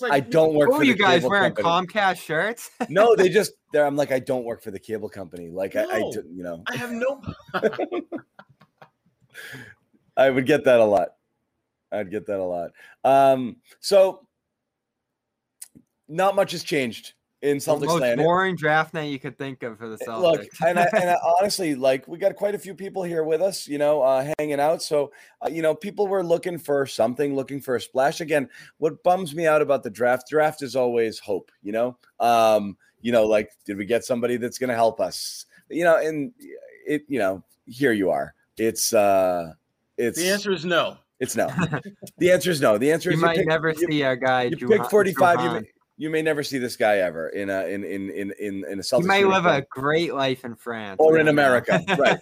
like, 0.00 0.12
I 0.12 0.20
don't 0.20 0.54
work 0.54 0.68
oh, 0.72 0.76
for 0.78 0.84
you 0.84 0.94
guys 0.94 1.22
wearing 1.22 1.54
company. 1.54 1.86
Comcast 1.86 2.18
shirts? 2.18 2.70
no, 2.88 3.16
they 3.16 3.28
just 3.28 3.52
there 3.72 3.86
I'm 3.86 3.96
like 3.96 4.12
I 4.12 4.18
don't 4.18 4.44
work 4.44 4.62
for 4.62 4.70
the 4.70 4.78
cable 4.78 5.08
company. 5.08 5.48
Like 5.48 5.74
no, 5.74 5.88
I, 5.90 5.96
I 5.96 5.98
you 6.30 6.42
know 6.42 6.62
I 6.66 6.76
have 6.76 6.92
no 6.92 7.22
I 10.16 10.30
would 10.30 10.46
get 10.46 10.64
that 10.64 10.80
a 10.80 10.84
lot. 10.84 11.08
I'd 11.90 12.10
get 12.10 12.26
that 12.26 12.38
a 12.38 12.44
lot. 12.44 12.70
Um 13.04 13.56
so 13.80 14.26
not 16.08 16.36
much 16.36 16.52
has 16.52 16.62
changed 16.62 17.14
in 17.46 17.58
Celtics 17.58 17.80
the 17.80 17.86
most 17.86 18.00
land. 18.00 18.18
Boring 18.18 18.56
draft 18.56 18.92
night 18.92 19.10
you 19.10 19.18
could 19.18 19.38
think 19.38 19.62
of 19.62 19.78
for 19.78 19.88
the 19.88 19.96
Celtics. 19.96 20.20
Look, 20.20 20.46
and, 20.66 20.78
I, 20.78 20.88
and 20.94 21.10
I, 21.10 21.16
honestly, 21.40 21.74
like 21.74 22.06
we 22.08 22.18
got 22.18 22.34
quite 22.34 22.54
a 22.54 22.58
few 22.58 22.74
people 22.74 23.02
here 23.02 23.22
with 23.22 23.40
us, 23.40 23.68
you 23.68 23.78
know, 23.78 24.02
uh, 24.02 24.32
hanging 24.38 24.60
out. 24.60 24.82
So, 24.82 25.12
uh, 25.44 25.48
you 25.48 25.62
know, 25.62 25.74
people 25.74 26.08
were 26.08 26.24
looking 26.24 26.58
for 26.58 26.86
something, 26.86 27.34
looking 27.36 27.60
for 27.60 27.76
a 27.76 27.80
splash. 27.80 28.20
Again, 28.20 28.48
what 28.78 29.02
bums 29.02 29.34
me 29.34 29.46
out 29.46 29.62
about 29.62 29.82
the 29.82 29.90
draft? 29.90 30.28
Draft 30.28 30.62
is 30.62 30.74
always 30.74 31.18
hope. 31.18 31.50
You 31.62 31.72
know, 31.72 31.98
um, 32.20 32.76
you 33.00 33.12
know, 33.12 33.24
like 33.24 33.52
did 33.64 33.76
we 33.76 33.86
get 33.86 34.04
somebody 34.04 34.36
that's 34.36 34.58
going 34.58 34.70
to 34.70 34.74
help 34.74 35.00
us? 35.00 35.46
You 35.70 35.84
know, 35.84 35.98
and 35.98 36.32
it, 36.86 37.04
you 37.08 37.18
know, 37.18 37.44
here 37.66 37.92
you 37.92 38.10
are. 38.10 38.34
It's, 38.56 38.92
uh, 38.92 39.52
it's 39.96 40.18
the 40.18 40.28
answer 40.30 40.52
is 40.52 40.64
no. 40.64 40.98
It's 41.18 41.36
no. 41.36 41.48
the 42.18 42.30
answer 42.30 42.50
is 42.50 42.60
no. 42.60 42.76
The 42.76 42.92
answer 42.92 43.10
you 43.10 43.16
is 43.16 43.22
might 43.22 43.36
you 43.36 43.42
pick, 43.42 43.48
never 43.48 43.70
you, 43.70 43.86
see 43.90 44.02
a 44.02 44.16
guy. 44.16 44.44
You 44.44 44.68
pick 44.68 44.84
forty-five. 44.90 45.40
You, 45.40 45.66
you 45.96 46.10
may 46.10 46.22
never 46.22 46.42
see 46.42 46.58
this 46.58 46.76
guy 46.76 46.98
ever 46.98 47.28
in 47.28 47.50
a 47.50 47.66
in 47.66 47.84
in 47.84 48.10
in 48.10 48.32
in, 48.38 48.64
in 48.70 48.78
a 48.78 48.82
Celtics. 48.82 49.02
He 49.02 49.06
may 49.06 49.24
live 49.24 49.46
a 49.46 49.62
great 49.70 50.14
life 50.14 50.44
in 50.44 50.54
France 50.54 50.96
or 50.98 51.18
in 51.18 51.28
America, 51.28 51.82
right? 51.98 52.18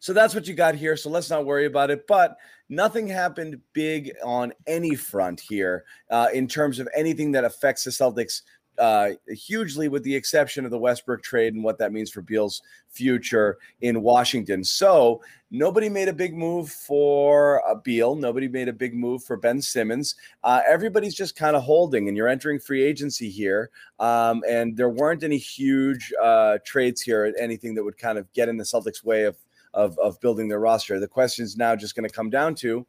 so 0.00 0.12
that's 0.12 0.34
what 0.34 0.46
you 0.46 0.54
got 0.54 0.74
here. 0.74 0.96
So 0.96 1.10
let's 1.10 1.30
not 1.30 1.46
worry 1.46 1.66
about 1.66 1.90
it. 1.90 2.06
But 2.08 2.36
nothing 2.68 3.06
happened 3.06 3.60
big 3.72 4.12
on 4.24 4.52
any 4.66 4.96
front 4.96 5.40
here 5.40 5.84
uh, 6.10 6.28
in 6.34 6.48
terms 6.48 6.78
of 6.78 6.88
anything 6.94 7.32
that 7.32 7.44
affects 7.44 7.84
the 7.84 7.90
Celtics 7.90 8.42
uh, 8.78 9.10
hugely, 9.28 9.88
with 9.88 10.02
the 10.02 10.14
exception 10.14 10.64
of 10.64 10.70
the 10.70 10.78
Westbrook 10.78 11.22
trade 11.22 11.54
and 11.54 11.62
what 11.62 11.78
that 11.78 11.92
means 11.92 12.10
for 12.10 12.22
Beal's 12.22 12.62
future 12.88 13.58
in 13.80 14.02
Washington. 14.02 14.64
So 14.64 15.22
nobody 15.50 15.88
made 15.88 16.08
a 16.08 16.12
big 16.12 16.34
move 16.34 16.70
for 16.70 17.66
uh, 17.68 17.74
Beal. 17.74 18.14
Nobody 18.14 18.48
made 18.48 18.68
a 18.68 18.72
big 18.72 18.94
move 18.94 19.24
for 19.24 19.36
Ben 19.36 19.60
Simmons. 19.60 20.16
Uh, 20.42 20.60
everybody's 20.68 21.14
just 21.14 21.36
kind 21.36 21.56
of 21.56 21.62
holding, 21.62 22.08
and 22.08 22.16
you're 22.16 22.28
entering 22.28 22.58
free 22.58 22.82
agency 22.82 23.30
here. 23.30 23.70
Um, 23.98 24.42
and 24.48 24.76
there 24.76 24.90
weren't 24.90 25.22
any 25.22 25.38
huge 25.38 26.12
uh, 26.22 26.58
trades 26.64 27.00
here, 27.00 27.34
anything 27.38 27.74
that 27.74 27.84
would 27.84 27.98
kind 27.98 28.18
of 28.18 28.32
get 28.32 28.48
in 28.48 28.56
the 28.56 28.64
Celtics' 28.64 29.04
way 29.04 29.24
of 29.24 29.36
of, 29.74 29.98
of 29.98 30.20
building 30.20 30.48
their 30.48 30.60
roster. 30.60 31.00
The 31.00 31.08
question 31.08 31.44
is 31.44 31.56
now 31.56 31.74
just 31.74 31.94
going 31.94 32.06
to 32.06 32.14
come 32.14 32.28
down 32.28 32.54
to 32.56 32.86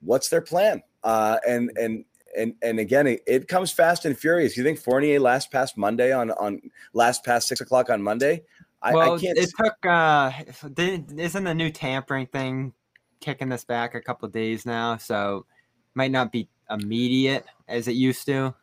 what's 0.00 0.28
their 0.28 0.40
plan. 0.40 0.82
Uh, 1.04 1.38
and 1.46 1.70
and 1.76 2.04
and 2.36 2.54
and 2.62 2.78
again, 2.78 3.06
it, 3.06 3.22
it, 3.26 3.48
comes 3.48 3.72
fast 3.72 4.04
and 4.04 4.16
furious. 4.18 4.56
You 4.56 4.64
think 4.64 4.78
Fournier 4.78 5.20
last 5.20 5.50
past 5.50 5.76
Monday 5.76 6.12
on 6.12 6.30
on 6.32 6.60
last 6.92 7.24
past 7.24 7.48
six 7.48 7.60
o'clock 7.60 7.90
on 7.90 8.02
Monday? 8.02 8.42
I, 8.82 8.94
well, 8.94 9.14
I 9.14 9.18
can't. 9.18 9.38
It 9.38 9.50
took. 9.56 9.86
uh 9.86 10.30
Isn't 10.76 11.44
the 11.44 11.54
new 11.54 11.70
tampering 11.70 12.26
thing 12.26 12.72
kicking 13.20 13.48
this 13.48 13.64
back 13.64 13.94
a 13.94 14.00
couple 14.00 14.28
days 14.28 14.66
now? 14.66 14.96
So 14.96 15.46
might 15.94 16.10
not 16.10 16.30
be 16.30 16.48
immediate 16.70 17.46
as 17.68 17.88
it 17.88 17.92
used 17.92 18.26
to. 18.26 18.54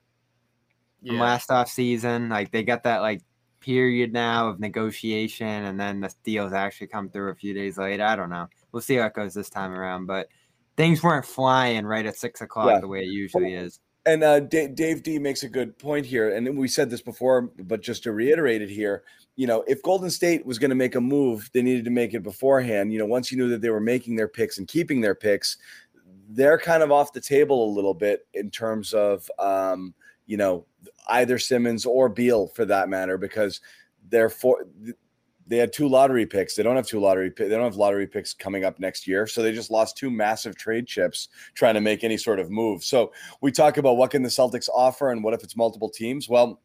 Yeah. 1.02 1.20
last 1.20 1.52
off 1.52 1.68
season, 1.68 2.30
like 2.30 2.52
they 2.52 2.64
got 2.64 2.84
that 2.84 3.02
like 3.02 3.22
period 3.60 4.14
now 4.14 4.48
of 4.48 4.60
negotiation, 4.60 5.48
and 5.48 5.80
then 5.80 6.00
the 6.00 6.14
deals 6.24 6.54
actually 6.54 6.88
come 6.88 7.10
through 7.10 7.32
a 7.32 7.36
few 7.36 7.54
days 7.54 7.78
later. 7.78 8.04
I 8.04 8.16
don't 8.16 8.30
know. 8.30 8.48
We'll 8.72 8.82
see 8.82 8.96
how 8.96 9.08
it 9.08 9.14
goes 9.14 9.34
this 9.34 9.50
time 9.50 9.74
around, 9.74 10.06
but 10.06 10.28
things 10.76 11.04
weren't 11.04 11.26
flying 11.26 11.86
right 11.86 12.06
at 12.06 12.18
six 12.18 12.42
o'clock 12.42 12.68
yeah. 12.68 12.80
the 12.80 12.88
way 12.88 13.00
it 13.00 13.12
usually 13.12 13.54
is. 13.54 13.80
And 14.06 14.22
uh, 14.24 14.42
D- 14.42 14.68
Dave 14.68 15.02
D 15.02 15.18
makes 15.18 15.44
a 15.44 15.50
good 15.50 15.78
point 15.80 16.06
here, 16.06 16.36
and 16.36 16.58
we 16.58 16.68
said 16.68 16.90
this 16.90 17.02
before, 17.02 17.44
but 17.60 17.82
just 17.82 18.04
to 18.04 18.12
reiterate 18.12 18.62
it 18.62 18.70
here, 18.70 19.04
you 19.38 19.48
know, 19.48 19.64
if 19.66 19.82
Golden 19.82 20.10
State 20.10 20.46
was 20.46 20.60
going 20.60 20.70
to 20.70 20.76
make 20.76 20.96
a 20.96 21.02
move, 21.02 21.50
they 21.54 21.62
needed 21.62 21.86
to 21.86 21.92
make 21.92 22.14
it 22.14 22.22
beforehand. 22.22 22.92
You 22.92 23.00
know, 23.00 23.06
once 23.06 23.32
you 23.32 23.38
knew 23.38 23.48
that 23.50 23.62
they 23.62 23.70
were 23.70 23.80
making 23.80 24.18
their 24.18 24.28
picks 24.28 24.58
and 24.58 24.68
keeping 24.68 25.00
their 25.00 25.16
picks, 25.16 25.58
they're 26.30 26.60
kind 26.60 26.84
of 26.84 26.92
off 26.92 27.14
the 27.14 27.22
table 27.22 27.66
a 27.66 27.74
little 27.74 27.94
bit 27.94 28.28
in 28.34 28.52
terms 28.52 28.94
of, 28.94 29.30
um, 29.40 29.94
you 30.26 30.36
know, 30.36 30.66
either 31.10 31.40
Simmons 31.40 31.86
or 31.86 32.10
Beal 32.10 32.48
for 32.48 32.66
that 32.66 32.90
matter, 32.90 33.18
because 33.18 33.62
they're 34.10 34.30
for 34.30 34.66
they 35.47 35.58
had 35.58 35.73
two 35.73 35.88
lottery 35.88 36.25
picks. 36.25 36.56
They 36.56 36.63
don't 36.63 36.75
have 36.75 36.88
two 36.88 36.99
lottery 36.99 37.29
picks. 37.29 37.49
They 37.49 37.56
don't 37.56 37.65
have 37.65 37.75
lottery 37.75 38.08
picks 38.08 38.34
coming 38.34 38.63
up 38.63 38.79
next 38.79 39.08
year. 39.08 39.27
So 39.27 39.41
they 39.41 39.51
just 39.51 39.71
lost 39.71 39.97
two 39.97 40.10
massive 40.10 40.56
trade 40.56 40.88
chips 40.88 41.29
trying 41.53 41.73
to 41.75 41.82
make 41.82 42.03
any 42.03 42.17
sort 42.17 42.39
of 42.39 42.49
move. 42.49 42.84
So 42.84 43.12
we 43.41 43.51
talk 43.51 43.77
about 43.77 43.97
what 43.97 44.12
can 44.12 44.23
the 44.23 44.29
Celtics 44.29 44.69
offer 44.69 45.12
and 45.12 45.23
what 45.23 45.34
if 45.34 45.43
it's 45.43 45.58
multiple 45.58 45.89
teams? 45.89 46.29
Well, 46.29 46.62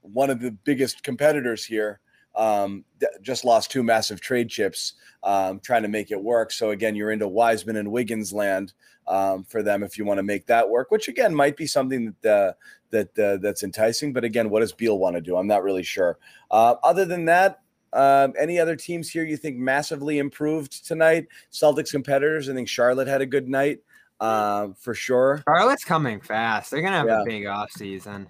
one 0.00 0.30
of 0.30 0.40
the 0.40 0.50
biggest 0.50 1.02
competitors 1.02 1.64
here 1.64 2.00
um, 2.34 2.84
just 3.20 3.44
lost 3.44 3.70
two 3.70 3.82
massive 3.82 4.20
trade 4.20 4.48
chips 4.48 4.94
um, 5.22 5.60
trying 5.60 5.82
to 5.82 5.88
make 5.88 6.10
it 6.10 6.22
work. 6.22 6.52
So 6.52 6.70
again, 6.70 6.94
you're 6.94 7.10
into 7.10 7.28
Wiseman 7.28 7.76
and 7.76 7.90
Wiggins 7.90 8.32
land 8.32 8.72
um, 9.06 9.44
for 9.44 9.62
them 9.62 9.82
if 9.82 9.98
you 9.98 10.04
want 10.04 10.18
to 10.18 10.22
make 10.22 10.46
that 10.46 10.68
work, 10.68 10.90
which 10.90 11.08
again 11.08 11.34
might 11.34 11.56
be 11.56 11.66
something 11.66 12.14
that 12.22 12.32
uh, 12.32 12.52
that 12.90 13.18
uh, 13.18 13.36
that's 13.38 13.62
enticing. 13.62 14.12
But 14.12 14.24
again, 14.24 14.50
what 14.50 14.60
does 14.60 14.72
Beal 14.72 14.98
want 14.98 15.16
to 15.16 15.22
do? 15.22 15.36
I'm 15.36 15.46
not 15.46 15.62
really 15.62 15.82
sure. 15.82 16.18
Uh, 16.50 16.76
other 16.82 17.04
than 17.04 17.24
that, 17.26 17.60
um, 17.92 18.32
any 18.38 18.58
other 18.58 18.76
teams 18.76 19.10
here 19.10 19.24
you 19.24 19.36
think 19.36 19.56
massively 19.56 20.18
improved 20.18 20.86
tonight? 20.86 21.26
Celtics 21.52 21.90
competitors. 21.90 22.48
I 22.48 22.54
think 22.54 22.68
Charlotte 22.68 23.08
had 23.08 23.20
a 23.20 23.26
good 23.26 23.48
night 23.48 23.80
um, 24.20 24.74
for 24.74 24.94
sure. 24.94 25.42
Charlotte's 25.46 25.84
coming 25.84 26.20
fast. 26.20 26.70
They're 26.70 26.82
gonna 26.82 26.96
have 26.96 27.06
yeah. 27.06 27.22
a 27.22 27.24
big 27.24 27.46
off 27.46 27.70
season. 27.72 28.28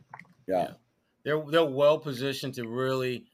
Yeah. 0.48 0.56
yeah. 0.56 0.70
They're 1.24 1.44
they're 1.50 1.64
well 1.64 1.98
positioned 1.98 2.54
to 2.54 2.66
really 2.66 3.26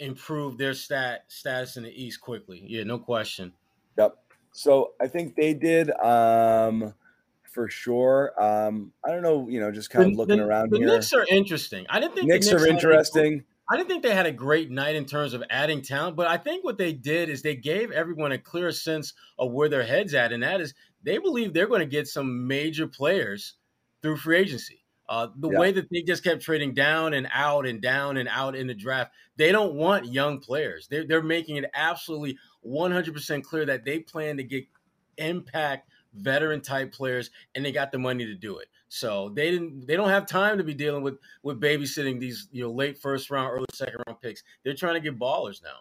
improve 0.00 0.58
their 0.58 0.74
stat 0.74 1.24
status 1.28 1.76
in 1.76 1.82
the 1.82 2.04
East 2.04 2.20
quickly. 2.20 2.64
Yeah, 2.66 2.84
no 2.84 2.98
question. 2.98 3.52
Yep. 3.96 4.16
So 4.52 4.92
I 5.00 5.06
think 5.06 5.36
they 5.36 5.54
did 5.54 5.90
um, 5.90 6.94
for 7.42 7.68
sure. 7.68 8.32
Um, 8.42 8.92
I 9.04 9.10
don't 9.10 9.22
know, 9.22 9.48
you 9.48 9.60
know, 9.60 9.70
just 9.70 9.90
kind 9.90 10.12
of 10.12 10.16
looking 10.16 10.38
the, 10.38 10.44
around 10.44 10.70
the 10.70 10.78
here. 10.78 10.86
The 10.86 10.94
Knicks 10.94 11.12
are 11.12 11.26
interesting. 11.28 11.86
I 11.88 12.00
didn't 12.00 12.14
think 12.14 12.28
Knicks, 12.28 12.46
Knicks 12.46 12.62
are 12.62 12.66
interesting. 12.66 13.44
I 13.70 13.76
didn't 13.76 13.88
think 13.88 14.02
they 14.02 14.14
had 14.14 14.26
a 14.26 14.32
great 14.32 14.70
night 14.70 14.96
in 14.96 15.04
terms 15.04 15.34
of 15.34 15.44
adding 15.50 15.82
talent, 15.82 16.16
but 16.16 16.26
I 16.26 16.38
think 16.38 16.64
what 16.64 16.78
they 16.78 16.92
did 16.92 17.28
is 17.28 17.42
they 17.42 17.54
gave 17.54 17.90
everyone 17.90 18.32
a 18.32 18.38
clear 18.38 18.72
sense 18.72 19.12
of 19.38 19.52
where 19.52 19.68
their 19.68 19.84
heads 19.84 20.14
at, 20.14 20.32
and 20.32 20.42
that 20.42 20.60
is 20.60 20.72
they 21.02 21.18
believe 21.18 21.52
they're 21.52 21.66
going 21.66 21.80
to 21.80 21.86
get 21.86 22.08
some 22.08 22.46
major 22.46 22.86
players 22.86 23.54
through 24.00 24.16
free 24.16 24.38
agency. 24.38 24.84
Uh, 25.08 25.28
the 25.36 25.50
yeah. 25.50 25.58
way 25.58 25.72
that 25.72 25.88
they 25.90 26.02
just 26.02 26.22
kept 26.22 26.42
trading 26.42 26.74
down 26.74 27.14
and 27.14 27.28
out 27.32 27.66
and 27.66 27.80
down 27.80 28.18
and 28.18 28.28
out 28.28 28.54
in 28.54 28.66
the 28.66 28.74
draft, 28.74 29.12
they 29.36 29.50
don't 29.50 29.74
want 29.74 30.12
young 30.12 30.38
players. 30.38 30.86
They're, 30.88 31.06
they're 31.06 31.22
making 31.22 31.56
it 31.56 31.64
absolutely 31.74 32.36
100% 32.66 33.42
clear 33.42 33.64
that 33.66 33.84
they 33.84 34.00
plan 34.00 34.36
to 34.36 34.42
get 34.42 34.66
impact 35.16 35.88
veteran 36.14 36.60
type 36.60 36.92
players 36.92 37.30
and 37.54 37.64
they 37.64 37.72
got 37.72 37.92
the 37.92 37.98
money 37.98 38.26
to 38.26 38.34
do 38.34 38.58
it. 38.58 38.68
So 38.88 39.30
they 39.34 39.50
didn't 39.50 39.86
they 39.86 39.96
don't 39.96 40.08
have 40.08 40.26
time 40.26 40.56
to 40.58 40.64
be 40.64 40.72
dealing 40.72 41.02
with 41.02 41.18
with 41.42 41.60
babysitting 41.60 42.18
these, 42.18 42.48
you 42.52 42.62
know, 42.62 42.70
late 42.70 42.98
first 42.98 43.30
round, 43.30 43.50
early 43.52 43.66
second 43.72 44.02
round 44.06 44.20
picks. 44.20 44.42
They're 44.64 44.74
trying 44.74 44.94
to 44.94 45.00
get 45.00 45.18
ballers 45.18 45.62
now. 45.62 45.80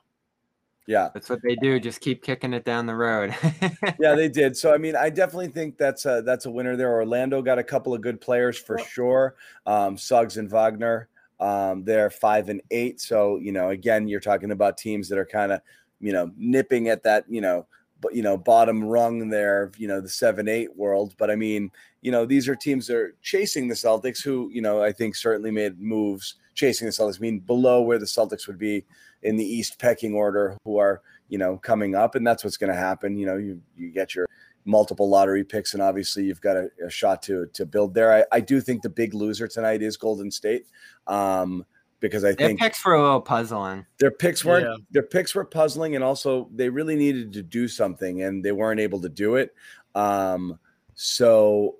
Yeah. 0.87 1.09
That's 1.13 1.29
what 1.29 1.41
they 1.43 1.55
do. 1.55 1.79
Just 1.79 1.99
keep 1.99 2.23
kicking 2.23 2.53
it 2.53 2.63
down 2.63 2.85
the 2.85 2.95
road. 2.95 3.35
yeah, 3.99 4.15
they 4.15 4.29
did. 4.29 4.55
So 4.55 4.73
I 4.73 4.77
mean, 4.77 4.95
I 4.95 5.09
definitely 5.09 5.49
think 5.49 5.77
that's 5.77 6.05
a 6.05 6.23
that's 6.25 6.45
a 6.45 6.49
winner 6.51 6.77
there. 6.77 6.93
Orlando 6.93 7.41
got 7.41 7.59
a 7.59 7.63
couple 7.63 7.93
of 7.93 8.01
good 8.01 8.21
players 8.21 8.57
for 8.57 8.79
sure. 8.79 9.35
Um, 9.65 9.97
Suggs 9.97 10.37
and 10.37 10.49
Wagner. 10.49 11.09
Um, 11.39 11.83
they're 11.83 12.09
five 12.09 12.49
and 12.49 12.61
eight. 12.71 12.99
So, 13.01 13.37
you 13.37 13.51
know, 13.51 13.69
again, 13.69 14.07
you're 14.07 14.21
talking 14.21 14.51
about 14.51 14.77
teams 14.77 15.09
that 15.09 15.19
are 15.19 15.25
kind 15.25 15.51
of, 15.51 15.61
you 15.99 16.13
know, 16.13 16.31
nipping 16.37 16.87
at 16.87 17.03
that, 17.03 17.25
you 17.27 17.41
know, 17.41 17.67
but 17.99 18.15
you 18.15 18.23
know, 18.23 18.37
bottom 18.37 18.83
rung 18.83 19.29
there, 19.29 19.71
you 19.77 19.87
know, 19.87 19.99
the 19.99 20.09
seven, 20.09 20.47
eight 20.47 20.75
world. 20.75 21.15
But 21.17 21.29
I 21.29 21.35
mean, 21.35 21.69
you 22.01 22.11
know, 22.11 22.25
these 22.25 22.47
are 22.47 22.55
teams 22.55 22.87
that 22.87 22.95
are 22.95 23.15
chasing 23.21 23.67
the 23.67 23.75
Celtics 23.75 24.23
who, 24.23 24.49
you 24.53 24.61
know, 24.61 24.81
I 24.81 24.93
think 24.93 25.15
certainly 25.15 25.51
made 25.51 25.79
moves 25.79 26.35
chasing 26.55 26.85
the 26.85 26.91
Celtics, 26.91 27.17
I 27.17 27.21
mean 27.21 27.39
below 27.39 27.81
where 27.81 27.99
the 27.99 28.05
Celtics 28.05 28.47
would 28.47 28.57
be 28.57 28.85
in 29.23 29.35
the 29.35 29.45
East 29.45 29.79
pecking 29.79 30.13
order, 30.13 30.57
who 30.63 30.77
are 30.77 31.01
you 31.29 31.37
know 31.37 31.57
coming 31.57 31.95
up, 31.95 32.15
and 32.15 32.25
that's 32.25 32.43
what's 32.43 32.57
going 32.57 32.71
to 32.71 32.79
happen. 32.79 33.17
You 33.17 33.25
know, 33.25 33.37
you 33.37 33.61
you 33.75 33.91
get 33.91 34.15
your 34.15 34.27
multiple 34.65 35.09
lottery 35.09 35.43
picks, 35.43 35.73
and 35.73 35.81
obviously 35.81 36.25
you've 36.25 36.41
got 36.41 36.57
a, 36.57 36.69
a 36.85 36.89
shot 36.89 37.21
to 37.23 37.47
to 37.53 37.65
build 37.65 37.93
there. 37.93 38.13
I, 38.13 38.25
I, 38.31 38.39
do 38.41 38.59
think 38.61 38.81
the 38.81 38.89
big 38.89 39.13
loser 39.13 39.47
tonight 39.47 39.81
is 39.81 39.97
Golden 39.97 40.29
State. 40.29 40.67
Um, 41.07 41.65
because 41.99 42.23
I 42.23 42.33
their 42.33 42.47
think 42.47 42.59
their 42.59 42.69
picks 42.69 42.85
were 42.85 42.93
a 42.93 43.01
little 43.01 43.21
puzzling. 43.21 43.85
Their 43.97 44.11
picks 44.11 44.45
weren't 44.45 44.65
yeah. 44.65 44.75
their 44.91 45.03
picks 45.03 45.33
were 45.33 45.45
puzzling, 45.45 45.95
and 45.95 46.03
also 46.03 46.49
they 46.53 46.69
really 46.69 46.95
needed 46.95 47.33
to 47.33 47.41
do 47.41 47.67
something, 47.67 48.21
and 48.21 48.43
they 48.43 48.51
weren't 48.51 48.79
able 48.79 49.01
to 49.01 49.09
do 49.09 49.35
it. 49.35 49.53
Um, 49.95 50.59
so 50.93 51.77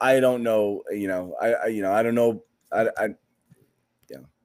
I 0.00 0.20
don't 0.20 0.42
know. 0.42 0.82
You 0.90 1.08
know, 1.08 1.36
I, 1.40 1.52
I 1.52 1.66
you 1.66 1.82
know 1.82 1.92
I 1.92 2.02
don't 2.02 2.14
know. 2.14 2.42
I, 2.72 2.88
I 2.96 3.08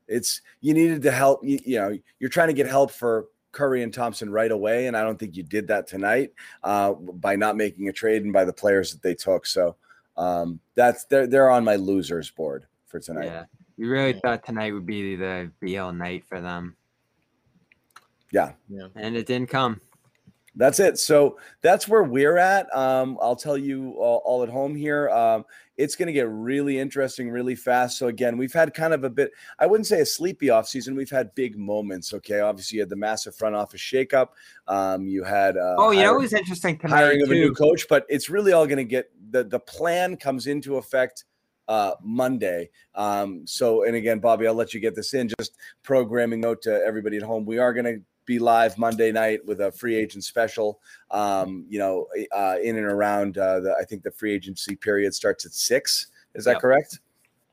it's 0.08 0.42
you 0.62 0.74
needed 0.74 1.02
to 1.04 1.12
help. 1.12 1.44
You, 1.44 1.60
you 1.66 1.80
know, 1.80 1.98
you're 2.20 2.30
trying 2.30 2.48
to 2.48 2.54
get 2.54 2.68
help 2.68 2.92
for 2.92 3.28
Curry 3.52 3.84
and 3.84 3.94
Thompson 3.94 4.30
right 4.30 4.52
away, 4.52 4.88
and 4.88 4.96
I 4.96 5.04
don't 5.04 5.18
think 5.18 5.36
you 5.36 5.44
did 5.44 5.68
that 5.68 5.88
tonight 5.88 6.32
uh, 6.64 6.94
by 6.94 7.36
not 7.36 7.58
making 7.58 7.90
a 7.90 7.94
trade 7.94 8.24
and 8.24 8.34
by 8.34 8.46
the 8.46 8.54
players 8.54 8.92
that 8.92 9.02
they 9.02 9.16
took. 9.16 9.46
So 9.46 9.76
um, 10.16 10.60
that's 10.76 11.06
they're 11.06 11.28
they're 11.28 11.50
on 11.50 11.64
my 11.64 11.76
losers 11.76 12.30
board 12.30 12.66
for 12.86 13.00
tonight. 13.00 13.26
Yeah, 13.26 13.46
you 13.78 13.90
really 13.90 14.14
thought 14.14 14.46
tonight 14.46 14.74
would 14.74 14.86
be 14.86 15.16
the 15.16 15.52
Beal 15.60 15.92
night 15.92 16.26
for 16.28 16.42
them. 16.42 16.76
Yeah, 18.32 18.54
yeah, 18.70 18.88
and 18.96 19.16
it 19.16 19.26
didn't 19.26 19.50
come 19.50 19.82
that's 20.58 20.80
it. 20.80 20.98
So 20.98 21.38
that's 21.62 21.88
where 21.88 22.04
we're 22.04 22.38
at. 22.38 22.76
Um, 22.76 23.18
I'll 23.22 23.36
tell 23.36 23.58
you 23.58 23.92
all, 23.92 24.22
all 24.26 24.44
at 24.44 24.50
home 24.50 24.76
here. 24.76 25.10
Um, 25.10 25.46
it's 25.78 25.96
going 25.96 26.08
to 26.08 26.14
get 26.14 26.28
really 26.30 26.80
interesting 26.80 27.30
really 27.30 27.56
fast. 27.56 28.00
So 28.00 28.08
again, 28.08 28.36
we've 28.36 28.52
had 28.52 28.74
kind 28.74 28.94
of 28.94 29.04
a 29.04 29.10
bit, 29.10 29.32
I 29.60 29.68
wouldn't 29.68 29.86
say 29.86 30.02
a 30.02 30.06
sleepy 30.06 30.50
off 30.50 30.68
season. 30.68 30.96
We've 30.96 31.10
had 31.10 31.34
big 31.36 31.58
moments. 31.58 32.14
Okay. 32.16 32.40
Obviously 32.40 32.78
you 32.78 32.82
had 32.82 32.90
the 32.90 32.96
massive 32.96 33.36
front 33.36 33.56
office 33.56 33.82
shakeup. 33.82 34.30
Um, 34.68 35.08
you 35.08 35.24
had, 35.24 35.56
uh, 35.56 35.76
oh, 35.78 35.92
you 35.92 36.00
hiring, 36.00 36.14
know, 36.14 36.16
it 36.16 36.22
was 36.22 36.34
interesting 36.34 36.80
hiring 36.84 37.20
too. 37.20 37.26
of 37.26 37.32
a 37.32 37.36
new 37.36 37.54
coach, 37.54 37.86
but 37.88 38.06
it's 38.10 38.30
really 38.30 38.54
all 38.54 38.66
going 38.66 38.78
to 38.78 38.84
get 38.84 39.12
the, 39.30 39.44
the 39.44 39.60
plan 39.60 40.18
comes 40.18 40.48
into 40.48 40.78
effect 40.78 41.26
uh, 41.68 41.92
Monday. 42.02 42.70
Um, 42.96 43.46
so, 43.46 43.84
and 43.84 43.96
again, 43.96 44.20
Bobby, 44.20 44.48
I'll 44.48 44.56
let 44.56 44.74
you 44.74 44.80
get 44.80 44.96
this 44.96 45.14
in. 45.14 45.30
Just 45.38 45.58
programming 45.84 46.42
note 46.42 46.64
to 46.64 46.82
everybody 46.84 47.18
at 47.18 47.24
home. 47.24 47.46
We 47.46 47.60
are 47.60 47.74
going 47.74 47.86
to 47.86 48.02
be 48.28 48.38
live 48.38 48.78
Monday 48.78 49.12
night 49.12 49.44
with 49.46 49.62
a 49.62 49.72
free 49.72 49.96
agent 49.96 50.24
special. 50.24 50.80
Um, 51.10 51.66
you 51.68 51.80
know, 51.80 52.06
uh, 52.32 52.58
in 52.62 52.78
and 52.78 52.86
around 52.86 53.40
uh, 53.40 53.62
the, 53.62 53.76
I 53.82 53.86
think 53.86 54.04
the 54.04 54.12
free 54.12 54.34
agency 54.34 54.76
period 54.76 55.16
starts 55.16 55.46
at 55.48 55.54
six. 55.54 56.08
Is 56.36 56.46
that 56.46 56.52
yep. 56.54 56.62
correct? 56.62 57.00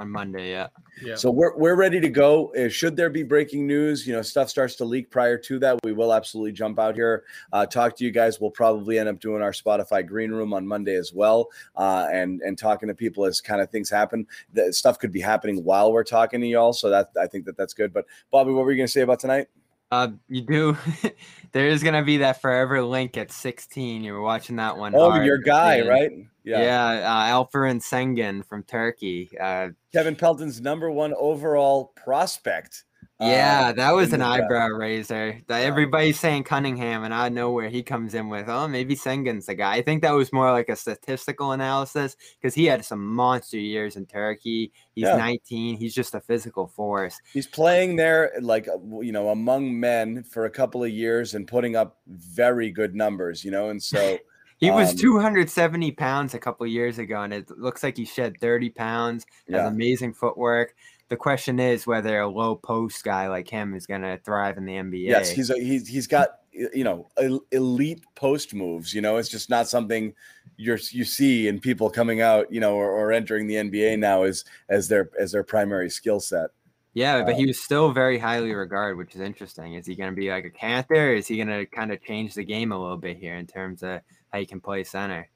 On 0.00 0.10
Monday, 0.10 0.50
yeah. 0.50 0.66
yeah. 1.00 1.14
So 1.14 1.30
we're 1.30 1.56
we're 1.56 1.76
ready 1.76 2.00
to 2.00 2.08
go. 2.08 2.52
Uh, 2.56 2.68
should 2.68 2.96
there 2.96 3.10
be 3.10 3.22
breaking 3.22 3.64
news, 3.64 4.04
you 4.08 4.12
know, 4.12 4.22
stuff 4.22 4.50
starts 4.50 4.74
to 4.76 4.84
leak 4.84 5.08
prior 5.08 5.38
to 5.38 5.60
that, 5.60 5.78
we 5.84 5.92
will 5.92 6.12
absolutely 6.12 6.50
jump 6.50 6.80
out 6.80 6.96
here, 6.96 7.22
uh, 7.52 7.64
talk 7.64 7.94
to 7.98 8.04
you 8.04 8.10
guys. 8.10 8.40
We'll 8.40 8.50
probably 8.50 8.98
end 8.98 9.08
up 9.08 9.20
doing 9.20 9.40
our 9.40 9.52
Spotify 9.52 10.04
green 10.04 10.32
room 10.32 10.52
on 10.52 10.66
Monday 10.66 10.96
as 10.96 11.12
well, 11.14 11.48
uh, 11.76 12.08
and 12.12 12.40
and 12.40 12.58
talking 12.58 12.88
to 12.88 12.94
people 12.94 13.24
as 13.24 13.40
kind 13.40 13.60
of 13.60 13.70
things 13.70 13.88
happen. 13.88 14.26
The 14.52 14.72
stuff 14.72 14.98
could 14.98 15.12
be 15.12 15.20
happening 15.20 15.62
while 15.62 15.92
we're 15.92 16.02
talking 16.02 16.40
to 16.40 16.46
y'all, 16.48 16.72
so 16.72 16.90
that 16.90 17.10
I 17.18 17.28
think 17.28 17.44
that 17.44 17.56
that's 17.56 17.72
good. 17.72 17.92
But 17.92 18.06
Bobby, 18.32 18.50
what 18.50 18.64
were 18.64 18.72
you 18.72 18.78
going 18.78 18.88
to 18.88 18.92
say 18.92 19.02
about 19.02 19.20
tonight? 19.20 19.46
Uh, 19.90 20.08
you 20.28 20.42
do. 20.42 20.76
there 21.52 21.68
is 21.68 21.82
gonna 21.82 22.02
be 22.02 22.18
that 22.18 22.40
forever 22.40 22.82
link 22.82 23.16
at 23.16 23.30
16. 23.30 24.02
You 24.02 24.12
were 24.12 24.22
watching 24.22 24.56
that 24.56 24.76
one. 24.76 24.94
Oh, 24.94 25.10
hard. 25.10 25.26
your 25.26 25.38
guy, 25.38 25.76
and, 25.76 25.88
right? 25.88 26.10
Yeah. 26.44 26.62
Yeah. 26.62 26.88
Uh, 27.08 27.44
Alperen 27.44 27.80
Sengun 27.80 28.44
from 28.44 28.62
Turkey. 28.64 29.30
Uh, 29.40 29.68
Kevin 29.92 30.16
Pelton's 30.16 30.60
number 30.60 30.90
one 30.90 31.14
overall 31.16 31.92
prospect. 31.96 32.84
Yeah, 33.20 33.66
uh, 33.68 33.72
that 33.74 33.92
was 33.92 34.12
an 34.12 34.22
eyebrow 34.22 34.68
raiser. 34.68 35.40
That 35.46 35.62
Everybody's 35.62 36.18
saying 36.18 36.44
Cunningham, 36.44 37.04
and 37.04 37.14
I 37.14 37.28
know 37.28 37.52
where 37.52 37.68
he 37.68 37.80
comes 37.80 38.12
in 38.14 38.28
with, 38.28 38.48
oh, 38.48 38.66
maybe 38.66 38.96
Sengun's 38.96 39.46
the 39.46 39.54
guy. 39.54 39.74
I 39.74 39.82
think 39.82 40.02
that 40.02 40.10
was 40.10 40.32
more 40.32 40.50
like 40.50 40.68
a 40.68 40.74
statistical 40.74 41.52
analysis 41.52 42.16
because 42.40 42.54
he 42.54 42.64
had 42.64 42.84
some 42.84 43.06
monster 43.06 43.56
years 43.56 43.94
in 43.94 44.06
Turkey. 44.06 44.72
He's 44.96 45.04
yeah. 45.04 45.16
19. 45.16 45.76
He's 45.76 45.94
just 45.94 46.16
a 46.16 46.20
physical 46.20 46.66
force. 46.66 47.20
He's 47.32 47.46
playing 47.46 47.94
there, 47.96 48.32
like 48.40 48.66
uh, 48.66 48.78
you 49.00 49.12
know, 49.12 49.28
among 49.28 49.78
men 49.78 50.24
for 50.24 50.46
a 50.46 50.50
couple 50.50 50.82
of 50.82 50.90
years 50.90 51.34
and 51.34 51.46
putting 51.46 51.76
up 51.76 51.98
very 52.08 52.72
good 52.72 52.96
numbers. 52.96 53.44
You 53.44 53.52
know, 53.52 53.68
and 53.68 53.82
so. 53.82 54.18
He 54.58 54.70
was 54.70 54.92
um, 54.92 54.96
270 54.96 55.90
pounds 55.92 56.32
a 56.32 56.38
couple 56.38 56.64
years 56.66 56.98
ago, 56.98 57.20
and 57.20 57.34
it 57.34 57.50
looks 57.58 57.82
like 57.82 57.98
he 57.98 58.06
shed 58.06 58.36
30 58.40 58.70
pounds. 58.70 59.26
Has 59.48 59.56
yeah. 59.56 59.66
amazing 59.66 60.14
footwork 60.14 60.74
the 61.14 61.18
question 61.18 61.60
is 61.60 61.86
whether 61.86 62.18
a 62.18 62.28
low 62.28 62.56
post 62.56 63.04
guy 63.04 63.28
like 63.28 63.48
him 63.48 63.72
is 63.72 63.86
going 63.86 64.02
to 64.02 64.18
thrive 64.24 64.56
in 64.58 64.64
the 64.64 64.72
NBA. 64.72 65.06
Yes, 65.06 65.30
he's 65.30 65.48
a, 65.48 65.54
he's 65.54 65.86
he's 65.86 66.08
got 66.08 66.40
you 66.52 66.82
know 66.82 67.08
elite 67.52 68.02
post 68.16 68.52
moves. 68.52 68.92
You 68.92 69.00
know, 69.00 69.16
it's 69.18 69.28
just 69.28 69.48
not 69.48 69.68
something 69.68 70.12
you're 70.56 70.80
you 70.90 71.04
see 71.04 71.46
in 71.46 71.60
people 71.60 71.88
coming 71.88 72.20
out, 72.20 72.52
you 72.52 72.58
know, 72.58 72.74
or, 72.74 72.90
or 72.90 73.12
entering 73.12 73.46
the 73.46 73.54
NBA 73.54 74.00
now 74.00 74.24
as 74.24 74.44
as 74.68 74.88
their 74.88 75.08
as 75.16 75.30
their 75.30 75.44
primary 75.44 75.88
skill 75.88 76.18
set. 76.18 76.50
Yeah, 76.94 77.22
but 77.22 77.36
he 77.36 77.42
um, 77.42 77.46
was 77.46 77.62
still 77.62 77.92
very 77.92 78.18
highly 78.18 78.52
regarded, 78.52 78.96
which 78.96 79.14
is 79.14 79.20
interesting. 79.20 79.74
Is 79.74 79.86
he 79.86 79.94
going 79.94 80.10
to 80.10 80.16
be 80.16 80.30
like 80.30 80.44
a 80.44 80.50
Kanter? 80.50 81.16
Is 81.16 81.28
he 81.28 81.36
going 81.36 81.46
to 81.46 81.64
kind 81.66 81.92
of 81.92 82.02
change 82.02 82.34
the 82.34 82.44
game 82.44 82.72
a 82.72 82.80
little 82.80 82.96
bit 82.96 83.18
here 83.18 83.36
in 83.36 83.46
terms 83.46 83.84
of 83.84 84.00
how 84.32 84.38
you 84.38 84.46
can 84.48 84.60
play 84.60 84.82
center? 84.82 85.28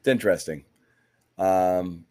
It's 0.00 0.08
interesting. 0.08 0.64
Um, 1.38 2.04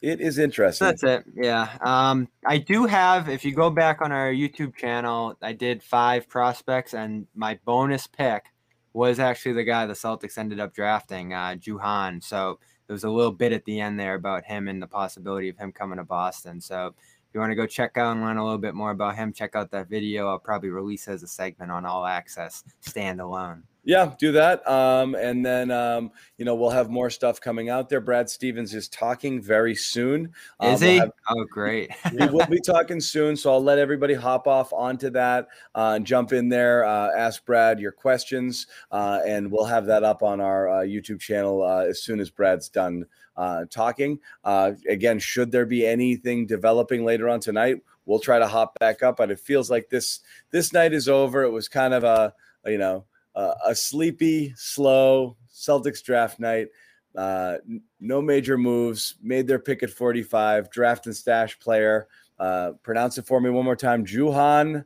it 0.00 0.20
is 0.20 0.38
interesting. 0.38 0.86
That's 0.86 1.02
it. 1.02 1.24
Yeah. 1.34 1.68
Um, 1.80 2.28
I 2.46 2.58
do 2.58 2.86
have, 2.86 3.28
if 3.28 3.44
you 3.44 3.52
go 3.52 3.70
back 3.70 4.00
on 4.00 4.12
our 4.12 4.30
YouTube 4.30 4.76
channel, 4.76 5.36
I 5.42 5.52
did 5.52 5.82
five 5.82 6.28
prospects, 6.28 6.94
and 6.94 7.26
my 7.34 7.58
bonus 7.64 8.06
pick 8.06 8.46
was 8.92 9.18
actually 9.18 9.52
the 9.52 9.64
guy 9.64 9.86
the 9.86 9.94
Celtics 9.94 10.38
ended 10.38 10.60
up 10.60 10.74
drafting, 10.74 11.32
uh, 11.32 11.56
Juhann. 11.58 12.22
So 12.22 12.58
there 12.86 12.94
was 12.94 13.04
a 13.04 13.10
little 13.10 13.32
bit 13.32 13.52
at 13.52 13.64
the 13.64 13.80
end 13.80 14.00
there 14.00 14.14
about 14.14 14.44
him 14.44 14.66
and 14.66 14.82
the 14.82 14.86
possibility 14.86 15.48
of 15.48 15.58
him 15.58 15.72
coming 15.72 15.98
to 15.98 16.04
Boston. 16.04 16.60
So 16.60 16.88
if 16.88 17.34
you 17.34 17.40
want 17.40 17.50
to 17.50 17.56
go 17.56 17.66
check 17.66 17.98
out 17.98 18.12
and 18.12 18.22
learn 18.22 18.38
a 18.38 18.44
little 18.44 18.58
bit 18.58 18.74
more 18.74 18.90
about 18.90 19.14
him, 19.14 19.32
check 19.32 19.54
out 19.54 19.70
that 19.72 19.88
video. 19.88 20.28
I'll 20.28 20.38
probably 20.38 20.70
release 20.70 21.06
as 21.06 21.22
a 21.22 21.28
segment 21.28 21.70
on 21.70 21.84
All 21.84 22.06
Access 22.06 22.64
standalone. 22.82 23.62
Yeah, 23.84 24.12
do 24.18 24.32
that. 24.32 24.68
Um, 24.68 25.14
and 25.14 25.44
then, 25.44 25.70
um, 25.70 26.10
you 26.36 26.44
know, 26.44 26.54
we'll 26.54 26.70
have 26.70 26.90
more 26.90 27.08
stuff 27.08 27.40
coming 27.40 27.70
out 27.70 27.88
there. 27.88 28.00
Brad 28.00 28.28
Stevens 28.28 28.74
is 28.74 28.88
talking 28.88 29.40
very 29.40 29.74
soon. 29.74 30.32
Um, 30.60 30.74
is 30.74 30.80
he? 30.80 30.88
We'll 30.88 31.00
have, 31.00 31.12
oh, 31.30 31.44
great. 31.50 31.90
we 32.18 32.26
will 32.26 32.46
be 32.46 32.60
talking 32.60 33.00
soon. 33.00 33.34
So 33.36 33.50
I'll 33.50 33.62
let 33.62 33.78
everybody 33.78 34.14
hop 34.14 34.46
off 34.46 34.72
onto 34.72 35.08
that 35.10 35.48
uh, 35.74 35.94
and 35.96 36.06
jump 36.06 36.32
in 36.32 36.48
there, 36.48 36.84
uh, 36.84 37.10
ask 37.16 37.44
Brad 37.46 37.80
your 37.80 37.92
questions, 37.92 38.66
uh, 38.90 39.20
and 39.26 39.50
we'll 39.50 39.64
have 39.64 39.86
that 39.86 40.04
up 40.04 40.22
on 40.22 40.40
our 40.40 40.68
uh, 40.68 40.74
YouTube 40.82 41.20
channel 41.20 41.62
uh, 41.62 41.84
as 41.84 42.02
soon 42.02 42.20
as 42.20 42.30
Brad's 42.30 42.68
done 42.68 43.06
uh, 43.36 43.64
talking. 43.70 44.18
again, 44.44 45.18
should 45.18 45.50
there 45.50 45.66
be 45.66 45.86
anything 45.86 46.46
developing 46.46 47.04
later 47.04 47.28
on 47.28 47.40
tonight, 47.40 47.80
we'll 48.04 48.18
try 48.18 48.38
to 48.38 48.46
hop 48.46 48.76
back 48.80 49.02
up. 49.02 49.16
But 49.16 49.30
it 49.30 49.38
feels 49.38 49.70
like 49.70 49.88
this 49.88 50.20
this 50.50 50.72
night 50.72 50.92
is 50.92 51.08
over. 51.08 51.44
It 51.44 51.50
was 51.50 51.68
kind 51.68 51.94
of 51.94 52.04
a, 52.04 52.34
you 52.66 52.78
know, 52.78 53.04
uh, 53.38 53.54
a 53.64 53.74
sleepy, 53.74 54.52
slow 54.56 55.36
Celtics 55.54 56.02
draft 56.02 56.40
night. 56.40 56.68
Uh, 57.16 57.58
no 58.00 58.20
major 58.20 58.58
moves. 58.58 59.14
Made 59.22 59.46
their 59.46 59.60
pick 59.60 59.84
at 59.84 59.90
45. 59.90 60.70
Draft 60.72 61.06
and 61.06 61.16
stash 61.16 61.58
player. 61.60 62.08
Uh, 62.38 62.72
pronounce 62.82 63.16
it 63.16 63.26
for 63.26 63.40
me 63.40 63.48
one 63.48 63.64
more 63.64 63.76
time. 63.76 64.04
Juhann 64.04 64.84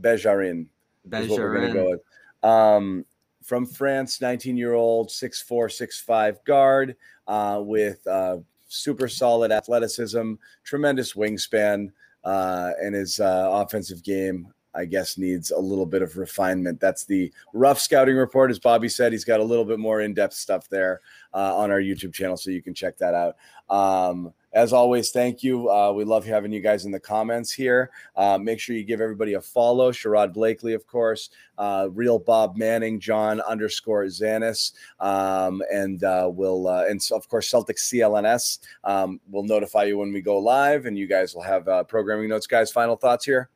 Bejarin. 0.00 0.66
Bejarin. 1.06 1.22
Is 1.24 1.28
what 1.28 1.40
we're 1.40 1.66
to 1.66 1.72
go 1.74 1.90
with. 1.90 2.00
Um, 2.42 3.04
from 3.42 3.66
France, 3.66 4.20
19 4.22 4.56
year 4.56 4.72
old, 4.72 5.10
6'4, 5.10 5.44
6'5 5.48 6.44
guard 6.46 6.96
uh, 7.26 7.60
with 7.62 8.06
uh, 8.06 8.38
super 8.68 9.08
solid 9.08 9.52
athleticism, 9.52 10.34
tremendous 10.64 11.12
wingspan, 11.12 11.88
uh, 12.24 12.70
and 12.80 12.94
his 12.94 13.20
uh, 13.20 13.48
offensive 13.52 14.02
game 14.02 14.48
I 14.74 14.84
guess 14.84 15.18
needs 15.18 15.50
a 15.50 15.58
little 15.58 15.86
bit 15.86 16.02
of 16.02 16.16
refinement. 16.16 16.80
That's 16.80 17.04
the 17.04 17.32
rough 17.52 17.80
scouting 17.80 18.16
report, 18.16 18.50
as 18.50 18.58
Bobby 18.58 18.88
said. 18.88 19.12
He's 19.12 19.24
got 19.24 19.40
a 19.40 19.44
little 19.44 19.64
bit 19.64 19.78
more 19.78 20.00
in 20.00 20.14
depth 20.14 20.34
stuff 20.34 20.68
there 20.68 21.00
uh, 21.34 21.56
on 21.56 21.70
our 21.70 21.80
YouTube 21.80 22.12
channel, 22.12 22.36
so 22.36 22.50
you 22.50 22.62
can 22.62 22.74
check 22.74 22.96
that 22.98 23.14
out. 23.14 23.36
Um, 23.68 24.32
as 24.52 24.72
always, 24.72 25.12
thank 25.12 25.44
you. 25.44 25.70
Uh, 25.70 25.92
we 25.92 26.02
love 26.02 26.24
having 26.24 26.50
you 26.50 26.60
guys 26.60 26.84
in 26.84 26.90
the 26.90 26.98
comments 26.98 27.52
here. 27.52 27.90
Uh, 28.16 28.36
make 28.36 28.58
sure 28.58 28.74
you 28.74 28.82
give 28.82 29.00
everybody 29.00 29.34
a 29.34 29.40
follow. 29.40 29.92
Sherrod 29.92 30.32
Blakely, 30.32 30.74
of 30.74 30.86
course, 30.88 31.30
uh, 31.56 31.88
Real 31.92 32.18
Bob 32.18 32.56
Manning, 32.56 32.98
John 32.98 33.40
underscore 33.42 34.04
Zannis, 34.06 34.72
um, 34.98 35.62
and 35.72 36.02
uh, 36.02 36.28
we'll 36.32 36.66
uh, 36.66 36.84
and 36.88 37.00
so 37.00 37.16
of 37.16 37.28
course 37.28 37.48
Celtic 37.48 37.76
CLNS. 37.76 38.58
Um, 38.82 39.20
we'll 39.30 39.44
notify 39.44 39.84
you 39.84 39.98
when 39.98 40.12
we 40.12 40.20
go 40.20 40.38
live, 40.38 40.86
and 40.86 40.98
you 40.98 41.06
guys 41.06 41.34
will 41.34 41.42
have 41.42 41.68
programming 41.86 42.28
notes. 42.28 42.48
Guys, 42.48 42.72
final 42.72 42.96
thoughts 42.96 43.24
here. 43.24 43.50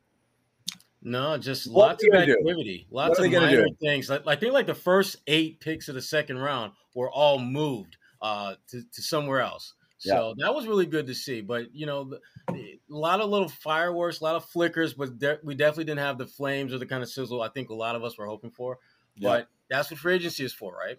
No, 1.07 1.37
just 1.37 1.71
what 1.71 1.89
lots 1.89 2.03
of 2.03 2.15
activity, 2.15 2.87
do? 2.89 2.95
lots 2.95 3.19
of 3.19 3.31
minor 3.31 3.65
do? 3.67 3.75
things. 3.79 4.09
Like, 4.09 4.23
I 4.25 4.35
think 4.35 4.53
like 4.53 4.65
the 4.65 4.73
first 4.73 5.17
eight 5.27 5.59
picks 5.59 5.87
of 5.87 5.93
the 5.93 6.01
second 6.01 6.39
round 6.39 6.73
were 6.95 7.11
all 7.11 7.37
moved 7.37 7.97
uh, 8.23 8.55
to, 8.69 8.81
to 8.81 9.01
somewhere 9.03 9.39
else. 9.39 9.75
So 9.99 10.33
yeah. 10.35 10.45
that 10.45 10.55
was 10.55 10.65
really 10.65 10.87
good 10.87 11.05
to 11.05 11.13
see. 11.13 11.41
But 11.41 11.75
you 11.75 11.85
know, 11.85 12.17
a 12.49 12.79
lot 12.89 13.21
of 13.21 13.29
little 13.29 13.47
fireworks, 13.47 14.19
a 14.19 14.23
lot 14.23 14.35
of 14.35 14.45
flickers, 14.45 14.95
but 14.95 15.19
de- 15.19 15.37
we 15.43 15.53
definitely 15.53 15.83
didn't 15.83 15.99
have 15.99 16.17
the 16.17 16.25
flames 16.25 16.73
or 16.73 16.79
the 16.79 16.87
kind 16.87 17.03
of 17.03 17.09
sizzle 17.09 17.39
I 17.39 17.49
think 17.49 17.69
a 17.69 17.75
lot 17.75 17.95
of 17.95 18.03
us 18.03 18.17
were 18.17 18.25
hoping 18.25 18.49
for. 18.49 18.79
Yeah. 19.15 19.29
But 19.29 19.47
that's 19.69 19.91
what 19.91 19.99
free 19.99 20.15
agency 20.15 20.43
is 20.43 20.53
for, 20.53 20.75
right? 20.75 20.97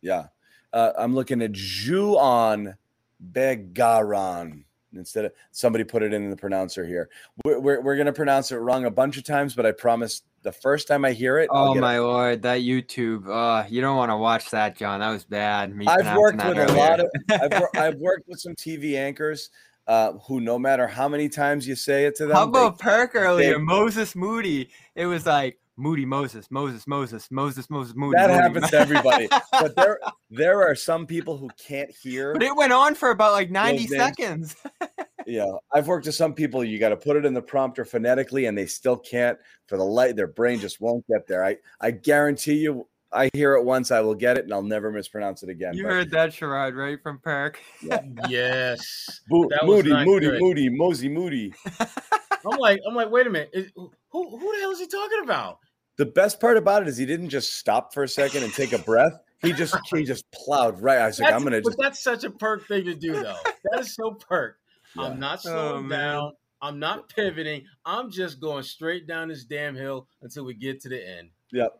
Yeah, 0.00 0.28
uh, 0.72 0.92
I'm 0.96 1.14
looking 1.14 1.42
at 1.42 1.54
Juan 1.86 2.78
Begaran 3.22 4.64
instead 4.94 5.24
of 5.24 5.32
somebody 5.50 5.84
put 5.84 6.02
it 6.02 6.12
in 6.12 6.30
the 6.30 6.36
pronouncer 6.36 6.84
here. 6.84 7.08
We're, 7.44 7.58
we're, 7.58 7.80
we're 7.80 7.96
going 7.96 8.06
to 8.06 8.12
pronounce 8.12 8.52
it 8.52 8.56
wrong 8.56 8.84
a 8.84 8.90
bunch 8.90 9.16
of 9.16 9.24
times, 9.24 9.54
but 9.54 9.66
I 9.66 9.72
promise 9.72 10.22
the 10.42 10.52
first 10.52 10.88
time 10.88 11.04
I 11.04 11.12
hear 11.12 11.38
it. 11.38 11.48
Oh 11.50 11.74
my 11.74 11.96
it. 11.96 12.00
lord, 12.00 12.42
that 12.42 12.60
YouTube! 12.60 13.28
Uh, 13.28 13.66
you 13.68 13.80
don't 13.80 13.96
want 13.96 14.10
to 14.10 14.16
watch 14.16 14.50
that, 14.50 14.76
John. 14.76 15.00
That 15.00 15.10
was 15.10 15.24
bad. 15.24 15.74
Me 15.74 15.86
I've 15.86 16.16
worked 16.16 16.44
with 16.44 16.58
earlier. 16.58 16.64
a 16.64 16.72
lot 16.72 17.00
of. 17.00 17.10
I've, 17.30 17.60
wor- 17.60 17.76
I've 17.76 17.96
worked 17.96 18.28
with 18.28 18.40
some 18.40 18.54
TV 18.54 18.96
anchors. 18.96 19.50
Uh, 19.84 20.12
who 20.28 20.40
no 20.40 20.60
matter 20.60 20.86
how 20.86 21.08
many 21.08 21.28
times 21.28 21.66
you 21.66 21.74
say 21.74 22.04
it 22.04 22.14
to 22.14 22.26
them. 22.26 22.36
How 22.36 22.44
about 22.44 22.78
they, 22.78 22.84
Perk 22.84 23.16
earlier? 23.16 23.54
They, 23.54 23.58
Moses 23.58 24.14
Moody. 24.14 24.68
It 24.94 25.06
was 25.06 25.26
like 25.26 25.58
Moody 25.76 26.04
Moses, 26.04 26.50
Moses, 26.50 26.86
Moses, 26.86 27.30
Moses, 27.30 27.70
Moses, 27.70 27.94
Moody. 27.96 28.16
That 28.16 28.28
Moody. 28.30 28.42
happens 28.42 28.70
to 28.70 28.78
everybody. 28.78 29.28
but 29.52 29.74
there 29.76 29.98
there 30.30 30.62
are 30.62 30.74
some 30.74 31.06
people 31.06 31.36
who 31.36 31.48
can't 31.58 31.90
hear. 31.90 32.34
But 32.34 32.42
it 32.42 32.54
went 32.54 32.72
on 32.72 32.94
for 32.94 33.10
about 33.10 33.32
like 33.32 33.50
90 33.50 33.86
seconds. 33.86 34.56
yeah. 35.26 35.50
I've 35.72 35.86
worked 35.86 36.06
with 36.06 36.14
some 36.14 36.34
people, 36.34 36.62
you 36.62 36.78
got 36.78 36.90
to 36.90 36.96
put 36.96 37.16
it 37.16 37.24
in 37.24 37.34
the 37.34 37.42
prompter 37.42 37.84
phonetically 37.84 38.46
and 38.46 38.56
they 38.56 38.66
still 38.66 38.96
can't 38.96 39.38
for 39.66 39.78
the 39.78 39.84
light, 39.84 40.16
their 40.16 40.26
brain 40.26 40.60
just 40.60 40.80
won't 40.80 41.06
get 41.06 41.26
there. 41.26 41.44
I, 41.44 41.56
I 41.80 41.92
guarantee 41.92 42.56
you 42.56 42.86
I 43.14 43.28
hear 43.34 43.54
it 43.54 43.64
once, 43.64 43.90
I 43.90 44.00
will 44.00 44.14
get 44.14 44.38
it, 44.38 44.44
and 44.44 44.52
I'll 44.54 44.62
never 44.62 44.90
mispronounce 44.90 45.42
it 45.42 45.50
again. 45.50 45.74
You 45.74 45.84
but, 45.84 45.92
heard 45.92 46.10
that, 46.12 46.32
charade, 46.32 46.74
right 46.74 46.98
from 47.02 47.18
Perk? 47.18 47.60
Yeah. 47.82 48.00
yes. 48.28 49.20
Bo- 49.28 49.50
Moody, 49.64 49.92
Moody, 50.04 50.26
good. 50.26 50.40
Moody, 50.40 50.68
Mosey, 50.70 51.08
Moody. 51.08 51.52
I'm 52.50 52.58
like, 52.58 52.80
I'm 52.86 52.94
like, 52.94 53.10
wait 53.10 53.26
a 53.26 53.30
minute. 53.30 53.50
Is, 53.52 53.70
who, 53.74 53.90
who 54.10 54.52
the 54.52 54.60
hell 54.60 54.70
is 54.70 54.78
he 54.78 54.86
talking 54.86 55.20
about? 55.22 55.58
The 55.96 56.06
best 56.06 56.40
part 56.40 56.56
about 56.56 56.82
it 56.82 56.88
is 56.88 56.96
he 56.96 57.06
didn't 57.06 57.28
just 57.28 57.54
stop 57.54 57.92
for 57.92 58.02
a 58.02 58.08
second 58.08 58.44
and 58.44 58.52
take 58.52 58.72
a 58.72 58.78
breath. 58.78 59.12
He 59.40 59.52
just 59.52 59.76
he 59.92 60.04
just 60.04 60.30
plowed 60.32 60.80
right. 60.80 60.98
I 60.98 61.06
was 61.06 61.20
like, 61.20 61.32
I'm 61.32 61.44
gonna. 61.44 61.60
But 61.60 61.76
that's 61.78 62.02
such 62.02 62.24
a 62.24 62.30
perk 62.30 62.66
thing 62.66 62.84
to 62.86 62.94
do, 62.94 63.12
though. 63.12 63.36
That 63.70 63.80
is 63.80 63.94
so 63.94 64.12
perk. 64.12 64.56
Yeah. 64.96 65.04
I'm 65.04 65.20
not 65.20 65.40
oh, 65.40 65.50
slowing 65.50 65.86
oh, 65.86 65.88
down. 65.88 66.32
I'm 66.62 66.78
not 66.78 67.08
pivoting. 67.08 67.64
I'm 67.84 68.10
just 68.10 68.40
going 68.40 68.62
straight 68.62 69.06
down 69.06 69.28
this 69.28 69.44
damn 69.44 69.74
hill 69.74 70.06
until 70.22 70.44
we 70.44 70.54
get 70.54 70.80
to 70.82 70.88
the 70.88 71.08
end. 71.18 71.30
Yep. 71.52 71.72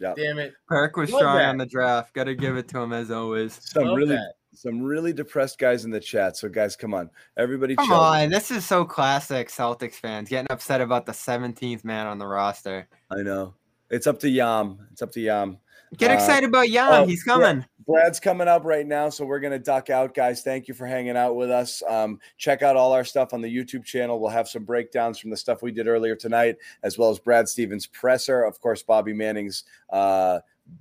Yep. 0.00 0.16
Damn 0.16 0.38
it. 0.38 0.54
Perk 0.68 0.96
was 0.96 1.10
Love 1.10 1.20
strong 1.20 1.38
that. 1.38 1.48
on 1.48 1.58
the 1.58 1.66
draft. 1.66 2.14
Got 2.14 2.24
to 2.24 2.34
give 2.34 2.56
it 2.56 2.68
to 2.68 2.78
him 2.78 2.92
as 2.92 3.10
always. 3.10 3.58
Some 3.60 3.84
Love 3.84 3.96
really 3.96 4.14
that. 4.14 4.34
Some 4.52 4.82
really 4.82 5.12
depressed 5.12 5.58
guys 5.58 5.84
in 5.84 5.90
the 5.90 6.00
chat. 6.00 6.36
So 6.36 6.48
guys, 6.48 6.76
come 6.76 6.94
on. 6.94 7.10
Everybody 7.36 7.76
Come 7.76 7.88
chill. 7.88 7.96
on. 7.96 8.30
This 8.30 8.50
is 8.50 8.64
so 8.64 8.84
classic 8.84 9.48
Celtics 9.48 9.94
fans 9.94 10.28
getting 10.28 10.50
upset 10.50 10.80
about 10.80 11.06
the 11.06 11.12
17th 11.12 11.84
man 11.84 12.06
on 12.06 12.18
the 12.18 12.26
roster. 12.26 12.88
I 13.10 13.22
know. 13.22 13.54
It's 13.90 14.06
up 14.06 14.18
to 14.20 14.28
Yam. 14.28 14.86
It's 14.92 15.02
up 15.02 15.12
to 15.12 15.20
Yam. 15.20 15.58
Get 15.96 16.10
uh, 16.10 16.14
excited 16.14 16.46
uh, 16.46 16.50
about 16.50 16.70
Yam. 16.70 16.92
Oh, 16.92 17.06
He's 17.06 17.22
coming. 17.24 17.64
Brad's 17.86 18.20
coming 18.20 18.46
up 18.46 18.64
right 18.64 18.86
now, 18.86 19.08
so 19.08 19.24
we're 19.24 19.40
gonna 19.40 19.58
duck 19.58 19.90
out, 19.90 20.14
guys. 20.14 20.42
Thank 20.42 20.68
you 20.68 20.74
for 20.74 20.86
hanging 20.86 21.16
out 21.16 21.34
with 21.34 21.50
us. 21.50 21.82
Um, 21.88 22.20
check 22.38 22.62
out 22.62 22.76
all 22.76 22.92
our 22.92 23.02
stuff 23.04 23.34
on 23.34 23.40
the 23.40 23.52
YouTube 23.52 23.84
channel. 23.84 24.20
We'll 24.20 24.30
have 24.30 24.48
some 24.48 24.62
breakdowns 24.64 25.18
from 25.18 25.30
the 25.30 25.36
stuff 25.36 25.60
we 25.60 25.72
did 25.72 25.88
earlier 25.88 26.14
tonight, 26.14 26.56
as 26.84 26.96
well 26.96 27.10
as 27.10 27.18
Brad 27.18 27.48
Stevens' 27.48 27.86
presser. 27.86 28.44
Of 28.44 28.60
course, 28.60 28.84
Bobby 28.84 29.12
Manning's 29.12 29.64
uh, 29.92 30.38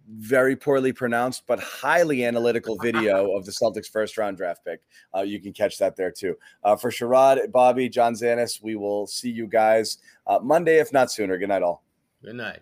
very 0.07 0.55
poorly 0.55 0.91
pronounced 0.91 1.43
but 1.47 1.59
highly 1.59 2.25
analytical 2.25 2.77
video 2.81 3.31
of 3.35 3.45
the 3.45 3.51
Celtics' 3.51 3.87
first 3.87 4.17
round 4.17 4.37
draft 4.37 4.63
pick. 4.65 4.81
Uh, 5.15 5.21
you 5.21 5.39
can 5.39 5.53
catch 5.53 5.77
that 5.77 5.95
there 5.95 6.11
too. 6.11 6.35
Uh, 6.63 6.75
for 6.75 6.91
Sherrod, 6.91 7.51
Bobby, 7.51 7.89
John 7.89 8.13
Zannis, 8.13 8.61
we 8.61 8.75
will 8.75 9.07
see 9.07 9.29
you 9.29 9.47
guys 9.47 9.97
uh, 10.27 10.39
Monday, 10.41 10.77
if 10.77 10.91
not 10.93 11.11
sooner. 11.11 11.37
Good 11.37 11.49
night, 11.49 11.63
all. 11.63 11.83
Good 12.23 12.35
night. 12.35 12.59